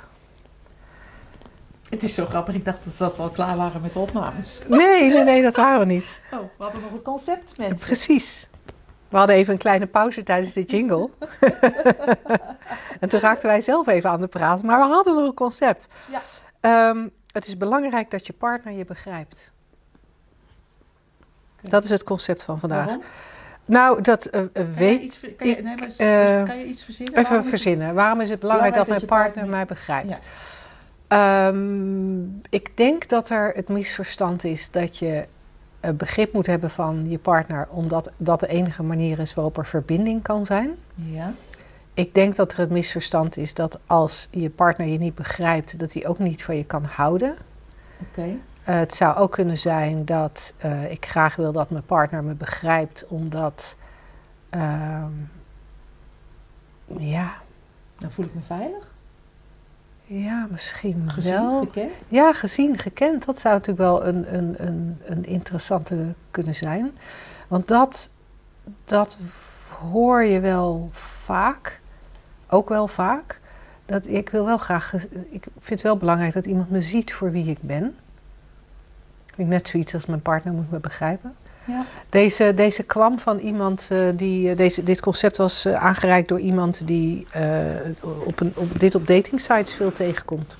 Het 1.91 2.03
is 2.03 2.15
zo 2.15 2.27
grappig, 2.27 2.55
ik 2.55 2.65
dacht 2.65 2.79
dat 2.99 3.17
we 3.17 3.23
al 3.23 3.29
klaar 3.29 3.57
waren 3.57 3.81
met 3.81 3.93
de 3.93 3.99
opnames. 3.99 4.61
Nee, 4.69 5.11
nee, 5.11 5.23
nee, 5.23 5.43
dat 5.43 5.57
waren 5.57 5.79
we 5.79 5.85
niet. 5.85 6.19
Oh, 6.33 6.39
we 6.39 6.63
hadden 6.63 6.81
nog 6.83 6.93
een 6.93 7.03
concept, 7.03 7.59
mensen. 7.59 7.77
Precies. 7.77 8.49
We 9.09 9.17
hadden 9.17 9.37
even 9.37 9.53
een 9.53 9.59
kleine 9.59 9.87
pauze 9.87 10.23
tijdens 10.23 10.53
de 10.53 10.63
jingle. 10.63 11.11
en 13.01 13.09
toen 13.09 13.21
raakten 13.21 13.49
wij 13.49 13.61
zelf 13.61 13.87
even 13.87 14.11
aan 14.11 14.21
de 14.21 14.27
praat, 14.27 14.63
maar 14.63 14.79
we 14.79 14.95
hadden 14.95 15.15
nog 15.15 15.27
een 15.27 15.35
concept. 15.35 15.89
Ja. 16.61 16.89
Um, 16.91 17.11
het 17.33 17.47
is 17.47 17.57
belangrijk 17.57 18.11
dat 18.11 18.27
je 18.27 18.33
partner 18.33 18.73
je 18.73 18.85
begrijpt. 18.85 19.51
Dat 21.61 21.85
is 21.85 21.91
het 21.91 22.05
concept 22.05 22.43
van 22.43 22.61
vandaag. 22.61 22.85
Waarom? 22.85 23.05
Nou, 23.65 24.03
dat 24.03 24.35
uh, 24.35 24.43
weet 24.75 25.03
iets, 25.03 25.21
kan, 25.37 25.49
je, 25.49 25.55
nee, 25.63 25.77
maar, 25.77 26.41
uh, 26.41 26.45
kan 26.45 26.59
je 26.59 26.65
iets 26.65 26.85
verzinnen? 26.85 27.15
Even 27.15 27.31
Waarom 27.31 27.49
verzinnen. 27.49 27.87
Het 27.87 27.97
Waarom 27.97 28.21
is 28.21 28.31
het 28.31 28.41
belangrijk, 28.41 28.73
belangrijk 28.73 29.01
dat, 29.01 29.09
mijn 29.11 29.21
partner, 29.21 29.45
partner 29.47 29.57
mij 29.57 29.67
begrijpt? 29.67 30.09
Ja. 30.09 30.19
Um, 31.09 32.41
ik 32.51 32.77
denk 32.77 33.09
dat 33.09 33.31
er 33.31 33.53
het 33.55 33.69
misverstand 33.69 34.45
is 34.45 34.71
dat 34.71 34.99
je 34.99 35.27
een 35.81 35.97
begrip 35.97 36.33
moet 36.33 36.47
hebben 36.47 36.71
van 36.71 37.07
je 37.11 37.19
partner, 37.19 37.69
omdat 37.71 38.11
dat 38.17 38.41
de 38.41 38.49
enige 38.49 38.83
manier 38.83 39.19
is 39.19 39.35
waarop 39.35 39.57
er 39.57 39.67
verbinding 39.67 40.23
kan 40.23 40.47
zijn. 40.47 40.71
Ja. 40.95 41.33
Ik 41.95 42.15
denk 42.15 42.37
dat 42.37 42.53
er 42.53 42.59
het 42.59 42.71
misverstand 42.71 43.37
is 43.37 43.55
dat 43.55 43.79
als 43.87 44.29
je 44.31 44.51
partner 44.51 44.87
je 44.87 44.99
niet 44.99 45.15
begrijpt, 45.15 45.79
dat 45.79 45.93
hij 45.93 46.07
ook 46.07 46.19
niet 46.19 46.45
van 46.45 46.57
je 46.57 46.65
kan 46.65 46.85
houden. 46.85 47.37
Oké. 48.01 48.21
Okay. 48.21 48.29
Uh, 48.69 48.75
het 48.75 48.95
zou 48.95 49.17
ook 49.17 49.33
kunnen 49.33 49.59
zijn 49.59 50.05
dat 50.05 50.55
uh, 50.65 50.91
ik 50.91 51.07
graag 51.07 51.37
wil 51.37 51.53
dat 51.53 51.71
mijn 51.71 51.87
partner 51.87 52.25
me 52.25 52.35
begrijpt, 52.35 53.07
omdat. 53.07 53.77
Uh, 54.55 55.05
ja. 56.99 57.35
Dan 57.99 58.11
voel 58.11 58.25
ik 58.25 58.35
me 58.35 58.41
veilig. 58.41 58.95
Ja, 60.11 60.47
misschien 60.51 61.11
gezien, 61.11 61.33
wel. 61.33 61.61
gekend? 61.61 61.93
Ja, 62.09 62.33
gezien, 62.33 62.79
gekend. 62.79 63.25
Dat 63.25 63.41
zou 63.41 63.55
natuurlijk 63.55 63.89
wel 63.89 64.07
een, 64.07 64.35
een, 64.35 64.67
een, 64.67 64.99
een 65.05 65.27
interessante 65.27 65.97
kunnen 66.31 66.55
zijn. 66.55 66.91
Want 67.49 67.69
dat, 67.69 68.11
dat 68.85 69.19
hoor 69.91 70.23
je 70.23 70.41
wel 70.41 70.89
vaak. 70.93 71.81
Ook 72.49 72.69
wel 72.69 72.89
vaak. 72.89 73.41
Dat 73.87 74.07
ik 74.07 74.29
wil 74.29 74.45
wel 74.45 74.59
graag. 74.59 74.95
Ik 75.31 75.47
vind 75.59 75.69
het 75.69 75.83
wel 75.83 75.97
belangrijk 75.97 76.33
dat 76.33 76.47
iemand 76.47 76.71
me 76.71 76.83
ziet 76.83 77.13
voor 77.13 77.31
wie 77.31 77.47
ik 77.51 77.61
ben. 77.61 77.97
Ik 79.37 79.47
net 79.47 79.69
zoiets 79.69 79.95
als 79.95 80.07
mijn 80.07 80.23
partner 80.23 80.53
moet 80.53 80.71
me 80.71 80.79
begrijpen. 80.79 81.35
Ja. 81.69 81.85
Deze, 82.09 82.55
deze 82.55 82.83
kwam 82.83 83.19
van 83.19 83.39
iemand 83.39 83.89
uh, 83.93 84.09
die. 84.15 84.51
Uh, 84.51 84.57
deze, 84.57 84.83
dit 84.83 85.01
concept 85.01 85.37
was 85.37 85.67
uh, 85.67 85.75
aangereikt 85.75 86.29
door 86.29 86.41
iemand 86.41 86.87
die 86.87 87.27
op, 88.25 88.41
een, 88.41 88.53
op 88.57 88.81
dit 88.81 88.95
op 88.95 89.07
dating 89.07 89.41
sites 89.41 89.73
veel 89.73 89.93
tegenkomt. 89.93 90.57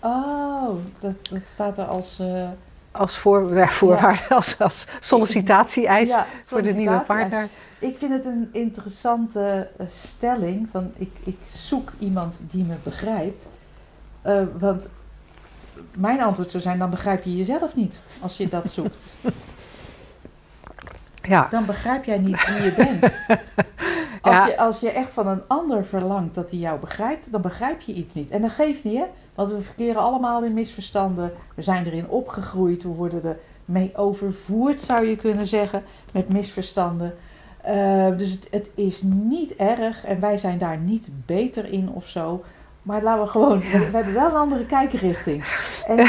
Oh, 0.00 0.70
dat, 0.98 1.16
dat 1.30 1.40
staat 1.44 1.78
er 1.78 1.84
als. 1.84 2.22
Als 2.90 3.18
voor, 3.18 3.68
voorwaarde, 3.68 4.20
ja. 4.28 4.34
als, 4.36 4.58
als 4.58 4.86
sollicitatie-eis 5.00 6.08
ja, 6.08 6.26
voor 6.44 6.62
de 6.62 6.72
nieuwe 6.72 7.00
partner. 7.00 7.48
Ik 7.78 7.96
vind 7.96 8.12
het 8.12 8.24
een 8.24 8.48
interessante 8.52 9.68
stelling. 9.88 10.68
Van 10.72 10.92
ik, 10.96 11.10
ik 11.24 11.38
zoek 11.46 11.92
iemand 11.98 12.40
die 12.48 12.64
me 12.64 12.74
begrijpt. 12.82 13.46
want 14.58 14.90
mijn 15.96 16.20
antwoord 16.20 16.50
zou 16.50 16.62
zijn: 16.62 16.78
dan 16.78 16.90
begrijp 16.90 17.24
je 17.24 17.36
jezelf 17.36 17.74
niet 17.74 18.00
als 18.20 18.36
je 18.36 18.48
dat 18.48 18.70
zoekt. 18.70 19.14
Ja. 21.26 21.46
Dan 21.50 21.66
begrijp 21.66 22.04
jij 22.04 22.18
niet 22.18 22.46
wie 22.46 22.62
je 22.62 22.72
bent. 22.76 23.04
Als, 24.20 24.34
Ja. 24.34 24.46
je, 24.46 24.58
als 24.58 24.80
je 24.80 24.90
echt 24.90 25.12
van 25.12 25.26
een 25.26 25.42
ander 25.46 25.84
verlangt 25.84 26.34
dat 26.34 26.50
hij 26.50 26.58
jou 26.58 26.78
begrijpt, 26.80 27.32
dan 27.32 27.40
begrijp 27.40 27.80
je 27.80 27.92
iets 27.92 28.14
niet. 28.14 28.30
En 28.30 28.40
dat 28.42 28.50
geeft 28.50 28.84
niet, 28.84 28.96
hè? 28.96 29.04
Want 29.34 29.50
we 29.50 29.62
verkeren 29.62 30.00
allemaal 30.02 30.44
in 30.44 30.54
misverstanden. 30.54 31.32
We 31.54 31.62
zijn 31.62 31.86
erin 31.86 32.08
opgegroeid. 32.08 32.82
We 32.82 32.88
worden 32.88 33.24
er 33.24 33.38
mee 33.64 33.96
overvoerd, 33.96 34.80
zou 34.80 35.06
je 35.06 35.16
kunnen 35.16 35.46
zeggen, 35.46 35.82
met 36.12 36.32
misverstanden. 36.32 37.14
Uh, 37.68 38.06
dus 38.16 38.30
het, 38.32 38.48
het 38.50 38.70
is 38.74 39.02
niet 39.02 39.56
erg 39.56 40.04
en 40.04 40.20
wij 40.20 40.36
zijn 40.36 40.58
daar 40.58 40.78
niet 40.78 41.08
beter 41.26 41.72
in 41.72 41.90
of 41.90 42.06
zo. 42.08 42.44
Maar 42.82 43.02
laten 43.02 43.24
we 43.24 43.30
gewoon, 43.30 43.60
we, 43.60 43.78
we 43.78 43.96
hebben 43.96 44.14
wel 44.14 44.26
een 44.28 44.34
andere 44.34 44.66
kijkrichting. 44.66 45.44
En. 45.86 46.06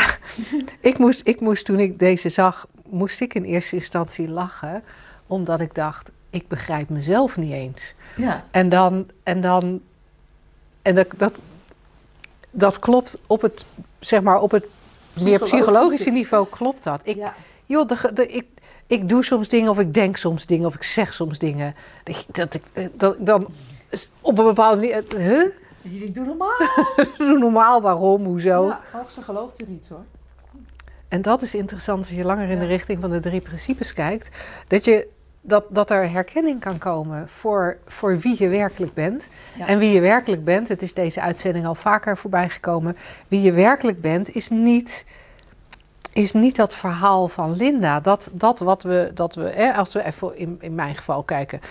Ik, 0.82 0.98
moest, 0.98 1.28
ik 1.28 1.42
moest 1.42 1.66
toen 1.66 1.80
ik 1.80 2.00
deze 2.00 2.30
zag, 2.30 2.68
moest 2.90 3.22
ik 3.22 3.34
in 3.34 3.44
eerste 3.44 3.76
instantie 3.76 4.30
lachen. 4.30 4.84
Omdat 5.28 5.60
ik 5.60 5.76
dacht, 5.76 6.12
ik 6.30 6.48
begrijp 6.48 6.90
mezelf 6.90 7.38
niet 7.38 7.52
eens. 7.52 7.94
ja, 8.16 8.44
En 8.52 8.70
dan, 8.70 9.10
en 9.24 9.42
dan, 9.42 9.82
en 10.82 10.96
dat, 10.96 11.08
dat, 11.18 11.34
dat 12.52 12.80
klopt 12.80 13.18
op 13.28 13.42
het, 13.42 13.66
zeg 14.00 14.22
maar, 14.22 14.42
op 14.42 14.52
het 14.52 14.66
meer 15.22 15.40
Psychologische. 15.40 16.10
niveau 16.10 16.48
klopt 16.50 16.84
dat. 16.84 17.02
Ik, 17.04 17.16
ja. 17.16 17.34
joh, 17.66 17.88
de, 17.88 18.12
de, 18.14 18.28
ik, 18.28 18.46
ik 18.88 19.10
doe 19.10 19.24
soms 19.24 19.50
dingen 19.50 19.70
of 19.70 19.80
ik 19.80 19.94
denk 19.94 20.18
soms 20.18 20.46
dingen 20.46 20.68
of 20.68 20.76
ik 20.76 20.84
zeg 20.84 21.14
soms 21.14 21.40
dingen. 21.40 21.76
Dat, 22.04 22.16
ik- 22.16 22.36
dat 22.36 22.54
ik 22.54 22.64
dat, 23.00 23.16
ik 23.20 23.26
dan 23.26 23.48
op 24.22 24.38
een 24.38 24.46
bepaalde 24.46 24.76
manier, 24.78 25.04
huh? 25.18 25.44
Dus 25.82 25.92
je 25.92 26.00
denkt, 26.00 26.16
doe 26.16 26.26
normaal. 26.26 26.58
Doe 27.18 27.38
normaal, 27.38 27.82
waarom, 27.82 28.26
hoezo? 28.26 28.68
Ja, 28.68 28.82
hoogste 28.92 29.22
gelooft 29.22 29.62
er 29.62 29.68
iets 29.68 29.90
hoor. 29.90 30.04
En 31.08 31.22
dat 31.22 31.42
is 31.42 31.56
interessant 31.56 32.00
als 32.00 32.10
je 32.10 32.24
langer 32.24 32.50
in 32.50 32.60
de 32.60 32.66
richting 32.66 33.02
van 33.02 33.10
de 33.10 33.20
drie 33.20 33.42
principes 33.42 33.94
kijkt. 33.94 34.30
Dat, 34.68 34.86
je, 34.86 35.08
dat, 35.48 35.64
dat 35.70 35.90
er 35.90 36.12
herkenning 36.12 36.60
kan 36.60 36.78
komen 36.78 37.30
voor, 37.30 37.78
voor 37.86 38.18
wie 38.18 38.36
je 38.40 38.48
werkelijk 38.48 38.94
bent. 38.94 39.30
Ja. 39.58 39.68
En 39.68 39.80
wie 39.80 39.92
je 39.92 40.02
werkelijk 40.02 40.44
bent, 40.44 40.68
het 40.68 40.82
is 40.82 40.94
deze 40.94 41.22
uitzending 41.22 41.66
al 41.66 41.76
vaker 41.76 42.18
voorbij 42.18 42.50
gekomen. 42.50 42.98
Wie 43.28 43.42
je 43.42 43.52
werkelijk 43.52 44.02
bent 44.02 44.36
is 44.36 44.50
niet, 44.50 45.06
is 46.14 46.34
niet 46.34 46.56
dat 46.56 46.76
verhaal 46.76 47.28
van 47.28 47.56
Linda. 47.56 48.00
Dat, 48.00 48.30
dat 48.34 48.60
wat 48.60 48.84
we, 48.84 49.12
dat 49.14 49.36
we 49.36 49.50
hè, 49.50 49.74
als 49.74 49.94
we 49.94 50.06
even 50.06 50.38
in, 50.38 50.58
in 50.60 50.76
mijn 50.76 50.96
geval 50.96 51.24
kijken. 51.24 51.62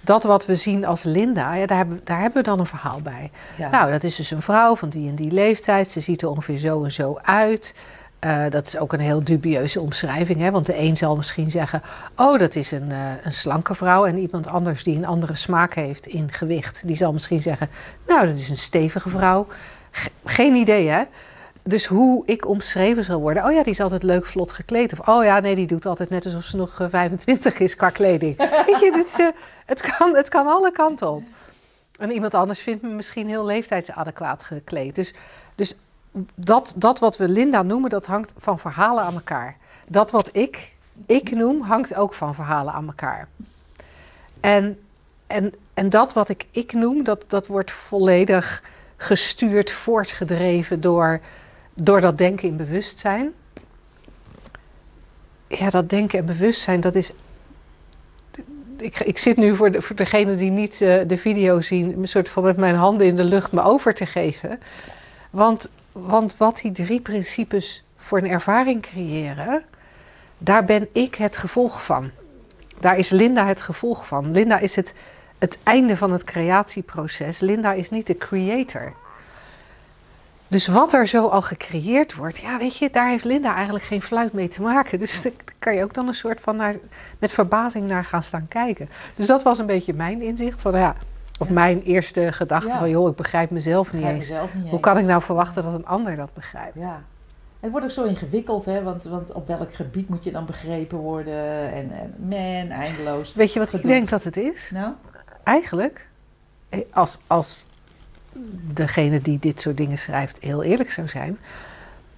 Dat 0.00 0.22
wat 0.22 0.46
we 0.46 0.54
zien 0.54 0.84
als 0.84 1.02
Linda, 1.02 1.54
ja, 1.54 1.66
daar, 1.66 1.76
hebben, 1.76 2.00
daar 2.04 2.20
hebben 2.20 2.42
we 2.42 2.48
dan 2.48 2.58
een 2.58 2.66
verhaal 2.66 3.00
bij. 3.00 3.30
Ja. 3.56 3.70
Nou, 3.70 3.90
dat 3.90 4.04
is 4.04 4.16
dus 4.16 4.30
een 4.30 4.42
vrouw 4.42 4.76
van 4.76 4.88
die 4.88 5.08
en 5.08 5.14
die 5.14 5.32
leeftijd. 5.32 5.90
Ze 5.90 6.00
ziet 6.00 6.22
er 6.22 6.28
ongeveer 6.28 6.56
zo 6.56 6.84
en 6.84 6.92
zo 6.92 7.18
uit. 7.22 7.74
Eh, 8.20 8.44
dat 8.50 8.66
is 8.66 8.78
ook 8.78 8.92
een 8.92 9.00
heel 9.00 9.24
dubieuze 9.24 9.80
omschrijving. 9.80 10.40
Hè? 10.40 10.50
Want 10.50 10.66
de 10.66 10.78
een 10.78 10.96
zal 10.96 11.16
misschien 11.16 11.50
zeggen: 11.50 11.82
Oh, 12.16 12.38
dat 12.38 12.54
is 12.54 12.70
een, 12.70 12.90
eh, 12.90 12.98
een 13.22 13.34
slanke 13.34 13.74
vrouw. 13.74 14.06
En 14.06 14.18
iemand 14.18 14.46
anders 14.46 14.82
die 14.82 14.96
een 14.96 15.06
andere 15.06 15.36
smaak 15.36 15.74
heeft 15.74 16.06
in 16.06 16.32
gewicht, 16.32 16.86
die 16.86 16.96
zal 16.96 17.12
misschien 17.12 17.42
zeggen: 17.42 17.68
Nou, 18.06 18.26
dat 18.26 18.36
is 18.36 18.48
een 18.48 18.58
stevige 18.58 19.08
vrouw. 19.08 19.46
Ge- 19.90 20.10
geen 20.24 20.54
idee, 20.54 20.88
hè? 20.88 21.02
Dus 21.62 21.86
hoe 21.86 22.22
ik 22.26 22.48
omschreven 22.48 23.04
zal 23.04 23.20
worden. 23.20 23.44
Oh 23.44 23.52
ja, 23.52 23.62
die 23.62 23.72
is 23.72 23.80
altijd 23.80 24.02
leuk 24.02 24.26
vlot 24.26 24.52
gekleed. 24.52 24.92
Of 24.92 25.08
oh 25.08 25.24
ja, 25.24 25.40
nee, 25.40 25.54
die 25.54 25.66
doet 25.66 25.86
altijd 25.86 26.10
net 26.10 26.24
alsof 26.24 26.44
ze 26.44 26.56
nog 26.56 26.80
eh, 26.80 26.86
25 26.90 27.58
is 27.58 27.76
qua 27.76 27.90
kleding. 27.90 28.36
Weet 28.66 28.80
je, 28.80 28.90
dit 28.92 29.18
eh, 29.18 29.26
het, 29.66 29.80
kan, 29.80 30.16
het 30.16 30.28
kan 30.28 30.46
alle 30.46 30.72
kanten 30.72 31.10
op. 31.10 31.22
En 31.98 32.10
iemand 32.12 32.34
anders 32.34 32.60
vindt 32.60 32.82
me 32.82 32.88
misschien 32.88 33.28
heel 33.28 33.44
leeftijdsadequaat 33.44 34.42
gekleed. 34.42 34.94
Dus, 34.94 35.14
dus 35.54 35.76
dat, 36.34 36.72
dat 36.76 36.98
wat 36.98 37.16
we 37.16 37.28
Linda 37.28 37.62
noemen, 37.62 37.90
dat 37.90 38.06
hangt 38.06 38.32
van 38.36 38.58
verhalen 38.58 39.04
aan 39.04 39.14
elkaar. 39.14 39.56
Dat 39.86 40.10
wat 40.10 40.28
ik, 40.36 40.76
ik 41.06 41.30
noem, 41.30 41.60
hangt 41.62 41.94
ook 41.94 42.14
van 42.14 42.34
verhalen 42.34 42.72
aan 42.72 42.86
elkaar. 42.86 43.28
En, 44.40 44.78
en, 45.26 45.52
en 45.74 45.88
dat 45.88 46.12
wat 46.12 46.28
ik 46.28 46.46
ik 46.50 46.72
noem, 46.72 47.04
dat, 47.04 47.24
dat 47.28 47.46
wordt 47.46 47.70
volledig 47.70 48.62
gestuurd, 48.96 49.70
voortgedreven 49.70 50.80
door, 50.80 51.20
door 51.74 52.00
dat 52.00 52.18
denken 52.18 52.48
in 52.48 52.56
bewustzijn. 52.56 53.32
Ja, 55.46 55.70
dat 55.70 55.88
denken 55.88 56.18
en 56.18 56.26
bewustzijn, 56.26 56.80
dat 56.80 56.94
is. 56.94 57.12
ik, 58.76 58.98
ik 58.98 59.18
zit 59.18 59.36
nu 59.36 59.56
voor, 59.56 59.70
de, 59.70 59.82
voor 59.82 59.96
degenen 59.96 60.36
die 60.36 60.50
niet 60.50 60.80
uh, 60.80 61.00
de 61.06 61.18
video 61.18 61.60
zien, 61.60 61.98
een 61.98 62.08
soort 62.08 62.28
van 62.28 62.42
met 62.42 62.56
mijn 62.56 62.74
handen 62.74 63.06
in 63.06 63.14
de 63.14 63.24
lucht 63.24 63.52
me 63.52 63.62
over 63.62 63.94
te 63.94 64.06
geven. 64.06 64.60
Want, 65.30 65.68
want 66.06 66.36
wat 66.36 66.56
die 66.56 66.72
drie 66.72 67.00
principes 67.00 67.84
voor 67.96 68.18
een 68.18 68.30
ervaring 68.30 68.82
creëren, 68.82 69.64
daar 70.38 70.64
ben 70.64 70.88
ik 70.92 71.14
het 71.14 71.36
gevolg 71.36 71.84
van. 71.84 72.10
Daar 72.80 72.98
is 72.98 73.10
Linda 73.10 73.46
het 73.46 73.60
gevolg 73.60 74.06
van. 74.06 74.30
Linda 74.30 74.58
is 74.58 74.76
het, 74.76 74.94
het 75.38 75.58
einde 75.62 75.96
van 75.96 76.12
het 76.12 76.24
creatieproces. 76.24 77.40
Linda 77.40 77.72
is 77.72 77.90
niet 77.90 78.06
de 78.06 78.16
creator. 78.16 78.94
Dus 80.48 80.66
wat 80.66 80.92
er 80.92 81.06
zo 81.06 81.26
al 81.26 81.42
gecreëerd 81.42 82.14
wordt, 82.14 82.38
ja, 82.38 82.58
weet 82.58 82.76
je, 82.76 82.90
daar 82.90 83.08
heeft 83.08 83.24
Linda 83.24 83.54
eigenlijk 83.54 83.84
geen 83.84 84.02
fluit 84.02 84.32
mee 84.32 84.48
te 84.48 84.62
maken. 84.62 84.98
Dus 84.98 85.22
daar 85.22 85.32
kan 85.58 85.74
je 85.74 85.82
ook 85.82 85.94
dan 85.94 86.08
een 86.08 86.14
soort 86.14 86.40
van 86.40 86.56
naar, 86.56 86.74
met 87.18 87.32
verbazing 87.32 87.86
naar 87.86 88.04
gaan 88.04 88.22
staan 88.22 88.48
kijken. 88.48 88.88
Dus 89.14 89.26
dat 89.26 89.42
was 89.42 89.58
een 89.58 89.66
beetje 89.66 89.94
mijn 89.94 90.22
inzicht 90.22 90.62
van, 90.62 90.78
ja, 90.78 90.96
of 91.40 91.48
mijn 91.48 91.82
eerste 91.82 92.32
gedachte 92.32 92.76
van, 92.78 92.90
joh, 92.90 93.08
ik 93.08 93.16
begrijp 93.16 93.50
mezelf 93.50 93.92
niet 93.92 94.04
eens. 94.04 94.32
Hoe 94.70 94.80
kan 94.80 94.98
ik 94.98 95.04
nou 95.04 95.22
verwachten 95.22 95.62
dat 95.62 95.74
een 95.74 95.86
ander 95.86 96.16
dat 96.16 96.34
begrijpt? 96.34 96.80
Ja. 96.80 97.02
Het 97.60 97.70
wordt 97.70 97.86
ook 97.86 97.92
zo 97.92 98.04
ingewikkeld, 98.04 98.64
hè? 98.64 98.82
Want, 98.82 99.02
want 99.02 99.32
op 99.32 99.46
welk 99.46 99.74
gebied 99.74 100.08
moet 100.08 100.24
je 100.24 100.30
dan 100.30 100.46
begrepen 100.46 100.98
worden? 100.98 101.72
En, 101.72 101.90
en 101.92 102.14
man, 102.18 102.78
eindeloos. 102.78 103.34
Weet 103.34 103.52
je 103.52 103.58
wat 103.58 103.72
ik 103.72 103.82
denk 103.82 104.08
dat 104.08 104.24
het 104.24 104.36
is? 104.36 104.70
Nou? 104.72 104.92
Eigenlijk, 105.42 106.08
eh, 106.68 106.80
als, 106.92 107.18
als 107.26 107.66
degene 108.72 109.20
die 109.20 109.38
dit 109.38 109.60
soort 109.60 109.76
dingen 109.76 109.98
schrijft 109.98 110.38
heel 110.40 110.62
eerlijk 110.62 110.90
zou 110.90 111.08
zijn. 111.08 111.38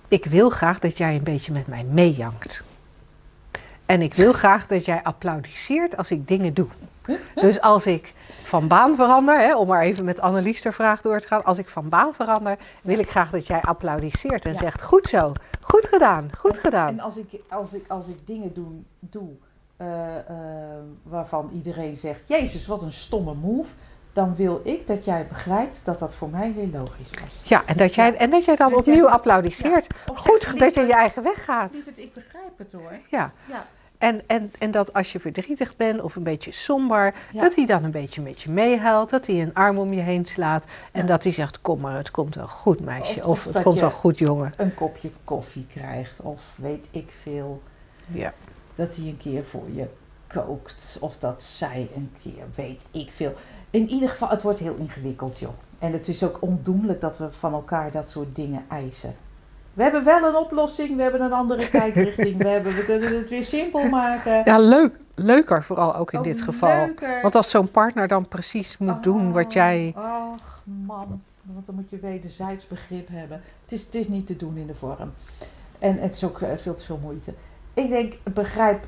Ik 0.08 0.24
wil 0.24 0.50
graag 0.50 0.78
dat 0.78 0.98
jij 0.98 1.14
een 1.14 1.22
beetje 1.22 1.52
met 1.52 1.66
mij 1.66 1.84
meejankt. 1.84 2.64
En 3.86 4.02
ik 4.02 4.14
wil 4.14 4.32
graag 4.32 4.66
dat 4.66 4.84
jij 4.84 5.02
applaudisseert 5.02 5.96
als 5.96 6.10
ik 6.10 6.28
dingen 6.28 6.54
doe. 6.54 6.68
Dus 7.34 7.60
als 7.60 7.86
ik 7.86 8.14
van 8.52 8.68
baan 8.68 8.96
verander, 8.96 9.38
hè, 9.38 9.56
om 9.56 9.68
maar 9.68 9.82
even 9.82 10.04
met 10.04 10.20
Annelies 10.20 10.62
de 10.62 10.72
vraag 10.72 11.00
door 11.00 11.20
te 11.20 11.26
gaan. 11.26 11.44
Als 11.44 11.58
ik 11.58 11.68
van 11.68 11.88
baan 11.88 12.14
verander, 12.14 12.58
wil 12.82 12.98
ik 12.98 13.10
graag 13.10 13.30
dat 13.30 13.46
jij 13.46 13.60
applaudisseert 13.60 14.44
en 14.44 14.54
zegt: 14.58 14.82
Goed 14.82 15.06
zo, 15.06 15.32
goed 15.60 15.86
gedaan, 15.86 16.30
goed 16.38 16.58
gedaan. 16.58 16.88
En 16.88 17.00
als 17.00 17.16
ik, 17.16 17.40
als 17.48 17.72
ik, 17.72 17.84
als 17.88 18.06
ik 18.06 18.26
dingen 18.26 18.54
doe, 18.54 18.72
doe 18.98 19.28
uh, 19.78 19.88
uh, 19.88 20.36
waarvan 21.02 21.50
iedereen 21.52 21.96
zegt: 21.96 22.22
Jezus, 22.26 22.66
wat 22.66 22.82
een 22.82 22.92
stomme 22.92 23.34
move 23.34 23.72
dan 24.12 24.34
wil 24.36 24.60
ik 24.64 24.86
dat 24.86 25.04
jij 25.04 25.26
begrijpt 25.26 25.80
dat 25.84 25.98
dat 25.98 26.14
voor 26.14 26.28
mij 26.30 26.54
weer 26.54 26.68
logisch 26.72 27.10
was. 27.10 27.48
Ja, 27.48 27.62
en 27.66 27.76
dat 27.76 27.94
jij, 27.94 28.16
en 28.16 28.30
dat 28.30 28.44
jij 28.44 28.56
dan 28.56 28.70
dat 28.70 28.78
opnieuw 28.78 29.04
jij, 29.04 29.12
applaudisseert. 29.12 29.86
Ja, 30.06 30.14
Goed 30.14 30.58
dat 30.58 30.74
je 30.74 30.80
je 30.80 30.94
eigen 30.94 31.22
weg 31.22 31.44
gaat. 31.44 31.72
Lieverd, 31.72 31.98
ik 31.98 32.12
begrijp 32.12 32.58
het 32.58 32.72
hoor. 32.72 32.92
Ja. 33.08 33.32
ja. 33.46 33.66
En, 34.02 34.20
en, 34.26 34.52
en 34.58 34.70
dat 34.70 34.92
als 34.92 35.12
je 35.12 35.20
verdrietig 35.20 35.76
bent 35.76 36.00
of 36.00 36.16
een 36.16 36.22
beetje 36.22 36.52
somber, 36.52 37.14
dat 37.32 37.54
hij 37.54 37.66
dan 37.66 37.84
een 37.84 37.90
beetje 37.90 38.22
met 38.22 38.42
je 38.42 38.50
meehuilt, 38.50 39.10
dat 39.10 39.26
hij 39.26 39.42
een 39.42 39.54
arm 39.54 39.78
om 39.78 39.92
je 39.92 40.00
heen 40.00 40.24
slaat 40.24 40.64
en 40.92 41.06
dat 41.06 41.22
hij 41.22 41.32
zegt: 41.32 41.60
Kom 41.60 41.80
maar, 41.80 41.96
het 41.96 42.10
komt 42.10 42.34
wel 42.34 42.48
goed, 42.48 42.80
meisje. 42.80 43.20
Of, 43.20 43.26
of, 43.26 43.46
of 43.46 43.54
het 43.54 43.62
komt 43.62 43.80
wel 43.80 43.90
goed, 43.90 44.18
jongen. 44.18 44.52
Een 44.56 44.74
kopje 44.74 45.10
koffie 45.24 45.66
krijgt, 45.66 46.20
of 46.20 46.54
weet 46.56 46.88
ik 46.90 47.12
veel. 47.22 47.62
Ja. 48.06 48.34
Dat 48.74 48.96
hij 48.96 49.06
een 49.06 49.16
keer 49.16 49.44
voor 49.44 49.68
je 49.74 49.86
kookt, 50.26 50.98
of 51.00 51.18
dat 51.18 51.42
zij 51.42 51.88
een 51.94 52.12
keer 52.22 52.44
weet 52.54 52.86
ik 52.90 53.10
veel. 53.14 53.34
In 53.70 53.88
ieder 53.88 54.08
geval, 54.08 54.28
het 54.28 54.42
wordt 54.42 54.58
heel 54.58 54.74
ingewikkeld, 54.74 55.38
joh. 55.38 55.54
En 55.78 55.92
het 55.92 56.08
is 56.08 56.24
ook 56.24 56.36
ondoenlijk 56.40 57.00
dat 57.00 57.18
we 57.18 57.32
van 57.32 57.52
elkaar 57.52 57.90
dat 57.90 58.08
soort 58.08 58.36
dingen 58.36 58.64
eisen. 58.68 59.14
We 59.74 59.82
hebben 59.82 60.04
wel 60.04 60.28
een 60.28 60.36
oplossing, 60.36 60.96
we 60.96 61.02
hebben 61.02 61.20
een 61.20 61.32
andere 61.32 61.68
kijkrichting, 61.68 62.42
we, 62.42 62.48
hebben, 62.48 62.74
we 62.74 62.84
kunnen 62.84 63.16
het 63.16 63.28
weer 63.28 63.44
simpel 63.44 63.88
maken. 63.88 64.42
Ja, 64.44 64.58
leuk, 64.58 64.98
leuker 65.14 65.64
vooral 65.64 65.96
ook 65.96 66.12
in 66.12 66.22
dit 66.22 66.42
geval. 66.42 66.86
Leuker. 66.86 67.22
Want 67.22 67.34
als 67.34 67.50
zo'n 67.50 67.70
partner 67.70 68.08
dan 68.08 68.28
precies 68.28 68.78
moet 68.78 69.02
doen 69.02 69.32
wat 69.32 69.52
jij... 69.52 69.92
Ach 69.96 70.62
man, 70.64 71.22
want 71.42 71.66
dan 71.66 71.74
moet 71.74 71.90
je 71.90 71.98
wederzijds 71.98 72.68
begrip 72.68 73.08
hebben. 73.10 73.42
Het 73.62 73.72
is, 73.72 73.84
het 73.84 73.94
is 73.94 74.08
niet 74.08 74.26
te 74.26 74.36
doen 74.36 74.56
in 74.56 74.66
de 74.66 74.74
vorm. 74.74 75.12
En 75.78 75.98
het 75.98 76.14
is 76.14 76.24
ook 76.24 76.40
eh, 76.40 76.56
veel 76.56 76.74
te 76.74 76.84
veel 76.84 76.98
moeite. 77.02 77.34
Ik 77.74 77.88
denk, 77.88 78.14
begrijp 78.34 78.86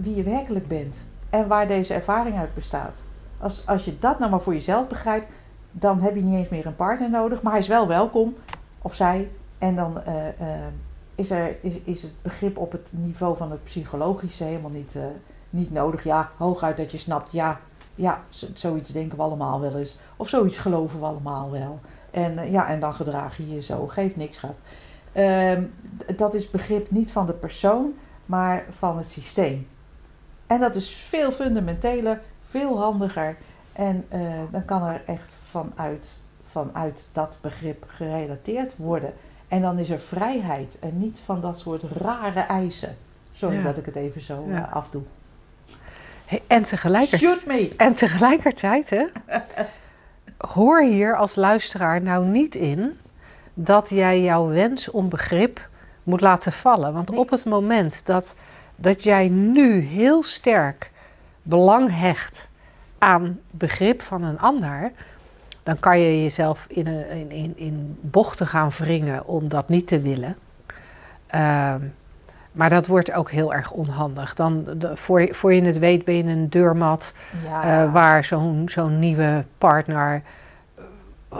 wie 0.00 0.14
je 0.14 0.22
werkelijk 0.22 0.68
bent 0.68 1.06
en 1.30 1.48
waar 1.48 1.68
deze 1.68 1.94
ervaring 1.94 2.38
uit 2.38 2.54
bestaat. 2.54 3.02
Als, 3.38 3.66
als 3.66 3.84
je 3.84 3.98
dat 3.98 4.18
nou 4.18 4.30
maar 4.30 4.40
voor 4.40 4.52
jezelf 4.52 4.88
begrijpt, 4.88 5.32
dan 5.70 6.00
heb 6.00 6.14
je 6.14 6.22
niet 6.22 6.38
eens 6.38 6.48
meer 6.48 6.66
een 6.66 6.76
partner 6.76 7.10
nodig. 7.10 7.42
Maar 7.42 7.52
hij 7.52 7.60
is 7.60 7.68
wel 7.68 7.88
welkom, 7.88 8.34
of 8.82 8.94
zij. 8.94 9.28
En 9.58 9.76
dan 9.76 10.00
uh, 10.08 10.26
uh, 10.40 10.66
is, 11.14 11.30
er, 11.30 11.56
is, 11.60 11.78
is 11.84 12.02
het 12.02 12.22
begrip 12.22 12.58
op 12.58 12.72
het 12.72 12.90
niveau 12.90 13.36
van 13.36 13.50
het 13.50 13.64
psychologische 13.64 14.44
helemaal 14.44 14.70
niet, 14.70 14.94
uh, 14.94 15.04
niet 15.50 15.72
nodig. 15.72 16.04
Ja, 16.04 16.30
hooguit 16.36 16.76
dat 16.76 16.90
je 16.90 16.98
snapt, 16.98 17.32
ja, 17.32 17.60
ja, 17.94 18.22
zoiets 18.54 18.92
denken 18.92 19.16
we 19.16 19.22
allemaal 19.22 19.60
wel 19.60 19.76
eens. 19.76 19.96
Of 20.16 20.28
zoiets 20.28 20.58
geloven 20.58 21.00
we 21.00 21.06
allemaal 21.06 21.50
wel. 21.50 21.80
En 22.10 22.50
ja, 22.50 22.68
en 22.68 22.80
dan 22.80 22.94
gedraag 22.94 23.36
je 23.36 23.54
je 23.54 23.62
zo. 23.62 23.86
Geeft 23.86 24.16
niks, 24.16 24.38
gaat. 24.38 24.58
Ehm, 25.12 25.62
dat 26.16 26.34
is 26.34 26.50
begrip 26.50 26.90
niet 26.90 27.10
van 27.10 27.26
de 27.26 27.32
persoon, 27.32 27.94
maar 28.26 28.64
van 28.70 28.96
het 28.96 29.08
systeem. 29.08 29.68
En 30.46 30.60
dat 30.60 30.74
is 30.74 30.90
veel 30.90 31.32
fundamenteler 31.32 32.20
veel 32.48 32.78
handiger. 32.78 33.36
En 33.72 34.06
dan 34.50 34.64
kan 34.64 34.82
er 34.82 35.02
echt 35.06 35.38
vanuit, 35.42 36.18
vanuit 36.42 37.08
dat 37.12 37.38
begrip 37.40 37.84
gerelateerd 37.88 38.76
worden. 38.76 39.12
En 39.48 39.62
dan 39.62 39.78
is 39.78 39.90
er 39.90 40.00
vrijheid 40.00 40.78
en 40.80 40.98
niet 40.98 41.20
van 41.24 41.40
dat 41.40 41.58
soort 41.58 41.82
rare 41.82 42.40
eisen. 42.40 42.96
Sorry 43.32 43.62
dat 43.62 43.76
ik 43.76 43.84
het 43.84 43.96
even 43.96 44.20
zo 44.20 44.44
ja. 44.48 44.58
uh, 44.58 44.72
afdoe. 44.72 45.02
Hey, 46.24 46.42
en, 46.46 46.64
tegelijkertijd, 46.64 47.76
en 47.76 47.94
tegelijkertijd, 47.94 48.90
hè, 48.90 49.06
hoor 50.38 50.82
hier 50.82 51.16
als 51.16 51.34
luisteraar 51.34 52.02
nou 52.02 52.26
niet 52.26 52.54
in 52.54 52.98
dat 53.54 53.90
jij 53.90 54.22
jouw 54.22 54.48
wens 54.48 54.90
om 54.90 55.08
begrip 55.08 55.68
moet 56.02 56.20
laten 56.20 56.52
vallen. 56.52 56.92
Want 56.92 57.10
nee. 57.10 57.18
op 57.18 57.30
het 57.30 57.44
moment 57.44 58.06
dat, 58.06 58.34
dat 58.76 59.02
jij 59.02 59.28
nu 59.28 59.78
heel 59.78 60.22
sterk 60.22 60.90
belang 61.42 61.98
hecht 61.98 62.50
aan 62.98 63.40
begrip 63.50 64.02
van 64.02 64.22
een 64.22 64.38
ander, 64.38 64.92
dan 65.66 65.78
kan 65.78 66.00
je 66.00 66.22
jezelf 66.22 66.66
in, 66.68 66.86
een, 66.86 67.30
in, 67.30 67.52
in, 67.56 67.98
bochten 68.00 68.46
gaan 68.46 68.70
wringen 68.78 69.26
om 69.26 69.48
dat 69.48 69.68
niet 69.68 69.86
te 69.86 70.00
willen. 70.00 70.36
Uh, 71.34 71.74
maar 72.52 72.70
dat 72.70 72.86
wordt 72.86 73.12
ook 73.12 73.30
heel 73.30 73.54
erg 73.54 73.70
onhandig. 73.70 74.34
Dan, 74.34 74.64
de, 74.76 74.96
voor, 74.96 75.28
voor 75.30 75.54
je 75.54 75.62
het 75.62 75.78
weet 75.78 76.04
ben 76.04 76.14
je 76.14 76.22
een 76.22 76.48
deurmat 76.48 77.12
ja. 77.44 77.84
uh, 77.84 77.92
waar 77.92 78.24
zo'n 78.24 78.68
zo'n 78.68 78.98
nieuwe 78.98 79.44
partner 79.58 80.22
uh, 81.32 81.38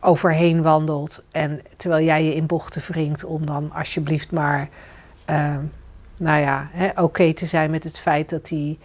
overheen 0.00 0.62
wandelt. 0.62 1.22
En 1.32 1.60
terwijl 1.76 2.04
jij 2.04 2.24
je 2.24 2.34
in 2.34 2.46
bochten 2.46 2.82
wringt 2.82 3.24
om 3.24 3.46
dan 3.46 3.70
alsjeblieft 3.74 4.30
maar, 4.30 4.68
uh, 5.30 5.56
nou 6.16 6.40
ja, 6.40 6.68
oké 6.90 7.02
okay 7.02 7.32
te 7.32 7.46
zijn 7.46 7.70
met 7.70 7.84
het 7.84 8.00
feit 8.00 8.30
dat 8.30 8.48
hij 8.48 8.78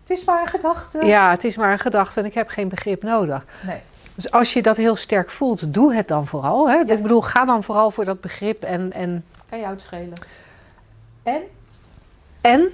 het 0.00 0.10
is 0.10 0.24
maar 0.24 0.40
een 0.40 0.48
gedachte. 0.48 1.06
Ja, 1.06 1.30
het 1.30 1.44
is 1.44 1.56
maar 1.56 1.72
een 1.72 1.78
gedachte 1.78 2.20
en 2.20 2.26
ik 2.26 2.34
heb 2.34 2.48
geen 2.48 2.68
begrip 2.68 3.02
nodig. 3.02 3.46
Nee. 3.66 3.80
Dus 4.14 4.30
als 4.30 4.52
je 4.52 4.62
dat 4.62 4.76
heel 4.76 4.96
sterk 4.96 5.30
voelt, 5.30 5.74
doe 5.74 5.94
het 5.94 6.08
dan 6.08 6.26
vooral. 6.26 6.70
Hè? 6.70 6.78
Ik 6.78 7.02
bedoel, 7.02 7.20
ga 7.20 7.44
dan 7.44 7.62
vooral 7.62 7.90
voor 7.90 8.04
dat 8.04 8.20
begrip 8.20 8.62
en... 8.62 8.92
en 8.92 9.24
kan 9.48 9.58
je 9.58 9.66
uitschelen. 9.66 10.14
En? 11.22 11.42
En? 12.40 12.72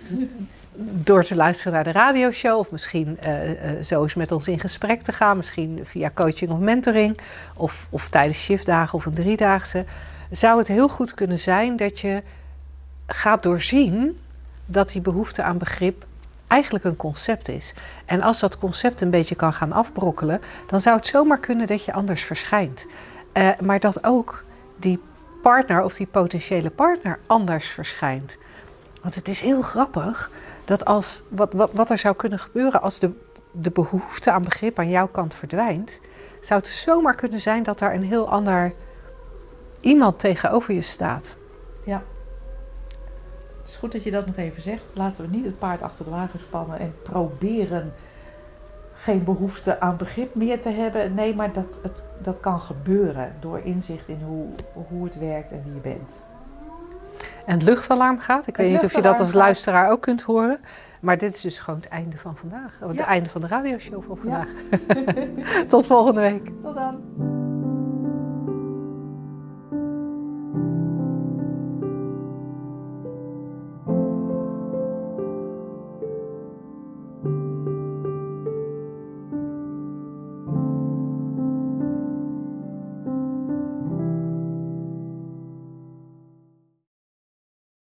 door 0.81 1.25
te 1.25 1.37
luisteren 1.37 1.73
naar 1.73 1.85
de 1.85 1.93
radioshow 1.93 2.59
of 2.59 2.71
misschien 2.71 3.19
uh, 3.27 3.49
uh, 3.49 3.83
zo 3.83 4.03
eens 4.03 4.15
met 4.15 4.33
ons 4.33 4.49
in 4.49 4.61
gesprek 4.61 5.03
te 5.03 5.13
gaan, 5.13 5.37
misschien 5.37 5.81
via 5.83 6.11
coaching 6.15 6.51
of 6.51 6.59
mentoring 6.59 7.19
of, 7.55 7.87
of 7.91 8.11
tijdens 8.11 8.39
shiftdagen 8.39 8.99
of 8.99 9.07
een 9.07 9.15
driedaagse, 9.15 9.85
zou 10.31 10.59
het 10.59 10.69
heel 10.69 10.89
goed 10.89 11.15
kunnen 11.15 11.39
zijn 11.39 11.77
dat 11.77 12.01
je 12.01 12.23
gaat 13.07 13.43
doorzien 13.43 14.19
dat 14.67 14.89
die 14.89 15.01
behoefte 15.01 15.43
aan 15.43 15.59
begrip 15.59 16.07
eigenlijk 16.49 16.85
een 16.85 16.97
concept 16.97 17.49
is. 17.49 17.75
En 18.05 18.23
als 18.23 18.41
dat 18.41 18.59
concept 18.59 19.01
een 19.01 19.11
beetje 19.11 19.35
kan 19.35 19.53
gaan 19.53 19.73
afbrokkelen, 19.73 20.41
dan 20.67 20.81
zou 20.81 20.97
het 20.97 21.07
zomaar 21.07 21.39
kunnen 21.39 21.67
dat 21.67 21.85
je 21.85 21.93
anders 21.93 22.25
verschijnt. 22.25 22.87
Uh, 23.35 23.51
maar 23.63 23.81
dat 23.81 24.05
ook 24.05 24.45
die 24.77 25.01
partner 25.43 25.83
of 25.83 25.95
die 25.95 26.07
potentiële 26.07 26.71
partner 26.71 27.19
anders 27.27 27.69
verschijnt. 27.69 28.37
Want 29.03 29.15
het 29.15 29.29
is 29.29 29.41
heel 29.41 29.63
grappig 29.63 30.31
dat 30.65 30.85
als, 30.85 31.23
wat, 31.29 31.53
wat, 31.53 31.71
wat 31.73 31.91
er 31.91 31.99
zou 31.99 32.17
kunnen 32.17 32.39
gebeuren 32.39 32.83
als 32.83 32.99
de, 32.99 33.11
de 33.51 33.71
behoefte 33.71 34.31
aan 34.31 34.45
begrip 34.45 34.79
aan 34.79 34.91
jouw 34.91 35.09
kant 35.09 35.35
verdwijnt, 35.35 36.01
zou 36.41 36.61
het 36.61 36.69
zomaar 36.69 37.15
kunnen 37.15 37.41
zijn 37.41 37.63
dat 37.63 37.79
daar 37.79 37.95
een 37.95 38.03
heel 38.03 38.29
ander 38.29 38.73
iemand 39.81 40.19
tegenover 40.19 40.75
je 40.75 40.83
staat. 40.83 41.37
Ja. 41.85 42.03
Het 43.69 43.77
is 43.77 43.83
goed 43.83 43.93
dat 43.93 44.03
je 44.03 44.11
dat 44.11 44.27
nog 44.27 44.37
even 44.37 44.63
zegt. 44.63 44.83
Laten 44.93 45.25
we 45.31 45.37
niet 45.37 45.45
het 45.45 45.59
paard 45.59 45.83
achter 45.83 46.05
de 46.05 46.11
wagen 46.11 46.39
spannen 46.39 46.79
en 46.79 46.95
proberen 47.03 47.93
geen 48.93 49.25
behoefte 49.25 49.81
aan 49.81 49.97
begrip 49.97 50.35
meer 50.35 50.61
te 50.61 50.69
hebben. 50.69 51.15
Nee, 51.15 51.35
maar 51.35 51.53
dat, 51.53 51.79
het, 51.83 52.05
dat 52.23 52.41
kan 52.41 52.61
gebeuren 52.61 53.33
door 53.41 53.61
inzicht 53.65 54.09
in 54.09 54.21
hoe, 54.27 54.47
hoe 54.89 55.05
het 55.05 55.19
werkt 55.19 55.53
en 55.53 55.63
wie 55.65 55.75
je 55.75 55.81
bent. 55.81 56.27
En 57.47 57.55
het 57.55 57.63
luchtalarm 57.63 58.19
gaat. 58.19 58.47
Ik 58.47 58.57
weet 58.57 58.73
niet 58.73 58.85
of 58.85 58.95
je 58.95 59.03
dat 59.03 59.19
als 59.19 59.33
luisteraar 59.33 59.91
ook 59.91 60.01
kunt 60.01 60.23
horen. 60.23 60.59
Maar 61.01 61.19
dit 61.19 61.35
is 61.35 61.41
dus 61.41 61.59
gewoon 61.59 61.81
het 61.81 61.89
einde 61.89 62.17
van 62.17 62.37
vandaag. 62.37 62.77
Het 62.81 62.97
Ja. 62.97 63.07
einde 63.07 63.29
van 63.29 63.41
de 63.41 63.47
radioshow 63.47 64.03
van 64.07 64.19
Ja. 64.23 64.47
vandaag. 64.47 65.17
Tot 65.69 65.87
volgende 65.87 66.21
week. 66.21 66.51
Tot 66.63 66.75
dan. 66.75 67.01